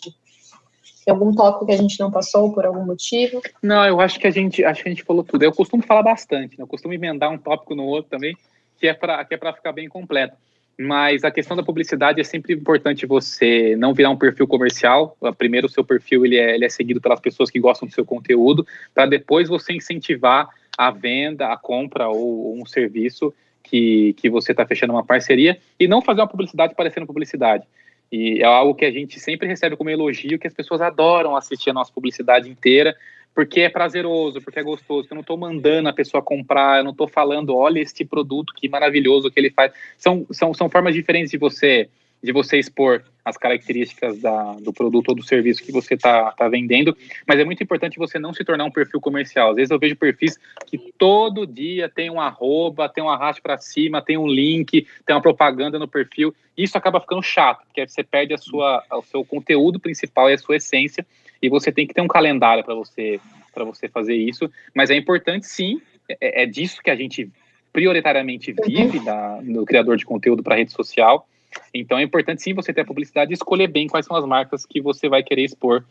Tem 1.06 1.14
algum 1.14 1.34
tópico 1.34 1.66
que 1.66 1.72
a 1.72 1.78
gente 1.78 1.98
não 2.00 2.12
passou 2.12 2.52
por 2.52 2.66
algum 2.66 2.86
motivo? 2.86 3.42
Não, 3.64 3.86
eu 3.86 4.02
acho 4.02 4.20
que 4.20 4.28
a 4.28 4.32
gente, 4.32 4.64
acho 4.64 4.84
que 4.84 4.90
a 4.90 4.92
gente 4.92 5.04
falou 5.04 5.24
tudo. 5.24 5.44
Eu 5.44 5.54
costumo 5.54 5.82
falar 5.82 6.04
bastante, 6.04 6.58
né? 6.58 6.64
eu 6.64 6.68
costumo 6.68 6.94
emendar 6.94 7.32
um 7.32 7.38
tópico 7.38 7.74
no 7.74 7.86
outro 7.86 8.12
também 8.12 8.36
que 8.80 8.88
é 8.88 8.94
para 8.94 9.24
que 9.26 9.34
é 9.34 9.38
para 9.38 9.54
ficar 9.54 9.72
bem 9.72 9.88
completo. 9.88 10.36
Mas 10.82 11.26
a 11.26 11.32
questão 11.32 11.58
da 11.58 11.64
publicidade 11.64 12.22
é 12.22 12.24
sempre 12.24 12.54
importante 12.54 13.06
você 13.06 13.76
não 13.76 13.94
virar 13.94 14.12
um 14.12 14.18
perfil 14.18 14.48
comercial. 14.48 15.18
Primeiro, 15.38 15.68
o 15.68 15.70
seu 15.70 15.84
perfil 15.84 16.26
ele 16.26 16.38
é, 16.38 16.56
ele 16.56 16.64
é 16.64 16.70
seguido 16.70 17.02
pelas 17.02 17.20
pessoas 17.20 17.52
que 17.52 17.60
gostam 17.60 17.86
do 17.86 17.94
seu 17.94 18.06
conteúdo, 18.06 18.66
para 18.94 19.06
depois 19.06 19.50
você 19.50 19.74
incentivar 19.74 20.48
a 20.78 20.90
venda, 20.90 21.52
a 21.52 21.58
compra 21.58 22.08
ou, 22.08 22.46
ou 22.46 22.62
um 22.62 22.66
serviço 22.66 23.34
que, 23.62 24.14
que 24.14 24.30
você 24.30 24.52
está 24.52 24.66
fechando 24.66 24.94
uma 24.94 25.06
parceria 25.06 25.60
e 25.78 25.86
não 25.86 26.02
fazer 26.02 26.22
uma 26.22 26.28
publicidade 26.28 26.74
parecendo 26.74 27.06
publicidade. 27.06 27.68
E 28.10 28.42
é 28.42 28.46
algo 28.46 28.74
que 28.74 28.86
a 28.86 28.92
gente 28.92 29.20
sempre 29.20 29.48
recebe 29.48 29.76
como 29.76 29.90
elogio, 29.90 30.40
que 30.40 30.48
as 30.48 30.54
pessoas 30.54 30.80
adoram 30.82 31.36
assistir 31.36 31.70
a 31.70 31.74
nossa 31.74 31.92
publicidade 31.92 32.50
inteira, 32.50 32.96
porque 33.34 33.62
é 33.62 33.70
prazeroso, 33.70 34.42
porque 34.42 34.60
é 34.60 34.64
gostoso, 34.64 35.08
eu 35.10 35.16
não 35.16 35.22
estou 35.22 35.38
mandando 35.38 35.90
a 35.90 35.94
pessoa 35.94 36.22
comprar, 36.22 36.80
eu 36.80 36.84
não 36.84 36.92
estou 36.92 37.08
falando, 37.08 37.56
olha 37.56 37.80
este 37.80 38.04
produto 38.04 38.54
que 38.54 38.68
maravilhoso 38.68 39.32
que 39.32 39.40
ele 39.40 39.50
faz. 39.50 39.72
São, 39.98 40.26
são, 40.32 40.54
são 40.54 40.70
formas 40.70 40.94
diferentes 40.94 41.32
de 41.32 41.38
você 41.38 41.90
de 42.22 42.32
você 42.32 42.60
expor 42.60 43.04
as 43.24 43.38
características 43.38 44.20
da, 44.20 44.54
do 44.54 44.74
produto 44.74 45.10
ou 45.10 45.16
do 45.16 45.24
serviço 45.24 45.64
que 45.64 45.72
você 45.72 45.94
está 45.94 46.32
tá 46.32 46.48
vendendo, 46.48 46.98
mas 47.28 47.40
é 47.40 47.46
muito 47.46 47.62
importante 47.62 47.98
você 47.98 48.18
não 48.18 48.34
se 48.34 48.44
tornar 48.44 48.66
um 48.66 48.72
perfil 48.72 49.00
comercial. 49.00 49.52
Às 49.52 49.56
vezes 49.56 49.72
eu 49.72 49.80
vejo 49.80 49.96
perfis 49.96 50.38
que 50.66 50.78
todo 50.98 51.46
dia 51.46 51.88
tem 51.88 52.10
um 52.10 52.20
arroba, 52.20 52.90
tem 52.90 53.04
um 53.04 53.10
arraste 53.10 53.42
para 53.42 53.58
cima, 53.58 54.02
tem 54.02 54.18
um 54.18 54.28
link, 54.28 54.86
tem 55.06 55.16
uma 55.16 55.22
propaganda 55.22 55.78
no 55.78 55.88
perfil. 55.88 56.34
Isso 56.58 56.78
acaba 56.78 57.00
ficando 57.00 57.22
chato, 57.22 57.64
porque 57.66 57.88
você 57.88 58.04
perde 58.04 58.34
a 58.34 58.38
sua, 58.38 58.84
o 58.92 59.04
seu 59.04 59.24
conteúdo 59.24 59.80
principal 59.80 60.30
e 60.30 60.34
a 60.34 60.38
sua 60.38 60.58
essência, 60.58 61.06
e 61.42 61.50
você 61.50 61.72
tem 61.72 61.88
que 61.88 61.94
ter 61.94 62.02
um 62.02 62.08
calendário 62.08 62.64
para 62.64 62.76
você 62.76 63.20
para 63.54 63.64
você 63.64 63.90
fazer 63.90 64.16
isso. 64.16 64.50
Mas 64.74 64.90
é 64.90 64.96
importante, 64.96 65.48
sim, 65.48 65.82
é, 66.08 66.44
é 66.44 66.46
disso 66.46 66.82
que 66.84 66.90
a 66.90 66.96
gente 66.96 67.30
prioritariamente 67.74 68.54
vive 68.66 69.00
da, 69.00 69.40
do 69.42 69.66
criador 69.66 69.98
de 69.98 70.06
conteúdo 70.06 70.44
para 70.44 70.56
rede 70.56 70.72
social. 70.72 71.28
Então 71.74 71.98
é 71.98 72.04
importante 72.04 72.42
sim 72.42 72.54
você 72.54 72.74
ter 72.74 72.82
a 72.82 72.86
publicidade 72.86 73.32
e 73.32 73.34
escolher 73.34 73.68
bem 73.68 73.88
quais 73.88 74.06
são 74.06 74.16
as 74.16 74.26
marcas 74.26 74.66
que 74.66 74.82
você 74.82 75.10
vai 75.10 75.24
querer 75.24 75.46
expor 75.46 75.84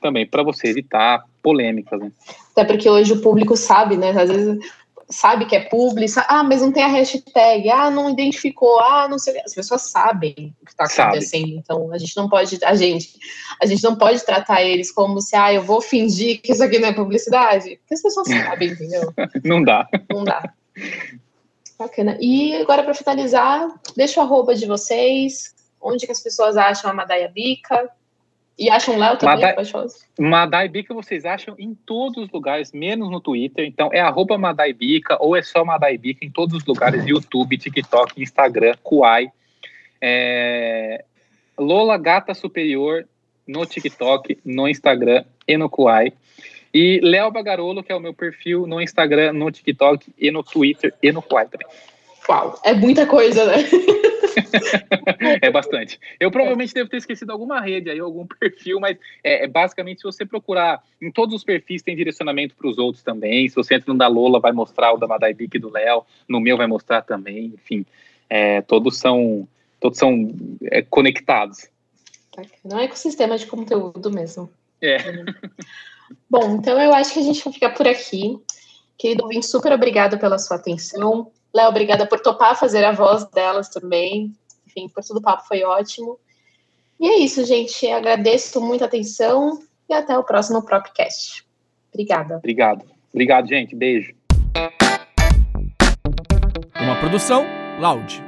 também 0.00 0.26
para 0.26 0.42
você 0.42 0.68
evitar 0.68 1.24
polêmicas, 1.42 2.00
né? 2.00 2.12
Até 2.52 2.64
porque 2.64 2.88
hoje 2.88 3.14
o 3.14 3.20
público 3.20 3.56
sabe, 3.56 3.96
né? 3.96 4.10
Às 4.10 4.30
vezes 4.30 4.58
sabe 5.08 5.46
que 5.46 5.54
é 5.54 5.60
público, 5.60 6.20
ah, 6.28 6.42
mas 6.42 6.60
não 6.60 6.72
tem 6.72 6.82
a 6.82 6.88
hashtag, 6.88 7.70
ah, 7.70 7.90
não 7.90 8.10
identificou, 8.10 8.80
ah, 8.80 9.06
não 9.08 9.18
sei, 9.18 9.40
as 9.40 9.54
pessoas 9.54 9.82
sabem 9.82 10.54
o 10.60 10.64
que 10.64 10.72
está 10.72 10.84
acontecendo, 10.84 11.42
sabe. 11.42 11.56
então 11.56 11.92
a 11.92 11.98
gente 11.98 12.16
não 12.16 12.28
pode, 12.28 12.58
a 12.64 12.74
gente, 12.74 13.14
a 13.62 13.66
gente 13.66 13.82
não 13.84 13.96
pode 13.96 14.24
tratar 14.24 14.62
eles 14.62 14.90
como 14.90 15.20
se, 15.20 15.36
ah, 15.36 15.52
eu 15.52 15.62
vou 15.62 15.80
fingir 15.80 16.40
que 16.40 16.52
isso 16.52 16.62
aqui 16.62 16.78
não 16.78 16.88
é 16.88 16.92
publicidade, 16.92 17.76
porque 17.76 17.94
as 17.94 18.02
pessoas 18.02 18.26
sabem, 18.44 18.70
entendeu? 18.70 19.12
não 19.44 19.62
dá. 19.62 19.88
Não 20.10 20.24
dá. 20.24 20.52
Bacana. 21.78 22.16
E 22.20 22.56
agora, 22.56 22.82
para 22.82 22.94
finalizar, 22.94 23.68
deixa 23.94 24.20
o 24.20 24.22
arroba 24.22 24.54
de 24.54 24.66
vocês, 24.66 25.54
onde 25.80 26.06
que 26.06 26.12
as 26.12 26.22
pessoas 26.22 26.56
acham 26.56 26.90
a 26.90 26.94
Madaia 26.94 27.28
Bica, 27.28 27.90
e 28.58 28.70
acham 28.70 28.96
Léo 28.96 29.18
também, 29.18 29.42
Madai, 29.42 29.64
Madai 30.18 30.68
Bica 30.68 30.94
vocês 30.94 31.26
acham 31.26 31.54
em 31.58 31.74
todos 31.74 32.24
os 32.24 32.30
lugares, 32.30 32.72
menos 32.72 33.10
no 33.10 33.20
Twitter. 33.20 33.66
Então 33.66 33.90
é 33.92 34.00
arroba 34.00 34.38
Madai 34.38 34.72
Bica 34.72 35.18
ou 35.20 35.36
é 35.36 35.42
só 35.42 35.62
Madai 35.62 35.98
Bica 35.98 36.24
em 36.24 36.30
todos 36.30 36.56
os 36.56 36.64
lugares, 36.64 37.04
YouTube, 37.06 37.58
TikTok, 37.58 38.20
Instagram, 38.20 38.74
Kuai. 38.82 39.30
É... 40.00 41.04
Lola 41.58 41.98
Gata 41.98 42.32
Superior 42.32 43.06
no 43.46 43.66
TikTok, 43.66 44.38
no 44.42 44.66
Instagram 44.66 45.24
e 45.46 45.56
no 45.58 45.68
Kuai. 45.68 46.12
E 46.72 47.00
Léo 47.02 47.30
Bagarolo, 47.30 47.82
que 47.82 47.92
é 47.92 47.94
o 47.94 48.00
meu 48.00 48.14
perfil 48.14 48.66
no 48.66 48.80
Instagram, 48.80 49.34
no 49.34 49.50
TikTok 49.50 50.12
e 50.18 50.30
no 50.30 50.42
Twitter 50.42 50.94
e 51.02 51.12
no 51.12 51.20
Kuai 51.20 51.46
também. 51.46 51.66
Uau, 52.28 52.58
é 52.64 52.74
muita 52.74 53.06
coisa, 53.06 53.44
né? 53.44 53.56
é 55.40 55.50
bastante. 55.50 55.98
Eu 56.18 56.30
provavelmente 56.30 56.74
devo 56.74 56.88
ter 56.88 56.98
esquecido 56.98 57.30
alguma 57.30 57.60
rede 57.60 57.90
aí, 57.90 57.98
algum 57.98 58.26
perfil, 58.40 58.80
mas 58.80 58.96
é, 59.22 59.44
é 59.44 59.48
basicamente 59.48 59.98
se 59.98 60.04
você 60.04 60.24
procurar 60.24 60.82
em 61.00 61.10
todos 61.10 61.34
os 61.34 61.44
perfis 61.44 61.82
tem 61.82 61.96
direcionamento 61.96 62.54
para 62.54 62.68
os 62.68 62.78
outros 62.78 63.02
também. 63.02 63.48
Se 63.48 63.54
você 63.54 63.74
entra 63.74 63.92
no 63.92 63.98
da 63.98 64.08
Lola, 64.08 64.40
vai 64.40 64.52
mostrar 64.52 64.92
o 64.92 64.98
da 64.98 65.06
Madai 65.06 65.32
Bic 65.32 65.58
do 65.58 65.70
Léo, 65.70 66.04
no 66.28 66.40
meu 66.40 66.56
vai 66.56 66.66
mostrar 66.66 67.02
também. 67.02 67.52
Enfim, 67.54 67.86
é, 68.28 68.60
todos 68.62 68.98
são 68.98 69.46
todos 69.78 69.98
são 69.98 70.34
é, 70.64 70.82
conectados. 70.82 71.68
Não 72.64 72.78
é 72.78 72.84
ecossistema 72.84 73.38
de 73.38 73.46
conteúdo 73.46 74.10
mesmo. 74.10 74.50
É. 74.82 74.98
Bom, 76.28 76.56
então 76.56 76.80
eu 76.80 76.92
acho 76.92 77.12
que 77.12 77.20
a 77.20 77.22
gente 77.22 77.42
vai 77.42 77.52
ficar 77.52 77.70
por 77.70 77.86
aqui. 77.86 78.38
Querido 78.98 79.24
ouvinte, 79.24 79.46
super 79.46 79.72
obrigado 79.72 80.18
pela 80.18 80.38
sua 80.38 80.56
atenção. 80.56 81.30
Léo, 81.56 81.70
obrigada 81.70 82.06
por 82.06 82.20
topar 82.20 82.54
fazer 82.54 82.84
a 82.84 82.92
voz 82.92 83.24
delas 83.30 83.70
também. 83.70 84.30
Enfim, 84.66 84.90
por 84.90 85.02
tudo 85.02 85.20
o 85.20 85.22
papo 85.22 85.48
foi 85.48 85.64
ótimo. 85.64 86.18
E 87.00 87.08
é 87.08 87.18
isso, 87.20 87.42
gente. 87.46 87.88
Agradeço 87.90 88.60
muita 88.60 88.84
atenção 88.84 89.58
e 89.88 89.94
até 89.94 90.18
o 90.18 90.22
próximo 90.22 90.62
Propcast. 90.62 91.46
Obrigada. 91.90 92.36
Obrigado. 92.36 92.84
Obrigado, 93.10 93.48
gente. 93.48 93.74
Beijo. 93.74 94.14
Uma 96.78 97.00
produção 97.00 97.46
Loud. 97.80 98.25